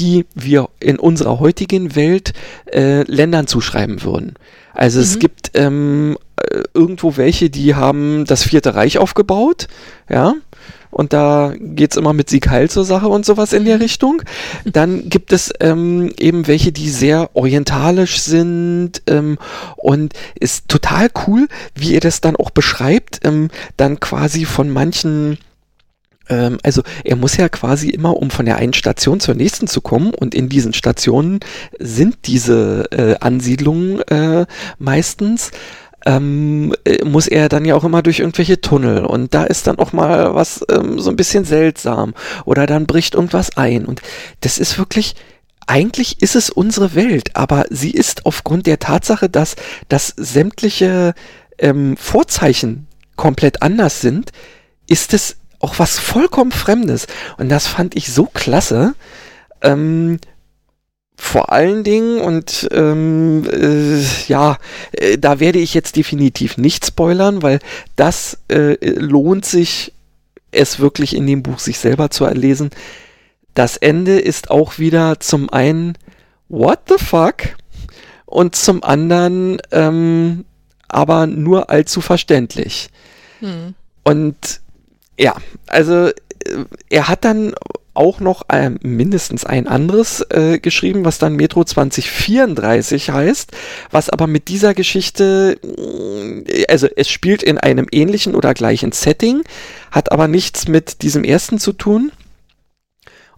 die 0.00 0.26
wir 0.34 0.68
in 0.80 0.98
unserer 0.98 1.38
heutigen 1.38 1.94
Welt 1.94 2.32
äh, 2.72 3.02
Ländern 3.02 3.46
zuschreiben 3.46 4.02
würden. 4.02 4.34
Also 4.72 4.98
mhm. 4.98 5.04
es 5.04 5.18
gibt 5.18 5.50
ähm, 5.54 6.16
äh, 6.36 6.62
irgendwo 6.74 7.16
welche, 7.16 7.50
die 7.50 7.74
haben 7.74 8.24
das 8.24 8.44
Vierte 8.44 8.74
Reich 8.74 8.98
aufgebaut, 8.98 9.68
ja, 10.08 10.34
und 10.90 11.12
da 11.12 11.54
geht's 11.56 11.96
immer 11.96 12.12
mit 12.12 12.28
Sieg 12.28 12.48
Heil 12.48 12.68
zur 12.68 12.84
Sache 12.84 13.08
und 13.08 13.24
sowas 13.24 13.52
in 13.52 13.64
der 13.64 13.76
mhm. 13.76 13.82
Richtung. 13.82 14.22
Dann 14.64 15.08
gibt 15.08 15.32
es 15.32 15.52
ähm, 15.60 16.12
eben 16.18 16.46
welche, 16.46 16.72
die 16.72 16.88
sehr 16.88 17.30
orientalisch 17.34 18.20
sind 18.20 19.02
ähm, 19.06 19.38
und 19.76 20.14
ist 20.34 20.68
total 20.68 21.08
cool, 21.26 21.46
wie 21.74 21.92
ihr 21.94 22.00
das 22.00 22.20
dann 22.20 22.36
auch 22.36 22.50
beschreibt, 22.50 23.20
ähm, 23.24 23.50
dann 23.76 24.00
quasi 24.00 24.44
von 24.44 24.70
manchen 24.70 25.38
ähm, 26.30 26.58
also 26.62 26.82
er 27.04 27.16
muss 27.16 27.36
ja 27.36 27.48
quasi 27.48 27.90
immer, 27.90 28.16
um 28.16 28.30
von 28.30 28.46
der 28.46 28.56
einen 28.56 28.72
Station 28.72 29.20
zur 29.20 29.34
nächsten 29.34 29.66
zu 29.66 29.80
kommen, 29.80 30.14
und 30.14 30.34
in 30.34 30.48
diesen 30.48 30.72
Stationen 30.72 31.40
sind 31.78 32.26
diese 32.26 32.90
äh, 32.92 33.16
Ansiedlungen 33.20 34.00
äh, 34.02 34.46
meistens, 34.78 35.50
ähm, 36.06 36.74
äh, 36.84 37.04
muss 37.04 37.26
er 37.26 37.48
dann 37.48 37.64
ja 37.66 37.74
auch 37.74 37.84
immer 37.84 38.02
durch 38.02 38.20
irgendwelche 38.20 38.60
Tunnel 38.60 39.04
und 39.04 39.34
da 39.34 39.44
ist 39.44 39.66
dann 39.66 39.78
auch 39.78 39.92
mal 39.92 40.34
was 40.34 40.64
ähm, 40.70 40.98
so 40.98 41.10
ein 41.10 41.16
bisschen 41.16 41.44
seltsam 41.44 42.14
oder 42.46 42.66
dann 42.66 42.86
bricht 42.86 43.14
irgendwas 43.14 43.58
ein 43.58 43.84
und 43.84 44.00
das 44.40 44.56
ist 44.56 44.78
wirklich 44.78 45.14
eigentlich 45.66 46.22
ist 46.22 46.36
es 46.36 46.48
unsere 46.50 46.94
Welt, 46.94 47.36
aber 47.36 47.66
sie 47.70 47.90
ist 47.90 48.26
aufgrund 48.26 48.66
der 48.66 48.78
Tatsache, 48.78 49.28
dass, 49.28 49.56
dass 49.88 50.14
sämtliche 50.16 51.14
ähm, 51.58 51.96
Vorzeichen 51.96 52.88
komplett 53.14 53.62
anders 53.62 54.00
sind, 54.00 54.32
ist 54.88 55.14
es 55.14 55.36
auch 55.60 55.78
was 55.78 55.98
vollkommen 55.98 56.52
Fremdes. 56.52 57.06
Und 57.38 57.48
das 57.48 57.66
fand 57.66 57.96
ich 57.96 58.12
so 58.12 58.26
klasse. 58.26 58.94
Ähm, 59.62 60.18
vor 61.16 61.52
allen 61.52 61.84
Dingen, 61.84 62.18
und 62.18 62.68
ähm, 62.72 63.46
äh, 63.52 64.00
ja, 64.26 64.56
äh, 64.92 65.18
da 65.18 65.38
werde 65.38 65.58
ich 65.58 65.74
jetzt 65.74 65.96
definitiv 65.96 66.56
nicht 66.56 66.86
spoilern, 66.86 67.42
weil 67.42 67.60
das 67.94 68.38
äh, 68.48 68.76
lohnt 68.82 69.44
sich, 69.44 69.92
es 70.50 70.80
wirklich 70.80 71.14
in 71.14 71.26
dem 71.26 71.42
Buch 71.42 71.58
sich 71.58 71.78
selber 71.78 72.10
zu 72.10 72.24
erlesen. 72.24 72.70
Das 73.54 73.76
Ende 73.76 74.18
ist 74.18 74.50
auch 74.50 74.78
wieder 74.78 75.20
zum 75.20 75.50
einen 75.50 75.96
What 76.48 76.80
the 76.88 77.04
fuck? 77.04 77.54
Und 78.24 78.56
zum 78.56 78.82
anderen 78.82 79.60
ähm, 79.70 80.44
aber 80.88 81.26
nur 81.26 81.70
allzu 81.70 82.00
verständlich. 82.00 82.88
Hm. 83.40 83.74
Und 84.02 84.60
ja, 85.20 85.36
also 85.66 86.08
äh, 86.08 86.12
er 86.88 87.08
hat 87.08 87.24
dann 87.24 87.54
auch 87.92 88.20
noch 88.20 88.48
äh, 88.48 88.70
mindestens 88.82 89.44
ein 89.44 89.66
anderes 89.66 90.24
äh, 90.30 90.58
geschrieben, 90.58 91.04
was 91.04 91.18
dann 91.18 91.36
Metro 91.36 91.64
2034 91.64 93.10
heißt, 93.10 93.52
was 93.90 94.08
aber 94.08 94.26
mit 94.26 94.48
dieser 94.48 94.74
Geschichte, 94.74 95.58
äh, 96.46 96.64
also 96.66 96.88
es 96.96 97.08
spielt 97.08 97.42
in 97.42 97.58
einem 97.58 97.86
ähnlichen 97.90 98.34
oder 98.34 98.54
gleichen 98.54 98.92
Setting, 98.92 99.42
hat 99.90 100.12
aber 100.12 100.28
nichts 100.28 100.68
mit 100.68 101.02
diesem 101.02 101.24
ersten 101.24 101.58
zu 101.58 101.72
tun. 101.72 102.12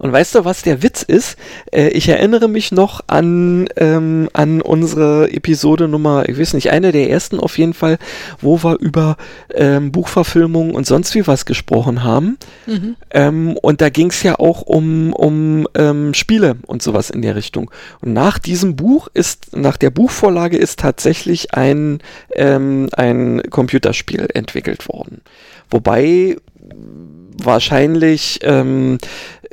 Und 0.02 0.12
weißt 0.12 0.34
du, 0.34 0.44
was 0.44 0.62
der 0.62 0.82
Witz 0.82 1.02
ist? 1.02 1.36
Äh, 1.70 1.90
ich 1.90 2.08
erinnere 2.08 2.48
mich 2.48 2.72
noch 2.72 3.02
an, 3.06 3.68
ähm, 3.76 4.28
an 4.32 4.60
unsere 4.60 5.30
Episode 5.30 5.86
Nummer, 5.86 6.28
ich 6.28 6.36
weiß 6.36 6.54
nicht, 6.54 6.72
eine 6.72 6.90
der 6.90 7.08
ersten 7.08 7.38
auf 7.38 7.56
jeden 7.56 7.72
Fall, 7.72 7.98
wo 8.40 8.64
wir 8.64 8.80
über 8.80 9.16
ähm, 9.54 9.92
Buchverfilmungen 9.92 10.74
und 10.74 10.86
sonst 10.86 11.14
wie 11.14 11.24
was 11.28 11.46
gesprochen 11.46 12.02
haben. 12.02 12.36
Mhm. 12.66 12.96
Ähm, 13.12 13.56
und 13.62 13.80
da 13.80 13.90
ging 13.90 14.08
es 14.08 14.24
ja 14.24 14.40
auch 14.40 14.62
um, 14.62 15.12
um 15.12 15.68
ähm, 15.76 16.14
Spiele 16.14 16.56
und 16.66 16.82
sowas 16.82 17.08
in 17.08 17.22
der 17.22 17.36
Richtung. 17.36 17.70
Und 18.00 18.12
nach 18.12 18.40
diesem 18.40 18.74
Buch 18.74 19.06
ist, 19.14 19.56
nach 19.56 19.76
der 19.76 19.90
Buchvorlage 19.90 20.56
ist 20.56 20.80
tatsächlich 20.80 21.54
ein, 21.54 22.00
ähm, 22.34 22.88
ein 22.96 23.40
Computerspiel 23.50 24.26
entwickelt 24.34 24.88
worden. 24.88 25.20
Wobei 25.70 26.38
wahrscheinlich 27.36 28.40
ähm, 28.42 28.98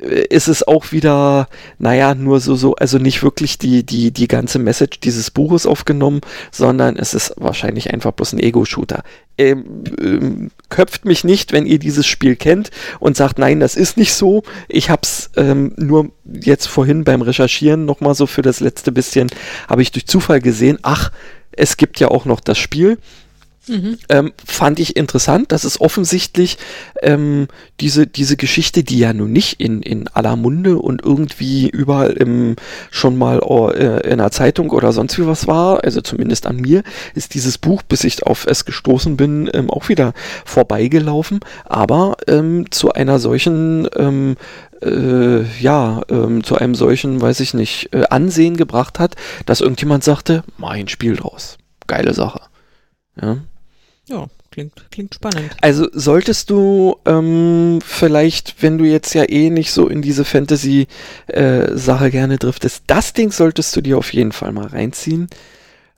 ist 0.02 0.48
es 0.48 0.66
auch 0.66 0.92
wieder, 0.92 1.48
naja, 1.78 2.16
nur 2.16 2.40
so, 2.40 2.56
so, 2.56 2.76
also 2.76 2.98
nicht 2.98 3.22
wirklich 3.22 3.58
die, 3.58 3.86
die, 3.86 4.12
die 4.12 4.28
ganze 4.28 4.60
Message 4.60 5.00
dieses 5.02 5.32
Buches 5.32 5.66
aufgenommen, 5.66 6.22
sondern 6.52 6.96
es 6.96 7.14
ist 7.14 7.34
wahrscheinlich 7.38 7.92
einfach 7.94 8.12
bloß 8.12 8.34
ein 8.34 8.40
Ego-Shooter. 8.40 9.04
Ähm, 9.38 9.84
ähm, 10.00 10.52
köpft 10.70 11.06
mich 11.06 11.24
nicht, 11.24 11.52
wenn 11.52 11.66
ihr 11.66 11.80
dieses 11.80 12.06
Spiel 12.06 12.36
kennt 12.36 12.72
und 13.00 13.18
sagt, 13.18 13.40
nein, 13.40 13.60
das 13.60 13.76
ist 13.76 13.98
nicht 13.98 14.14
so. 14.14 14.44
Ich 14.68 14.90
hab's 14.90 15.32
ähm, 15.36 15.74
nur 15.78 16.12
jetzt 16.26 16.68
vorhin 16.68 17.04
beim 17.04 17.22
Recherchieren 17.22 17.86
nochmal 17.86 18.16
so 18.16 18.26
für 18.26 18.42
das 18.42 18.60
letzte 18.60 18.92
bisschen, 18.92 19.30
habe 19.68 19.82
ich 19.82 19.92
durch 19.92 20.08
Zufall 20.08 20.40
gesehen, 20.40 20.80
ach, 20.82 21.12
es 21.52 21.78
gibt 21.78 22.00
ja 22.00 22.10
auch 22.10 22.26
noch 22.26 22.40
das 22.40 22.58
Spiel 22.58 22.98
Mhm. 23.70 23.98
Ähm, 24.10 24.34
fand 24.44 24.80
ich 24.80 24.96
interessant, 24.96 25.52
dass 25.52 25.64
es 25.64 25.80
offensichtlich 25.80 26.58
ähm, 27.04 27.48
diese, 27.80 28.08
diese 28.08 28.36
Geschichte, 28.36 28.84
die 28.84 28.98
ja 29.00 29.14
nun 29.14 29.32
nicht 29.32 29.60
in, 29.60 29.82
in 29.82 30.08
aller 30.08 30.36
Munde 30.36 30.80
und 30.80 31.04
irgendwie 31.04 31.70
überall 31.70 32.12
im, 32.14 32.56
schon 32.90 33.18
mal 33.18 33.40
oh, 33.42 33.70
äh, 33.70 34.00
in 34.02 34.14
einer 34.20 34.32
Zeitung 34.32 34.72
oder 34.72 34.92
sonst 34.92 35.18
wie 35.20 35.28
was 35.28 35.48
war, 35.48 35.84
also 35.84 36.02
zumindest 36.02 36.48
an 36.48 36.58
mir, 36.58 36.84
ist 37.14 37.36
dieses 37.36 37.58
Buch, 37.58 37.84
bis 37.84 38.04
ich 38.04 38.26
auf 38.26 38.48
es 38.48 38.66
gestoßen 38.66 39.16
bin, 39.18 39.50
ähm, 39.54 39.70
auch 39.70 39.88
wieder 39.88 40.14
vorbeigelaufen, 40.46 41.40
aber 41.66 42.18
ähm, 42.28 42.72
zu 42.72 42.92
einer 42.92 43.20
solchen 43.20 43.88
ähm, 43.96 44.36
äh, 44.82 45.44
ja, 45.62 46.02
ähm, 46.10 46.44
zu 46.44 46.56
einem 46.56 46.76
solchen, 46.76 47.22
weiß 47.22 47.40
ich 47.42 47.54
nicht, 47.54 47.94
äh, 47.94 48.06
Ansehen 48.10 48.58
gebracht 48.58 49.00
hat, 49.00 49.16
dass 49.46 49.62
irgendjemand 49.62 50.04
sagte, 50.04 50.44
mein 50.58 50.88
Spiel 50.88 51.16
draus. 51.16 51.58
Geile 51.88 52.14
Sache. 52.14 52.42
Ja. 53.22 53.38
Ja, 54.10 54.28
klingt, 54.50 54.74
klingt 54.92 55.16
spannend. 55.16 55.52
Also 55.62 55.88
solltest 55.94 56.50
du 56.50 56.98
ähm, 57.06 57.80
vielleicht, 57.86 58.62
wenn 58.64 58.78
du 58.78 58.86
jetzt 58.86 59.14
ja 59.14 59.30
eh 59.30 59.50
nicht 59.52 59.72
so 59.72 59.88
in 59.88 60.02
diese 60.02 60.26
Fantasy-Sache 60.26 62.08
äh, 62.08 62.10
gerne 62.10 62.38
driftest, 62.38 62.84
das 62.88 63.14
Ding 63.14 63.32
solltest 63.32 63.76
du 63.76 63.82
dir 63.82 63.98
auf 63.98 64.12
jeden 64.12 64.32
Fall 64.32 64.52
mal 64.52 64.68
reinziehen. 64.68 65.30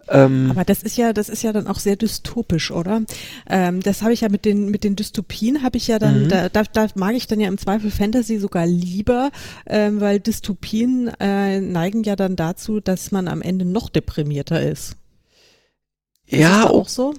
Ähm, 0.09 0.47
Aber 0.51 0.65
das 0.65 0.83
ist 0.83 0.97
ja, 0.97 1.13
das 1.13 1.29
ist 1.29 1.41
ja 1.41 1.53
dann 1.53 1.67
auch 1.67 1.79
sehr 1.79 1.95
dystopisch, 1.95 2.71
oder? 2.71 3.01
Ähm, 3.49 3.81
das 3.81 4.01
habe 4.01 4.11
ich 4.11 4.21
ja 4.21 4.29
mit 4.29 4.43
den 4.43 4.69
mit 4.69 4.83
den 4.83 4.97
Dystopien 4.97 5.63
habe 5.63 5.77
ich 5.77 5.87
ja 5.87 5.99
dann, 5.99 6.23
mhm. 6.23 6.29
da, 6.29 6.49
da, 6.49 6.63
da 6.63 6.87
mag 6.95 7.15
ich 7.15 7.27
dann 7.27 7.39
ja 7.39 7.47
im 7.47 7.57
Zweifel 7.57 7.91
Fantasy 7.91 8.37
sogar 8.37 8.65
lieber, 8.65 9.31
ähm, 9.67 10.01
weil 10.01 10.19
Dystopien 10.19 11.11
äh, 11.19 11.61
neigen 11.61 12.03
ja 12.03 12.17
dann 12.17 12.35
dazu, 12.35 12.81
dass 12.81 13.11
man 13.11 13.29
am 13.29 13.41
Ende 13.41 13.63
noch 13.63 13.89
deprimierter 13.89 14.61
ist. 14.61 14.97
Ist 16.31 16.39
ja, 16.39 16.69
auch 16.69 16.87
so? 16.87 17.13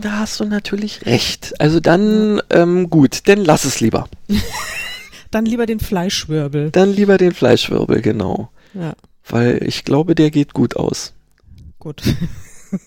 Da 0.00 0.20
hast 0.20 0.40
du 0.40 0.46
natürlich 0.46 1.04
recht. 1.04 1.60
Also 1.60 1.78
dann, 1.78 2.40
ähm, 2.48 2.88
gut, 2.88 3.28
dann 3.28 3.44
lass 3.44 3.66
es 3.66 3.80
lieber. 3.80 4.08
dann 5.30 5.44
lieber 5.44 5.66
den 5.66 5.78
Fleischwirbel. 5.78 6.70
Dann 6.70 6.94
lieber 6.94 7.18
den 7.18 7.34
Fleischwirbel, 7.34 8.00
genau. 8.00 8.50
Ja. 8.72 8.94
Weil 9.28 9.62
ich 9.62 9.84
glaube, 9.84 10.14
der 10.14 10.30
geht 10.30 10.54
gut 10.54 10.76
aus. 10.76 11.12
Gut. 11.78 12.02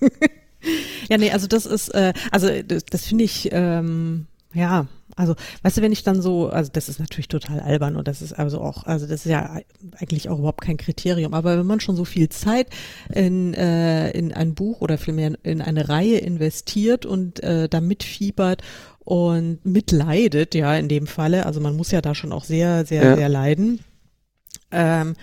ja, 1.08 1.20
nee, 1.20 1.30
also 1.32 1.46
das 1.46 1.68
ist, 1.68 1.90
äh, 1.90 2.14
also 2.32 2.50
das, 2.64 2.86
das 2.86 3.06
finde 3.06 3.26
ich, 3.26 3.50
ähm, 3.52 4.26
ja, 4.56 4.88
also, 5.16 5.36
weißt 5.64 5.78
du, 5.78 5.82
wenn 5.82 5.92
ich 5.92 6.04
dann 6.04 6.22
so, 6.22 6.50
also 6.50 6.72
das 6.72 6.90
ist 6.90 7.00
natürlich 7.00 7.28
total 7.28 7.60
albern 7.60 7.96
und 7.96 8.08
das 8.08 8.22
ist 8.22 8.34
also 8.34 8.62
auch, 8.62 8.86
also 8.86 9.08
das 9.08 9.26
ist 9.26 9.32
ja 9.32 9.60
eigentlich 9.98 10.30
auch 10.30 10.40
überhaupt 10.40 10.62
kein 10.62 10.78
Kriterium, 10.78 11.34
aber 11.34 11.58
wenn 11.58 11.66
man 11.66 11.80
schon 11.80 11.96
so 11.96 12.06
viel 12.06 12.30
Zeit 12.30 12.68
in, 13.14 13.54
äh, 13.54 14.12
in 14.12 14.34
ein 14.34 14.54
Buch 14.54 14.82
oder 14.82 14.98
vielmehr 14.98 15.34
in 15.44 15.62
eine 15.62 15.90
Reihe 15.90 16.18
investiert 16.18 17.06
und 17.06 17.42
äh, 17.44 17.68
da 17.70 17.82
mitfiebert 17.82 18.62
und 19.00 19.66
mitleidet, 19.66 20.56
ja, 20.56 20.76
in 20.76 20.88
dem 20.88 21.08
Falle, 21.08 21.46
also 21.46 21.60
man 21.60 21.76
muss 21.76 21.92
ja 21.92 22.02
da 22.02 22.16
schon 22.16 22.32
auch 22.32 22.44
sehr, 22.44 22.86
sehr, 22.86 23.04
ja. 23.04 23.16
sehr 23.16 23.30
leiden. 23.30 23.80
Ähm, 24.72 25.16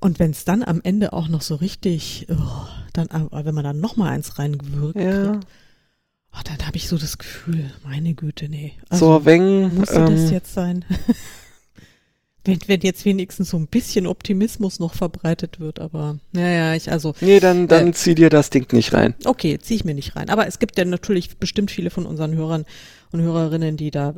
und 0.00 0.18
wenn 0.18 0.30
es 0.30 0.44
dann 0.44 0.62
am 0.62 0.80
Ende 0.82 1.12
auch 1.12 1.28
noch 1.28 1.42
so 1.42 1.54
richtig, 1.54 2.26
oh, 2.30 2.66
dann, 2.92 3.08
wenn 3.30 3.54
man 3.54 3.64
dann 3.64 3.80
noch 3.80 3.96
mal 3.96 4.10
eins 4.10 4.38
reingewürgt 4.38 5.00
ja. 5.00 5.40
Oh, 6.36 6.40
dann 6.44 6.66
habe 6.66 6.76
ich 6.76 6.88
so 6.88 6.98
das 6.98 7.18
Gefühl, 7.18 7.70
meine 7.84 8.14
Güte, 8.14 8.48
nee. 8.48 8.72
Also, 8.88 9.18
so, 9.18 9.24
wenn. 9.24 9.74
Musste 9.74 9.96
ähm, 9.96 10.16
das 10.16 10.30
jetzt 10.30 10.52
sein? 10.52 10.84
wenn, 12.44 12.58
wenn 12.66 12.80
jetzt 12.80 13.04
wenigstens 13.04 13.50
so 13.50 13.56
ein 13.56 13.68
bisschen 13.68 14.06
Optimismus 14.06 14.80
noch 14.80 14.94
verbreitet 14.94 15.60
wird, 15.60 15.78
aber 15.78 16.18
naja, 16.32 16.74
ich 16.74 16.90
also. 16.90 17.14
Nee, 17.20 17.40
dann, 17.40 17.68
dann 17.68 17.88
äh, 17.88 17.92
zieh 17.92 18.14
dir 18.14 18.30
das 18.30 18.50
Ding 18.50 18.72
nicht 18.72 18.92
rein. 18.92 19.14
Okay, 19.24 19.58
zieh 19.58 19.76
ich 19.76 19.84
mir 19.84 19.94
nicht 19.94 20.16
rein. 20.16 20.28
Aber 20.28 20.46
es 20.46 20.58
gibt 20.58 20.76
ja 20.76 20.84
natürlich 20.84 21.38
bestimmt 21.38 21.70
viele 21.70 21.90
von 21.90 22.04
unseren 22.04 22.34
Hörern 22.34 22.64
und 23.12 23.20
Hörerinnen, 23.20 23.76
die 23.76 23.90
da 23.92 24.10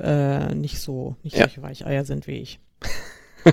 äh, 0.50 0.54
nicht 0.54 0.80
so, 0.80 1.16
nicht 1.22 1.36
ja. 1.36 1.44
solche 1.44 1.62
Weicheier 1.62 2.04
sind 2.04 2.26
wie 2.26 2.38
ich. 2.38 2.58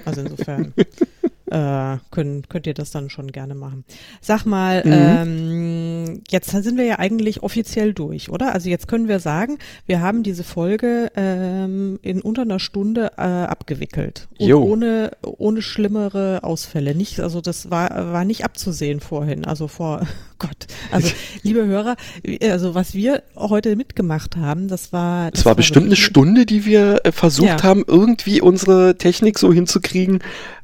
Also 0.05 0.21
insofern 0.21 0.73
äh, 1.49 1.97
können, 2.11 2.43
könnt 2.49 2.67
ihr 2.67 2.73
das 2.73 2.91
dann 2.91 3.09
schon 3.09 3.31
gerne 3.31 3.55
machen. 3.55 3.83
Sag 4.21 4.45
mal, 4.45 4.83
mhm. 4.85 4.91
ähm, 4.93 6.21
jetzt 6.29 6.51
sind 6.51 6.77
wir 6.77 6.85
ja 6.85 6.99
eigentlich 6.99 7.43
offiziell 7.43 7.93
durch, 7.93 8.29
oder? 8.29 8.53
Also 8.53 8.69
jetzt 8.69 8.87
können 8.87 9.07
wir 9.07 9.19
sagen, 9.19 9.57
wir 9.85 10.01
haben 10.01 10.23
diese 10.23 10.43
Folge 10.43 11.11
ähm, 11.15 11.99
in 12.01 12.21
unter 12.21 12.43
einer 12.43 12.59
Stunde 12.59 13.11
äh, 13.17 13.21
abgewickelt. 13.21 14.27
Und 14.39 14.47
jo. 14.47 14.63
ohne, 14.63 15.11
ohne 15.21 15.61
schlimmere 15.61 16.43
Ausfälle. 16.43 16.95
Nicht, 16.95 17.19
also 17.19 17.41
das 17.41 17.69
war, 17.69 18.13
war 18.13 18.25
nicht 18.25 18.45
abzusehen 18.45 18.99
vorhin. 18.99 19.45
Also 19.45 19.67
vor 19.67 20.07
Gott. 20.43 20.67
Also, 20.91 21.09
liebe 21.41 21.65
Hörer, 21.65 21.95
also 22.41 22.75
was 22.75 22.93
wir 22.93 23.23
heute 23.37 23.77
mitgemacht 23.77 24.35
haben, 24.35 24.67
das 24.67 24.91
war. 24.91 25.31
Das, 25.31 25.39
das 25.39 25.45
war, 25.45 25.51
war 25.51 25.55
bestimmt 25.55 25.85
eine 25.85 25.95
Stunde, 25.95 26.45
die 26.45 26.65
wir 26.65 26.99
äh, 27.05 27.13
versucht 27.13 27.47
ja. 27.47 27.63
haben, 27.63 27.85
irgendwie 27.87 28.41
unsere 28.41 28.97
Technik 28.97 29.39
so 29.39 29.53
hinzukriegen, 29.53 30.19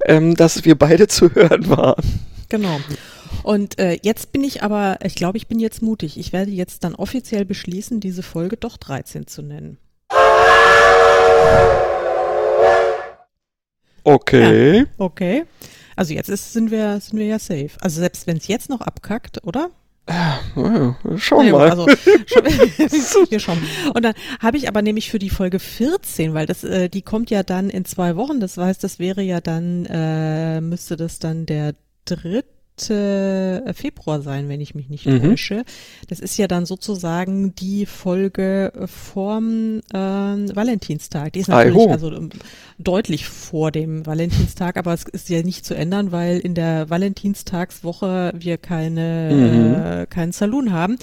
ähm, 0.05 0.35
dass 0.35 0.65
wir 0.65 0.77
beide 0.77 1.07
zu 1.07 1.33
hören 1.33 1.69
waren. 1.69 2.03
Genau. 2.49 2.77
Und 3.43 3.79
äh, 3.79 3.97
jetzt 4.01 4.33
bin 4.33 4.43
ich 4.43 4.63
aber, 4.63 4.97
ich 5.01 5.15
glaube, 5.15 5.37
ich 5.37 5.47
bin 5.47 5.59
jetzt 5.59 5.81
mutig. 5.81 6.17
Ich 6.19 6.33
werde 6.33 6.51
jetzt 6.51 6.83
dann 6.83 6.93
offiziell 6.93 7.45
beschließen, 7.45 8.01
diese 8.01 8.23
Folge 8.23 8.57
doch 8.57 8.75
13 8.75 9.27
zu 9.27 9.41
nennen. 9.41 9.77
Okay. 14.03 14.79
Ja, 14.79 14.85
okay. 14.97 15.45
Also 15.99 16.13
jetzt 16.13 16.29
ist, 16.29 16.53
sind 16.53 16.71
wir 16.71 17.01
sind 17.01 17.19
wir 17.19 17.25
ja 17.25 17.39
safe. 17.39 17.71
Also 17.81 17.99
selbst 17.99 18.25
wenn 18.25 18.37
es 18.37 18.47
jetzt 18.47 18.69
noch 18.69 18.79
abkackt, 18.79 19.45
oder? 19.45 19.69
Ja, 20.07 20.39
schauen 21.17 21.45
wir 21.45 21.51
mal. 21.51 21.69
Also, 21.69 21.87
wir 21.87 23.39
schauen. 23.41 23.57
Und 23.93 24.05
dann 24.05 24.13
habe 24.39 24.55
ich 24.55 24.69
aber 24.69 24.81
nämlich 24.81 25.11
für 25.11 25.19
die 25.19 25.29
Folge 25.29 25.59
14, 25.59 26.33
weil 26.33 26.45
das, 26.45 26.63
äh, 26.63 26.87
die 26.87 27.01
kommt 27.01 27.31
ja 27.31 27.43
dann 27.43 27.69
in 27.69 27.83
zwei 27.83 28.15
Wochen. 28.15 28.39
Das 28.39 28.55
heißt, 28.55 28.81
das 28.81 28.97
wäre 28.97 29.21
ja 29.21 29.41
dann, 29.41 29.85
äh, 29.87 30.61
müsste 30.61 30.95
das 30.95 31.19
dann 31.19 31.45
der 31.45 31.75
dritte 32.05 32.58
äh, 32.89 33.73
Februar 33.73 34.21
sein, 34.21 34.49
wenn 34.49 34.61
ich 34.61 34.75
mich 34.75 34.89
nicht 34.89 35.05
mhm. 35.05 35.21
täusche. 35.21 35.63
Das 36.07 36.19
ist 36.19 36.37
ja 36.37 36.47
dann 36.47 36.65
sozusagen 36.65 37.55
die 37.55 37.85
Folge 37.85 38.71
vorm 38.85 39.81
äh, 39.91 39.97
Valentinstag. 39.97 41.33
Die 41.33 41.39
ist 41.39 41.49
natürlich 41.49 41.89
also 41.89 42.11
ähm, 42.11 42.29
deutlich 42.77 43.27
vor 43.27 43.71
dem 43.71 44.05
Valentinstag, 44.05 44.77
aber 44.77 44.93
es 44.93 45.03
ist 45.03 45.29
ja 45.29 45.41
nicht 45.41 45.65
zu 45.65 45.75
ändern, 45.75 46.11
weil 46.11 46.39
in 46.39 46.55
der 46.55 46.89
Valentinstagswoche 46.89 48.31
wir 48.35 48.57
keine 48.57 49.29
mhm. 49.33 50.01
äh, 50.01 50.05
keinen 50.05 50.31
Saloon 50.31 50.71
haben. 50.71 50.97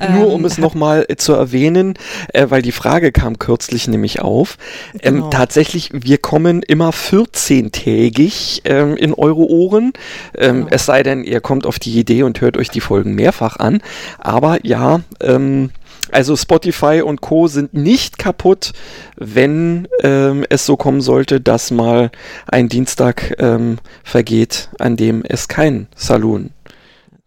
Nur 0.00 0.32
um 0.32 0.40
ähm, 0.40 0.46
es 0.46 0.58
nochmal 0.58 1.06
äh, 1.08 1.16
zu 1.16 1.32
erwähnen, 1.32 1.94
äh, 2.32 2.46
weil 2.50 2.62
die 2.62 2.72
Frage 2.72 3.12
kam 3.12 3.38
kürzlich 3.38 3.88
nämlich 3.88 4.20
auf. 4.20 4.58
Ähm, 5.00 5.14
genau. 5.14 5.30
tatsächlich, 5.30 5.90
wir 5.92 6.18
kommen 6.18 6.62
immer 6.62 6.90
14-tägig 6.90 8.62
ähm, 8.64 8.96
in 8.96 9.14
eure 9.14 9.48
Ohren. 9.48 9.92
Ähm, 10.36 10.56
genau. 10.56 10.68
Es 10.70 10.86
sei 10.86 11.02
denn, 11.02 11.13
ihr 11.22 11.40
kommt 11.40 11.66
auf 11.66 11.78
die 11.78 11.98
Idee 11.98 12.24
und 12.24 12.40
hört 12.40 12.56
euch 12.56 12.70
die 12.70 12.80
Folgen 12.80 13.14
mehrfach 13.14 13.56
an. 13.58 13.82
Aber 14.18 14.58
ja, 14.66 15.02
ähm, 15.20 15.70
also 16.10 16.36
Spotify 16.36 17.02
und 17.04 17.20
Co. 17.20 17.46
sind 17.46 17.74
nicht 17.74 18.18
kaputt, 18.18 18.72
wenn 19.16 19.86
ähm, 20.02 20.44
es 20.48 20.66
so 20.66 20.76
kommen 20.76 21.00
sollte, 21.00 21.40
dass 21.40 21.70
mal 21.70 22.10
ein 22.46 22.68
Dienstag 22.68 23.36
ähm, 23.38 23.78
vergeht, 24.02 24.70
an 24.78 24.96
dem 24.96 25.22
es 25.26 25.48
kein 25.48 25.86
Saloon 25.94 26.50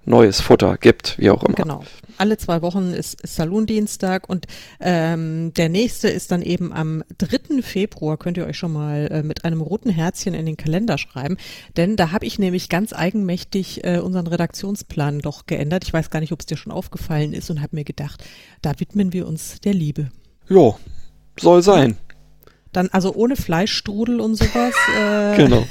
neues 0.07 0.41
Futter 0.41 0.77
gibt, 0.77 1.17
wie 1.19 1.29
auch 1.29 1.43
immer. 1.43 1.55
Genau 1.55 1.83
alle 2.17 2.37
zwei 2.37 2.61
Wochen 2.61 2.93
ist, 2.93 3.21
ist 3.21 3.35
Salondienstag 3.35 4.29
und 4.29 4.45
ähm, 4.79 5.53
der 5.53 5.69
nächste 5.69 6.09
ist 6.09 6.31
dann 6.31 6.41
eben 6.41 6.73
am 6.73 7.03
3. 7.17 7.61
Februar, 7.61 8.17
könnt 8.17 8.37
ihr 8.37 8.45
euch 8.45 8.57
schon 8.57 8.73
mal 8.73 9.07
äh, 9.11 9.23
mit 9.23 9.45
einem 9.45 9.61
roten 9.61 9.89
Herzchen 9.89 10.33
in 10.33 10.45
den 10.45 10.57
Kalender 10.57 10.97
schreiben, 10.97 11.37
denn 11.75 11.95
da 11.95 12.11
habe 12.11 12.25
ich 12.25 12.39
nämlich 12.39 12.69
ganz 12.69 12.93
eigenmächtig 12.93 13.83
äh, 13.83 13.99
unseren 13.99 14.27
Redaktionsplan 14.27 15.19
doch 15.19 15.45
geändert. 15.45 15.83
Ich 15.85 15.93
weiß 15.93 16.09
gar 16.09 16.19
nicht, 16.19 16.31
ob 16.31 16.41
es 16.41 16.45
dir 16.45 16.57
schon 16.57 16.71
aufgefallen 16.71 17.33
ist 17.33 17.49
und 17.49 17.61
habe 17.61 17.75
mir 17.75 17.83
gedacht, 17.83 18.23
da 18.61 18.79
widmen 18.79 19.13
wir 19.13 19.27
uns 19.27 19.61
der 19.61 19.73
Liebe. 19.73 20.09
Ja, 20.49 20.75
soll 21.39 21.61
sein. 21.61 21.97
Dann 22.71 22.89
also 22.89 23.13
ohne 23.13 23.35
Fleischstrudel 23.35 24.19
und 24.19 24.35
sowas. 24.35 24.73
Äh, 24.97 25.37
genau. 25.37 25.65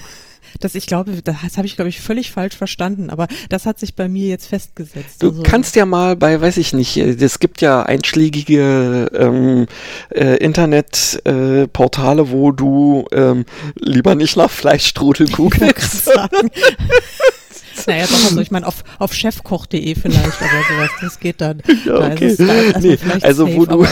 Das, 0.60 0.74
ich 0.74 0.86
glaube, 0.86 1.22
das 1.22 1.56
habe 1.56 1.66
ich, 1.66 1.76
glaube 1.76 1.88
ich, 1.88 2.00
völlig 2.00 2.30
falsch 2.30 2.56
verstanden, 2.56 3.10
aber 3.10 3.28
das 3.48 3.66
hat 3.66 3.78
sich 3.78 3.94
bei 3.94 4.08
mir 4.08 4.28
jetzt 4.28 4.46
festgesetzt. 4.46 5.22
Du 5.22 5.28
also, 5.28 5.42
kannst 5.42 5.76
ja 5.76 5.86
mal 5.86 6.16
bei, 6.16 6.40
weiß 6.40 6.56
ich 6.56 6.72
nicht, 6.72 6.96
es 6.96 7.38
gibt 7.38 7.60
ja 7.60 7.82
einschlägige 7.82 9.10
ähm, 9.14 9.66
äh, 10.10 10.36
Internetportale, 10.36 12.22
äh, 12.22 12.30
wo 12.30 12.52
du 12.52 13.06
ähm, 13.12 13.44
lieber 13.78 14.14
nicht 14.14 14.36
nach 14.36 14.50
Fleischstrudel 14.50 15.28
googelst. 15.32 16.06
naja, 17.86 18.06
doch, 18.06 18.24
also 18.24 18.40
ich 18.40 18.50
meine, 18.50 18.66
auf, 18.66 18.84
auf 18.98 19.12
chefkoch.de 19.12 19.94
vielleicht, 19.94 20.42
aber 20.42 20.62
sowas, 20.68 20.90
das 21.00 21.20
geht 21.20 21.40
dann. 21.40 21.62
Ja, 21.84 22.10
okay. 22.10 22.34
Da 22.36 22.80
nee, 22.80 22.98
also 23.22 23.46
safe, 23.46 23.56
wo 23.56 23.66
du, 23.66 23.86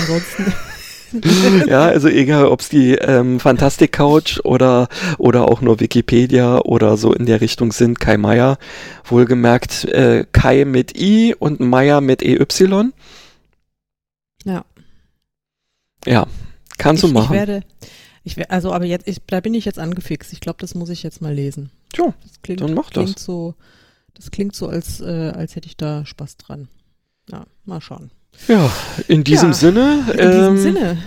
ja, 1.67 1.83
also 1.83 2.09
egal, 2.09 2.47
ob 2.47 2.61
es 2.61 2.69
die 2.69 2.93
ähm, 2.95 3.41
Fantastic 3.41 3.93
Couch 3.93 4.41
oder, 4.45 4.89
oder 5.19 5.49
auch 5.49 5.61
nur 5.61 5.81
Wikipedia 5.81 6.59
oder 6.59 6.97
so 6.97 7.13
in 7.13 7.27
der 7.27 7.41
Richtung 7.41 7.73
sind, 7.73 8.01
Kai 8.01 8.17
Meier, 8.17 8.59
wohlgemerkt 9.05 9.85
äh, 9.87 10.27
Kai 10.33 10.65
mit 10.65 10.99
I 10.99 11.35
und 11.39 11.61
Meier 11.61 12.01
mit 12.01 12.23
EY. 12.23 12.45
Ja. 14.45 14.65
Ja, 16.07 16.27
kannst 16.79 17.05
ich, 17.05 17.11
du 17.11 17.15
machen. 17.15 17.35
Ich 17.35 17.39
werde, 17.39 17.63
ich, 18.25 18.51
also 18.51 18.73
aber 18.73 18.85
jetzt, 18.85 19.09
ich, 19.09 19.21
da 19.27 19.41
bin 19.41 19.55
ich 19.55 19.65
jetzt 19.65 19.79
angefixt. 19.79 20.33
Ich 20.33 20.41
glaube, 20.41 20.59
das 20.61 20.75
muss 20.75 20.89
ich 20.89 21.03
jetzt 21.03 21.21
mal 21.21 21.33
lesen. 21.33 21.71
Ja, 21.95 22.15
das 22.23 22.43
klingt, 22.43 22.61
dann 22.61 22.75
mach 22.75 22.91
klingt 22.91 23.17
das. 23.17 23.25
So, 23.25 23.55
das 24.15 24.31
klingt 24.31 24.55
so, 24.55 24.69
als, 24.69 25.01
äh, 25.01 25.33
als 25.35 25.57
hätte 25.57 25.67
ich 25.67 25.77
da 25.77 26.05
Spaß 26.05 26.37
dran. 26.39 26.69
Ja, 27.31 27.45
mal 27.65 27.81
schauen. 27.81 28.11
Ja, 28.49 28.71
in 29.09 29.25
diesem 29.25 29.51
ja, 29.51 29.55
Sinne. 29.55 30.05
In 30.13 30.19
ähm, 30.19 30.33
diesem 30.33 30.57
Sinne 30.59 30.99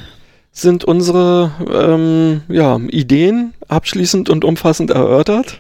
sind 0.51 0.84
unsere 0.84 1.51
ähm, 1.71 2.41
ja, 2.49 2.78
Ideen 2.78 3.53
abschließend 3.67 4.30
und 4.30 4.43
umfassend 4.43 4.89
erörtert. 4.89 5.59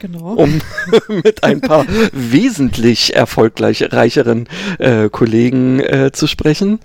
Genau. 0.00 0.34
Um 0.34 0.60
mit 1.08 1.42
ein 1.42 1.60
paar 1.60 1.86
wesentlich 2.12 3.16
erfolgreicheren 3.16 4.48
äh, 4.78 5.08
Kollegen 5.08 5.80
äh, 5.80 6.12
zu 6.12 6.26
sprechen. 6.26 6.78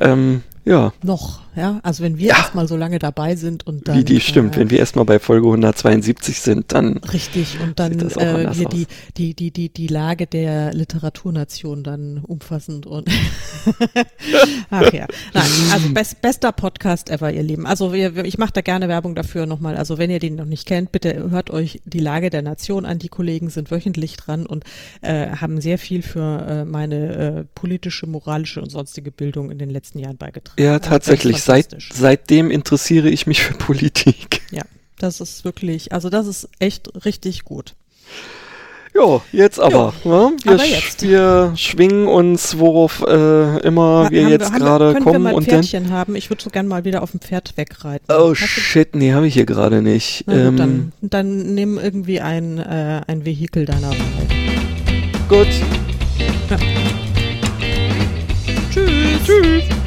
Ähm, 0.00 0.42
ja. 0.64 0.92
Noch, 1.02 1.40
ja. 1.56 1.80
Also 1.82 2.04
wenn 2.04 2.18
wir 2.18 2.28
ja. 2.28 2.36
erstmal 2.36 2.68
so 2.68 2.76
lange 2.76 2.98
dabei 2.98 3.34
sind 3.34 3.66
und 3.66 3.88
dann. 3.88 3.98
Wie 3.98 4.04
die 4.04 4.20
stimmt, 4.20 4.56
äh, 4.56 4.60
wenn 4.60 4.70
wir 4.70 4.78
erstmal 4.78 5.04
bei 5.04 5.18
Folge 5.18 5.46
172 5.46 6.40
sind, 6.40 6.72
dann. 6.72 6.98
Richtig, 6.98 7.58
und 7.62 7.78
dann 7.78 7.98
äh, 7.98 8.56
wir 8.56 8.68
die, 8.68 8.86
die, 9.16 9.34
die, 9.34 9.50
die, 9.50 9.68
die 9.70 9.86
Lage 9.86 10.26
der 10.26 10.72
Literaturnation 10.74 11.82
dann 11.82 12.18
umfassend 12.18 12.86
und 12.86 13.08
ach 14.70 14.92
ja. 14.92 15.06
Nein, 15.34 15.50
also 15.72 15.88
best, 15.92 16.20
bester 16.22 16.52
Podcast 16.52 17.10
ever, 17.10 17.32
ihr 17.32 17.42
Lieben. 17.42 17.66
Also 17.66 17.92
wir, 17.92 18.24
ich 18.24 18.38
mache 18.38 18.52
da 18.52 18.60
gerne 18.60 18.88
Werbung 18.88 19.14
dafür 19.14 19.46
nochmal. 19.46 19.76
Also 19.76 19.98
wenn 19.98 20.10
ihr 20.10 20.18
den 20.18 20.36
noch 20.36 20.44
nicht 20.44 20.66
kennt, 20.66 20.92
bitte 20.92 21.30
hört 21.30 21.50
euch 21.50 21.80
die 21.84 22.00
Lage 22.00 22.30
der 22.30 22.42
Nation 22.42 22.84
an. 22.84 22.98
Die 22.98 23.08
Kollegen 23.08 23.50
sind 23.50 23.70
wöchentlich 23.70 24.16
dran 24.16 24.46
und 24.46 24.64
äh, 25.00 25.28
haben 25.28 25.60
sehr 25.60 25.78
viel 25.78 26.02
für 26.02 26.46
äh, 26.46 26.64
meine 26.64 27.16
äh, 27.16 27.44
politische, 27.54 28.06
moralische 28.06 28.60
und 28.60 28.70
sonstige 28.70 29.10
Bildung 29.10 29.50
in 29.50 29.58
den 29.58 29.70
letzten 29.70 29.98
Jahren 29.98 30.16
beigetragen. 30.16 30.62
Ja, 30.62 30.78
tatsächlich. 30.78 31.45
Seit, 31.46 31.76
seitdem 31.92 32.50
interessiere 32.50 33.08
ich 33.08 33.28
mich 33.28 33.40
für 33.40 33.54
Politik. 33.54 34.42
Ja, 34.50 34.62
das 34.98 35.20
ist 35.20 35.44
wirklich, 35.44 35.92
also 35.92 36.10
das 36.10 36.26
ist 36.26 36.48
echt 36.58 37.04
richtig 37.04 37.44
gut. 37.44 37.76
Jo, 38.92 39.22
jetzt 39.30 39.60
aber. 39.60 39.94
Jo, 40.02 40.30
ne? 40.30 40.36
wir, 40.42 40.52
aber 40.54 40.64
jetzt. 40.64 41.02
wir 41.02 41.52
schwingen 41.54 42.08
uns, 42.08 42.58
worauf 42.58 43.00
äh, 43.02 43.60
immer 43.60 44.06
ha, 44.06 44.10
wir 44.10 44.28
jetzt 44.28 44.52
gerade 44.54 44.94
kommen. 44.94 45.12
Wir 45.12 45.18
mal 45.20 45.34
und 45.34 45.44
Pferdchen 45.44 45.90
haben? 45.90 46.16
Ich 46.16 46.30
würde 46.30 46.42
so 46.42 46.50
gern 46.50 46.66
mal 46.66 46.84
wieder 46.84 47.04
auf 47.04 47.12
dem 47.12 47.20
Pferd 47.20 47.56
wegreiten. 47.56 48.06
Oh 48.08 48.30
Hast 48.30 48.40
shit, 48.40 48.96
nee, 48.96 49.12
habe 49.12 49.28
ich 49.28 49.34
hier 49.34 49.46
gerade 49.46 49.82
nicht. 49.82 50.24
Na, 50.26 50.48
ähm, 50.48 50.56
dann, 50.56 50.92
dann 51.00 51.54
nimm 51.54 51.78
irgendwie 51.78 52.20
ein, 52.20 52.58
äh, 52.58 53.02
ein 53.06 53.24
Vehikel 53.24 53.66
deiner 53.66 53.90
Wahl. 53.90 54.26
Gut. 55.28 55.46
Ja. 56.50 56.56
Tschüss. 58.72 59.22
Tschüss. 59.24 59.85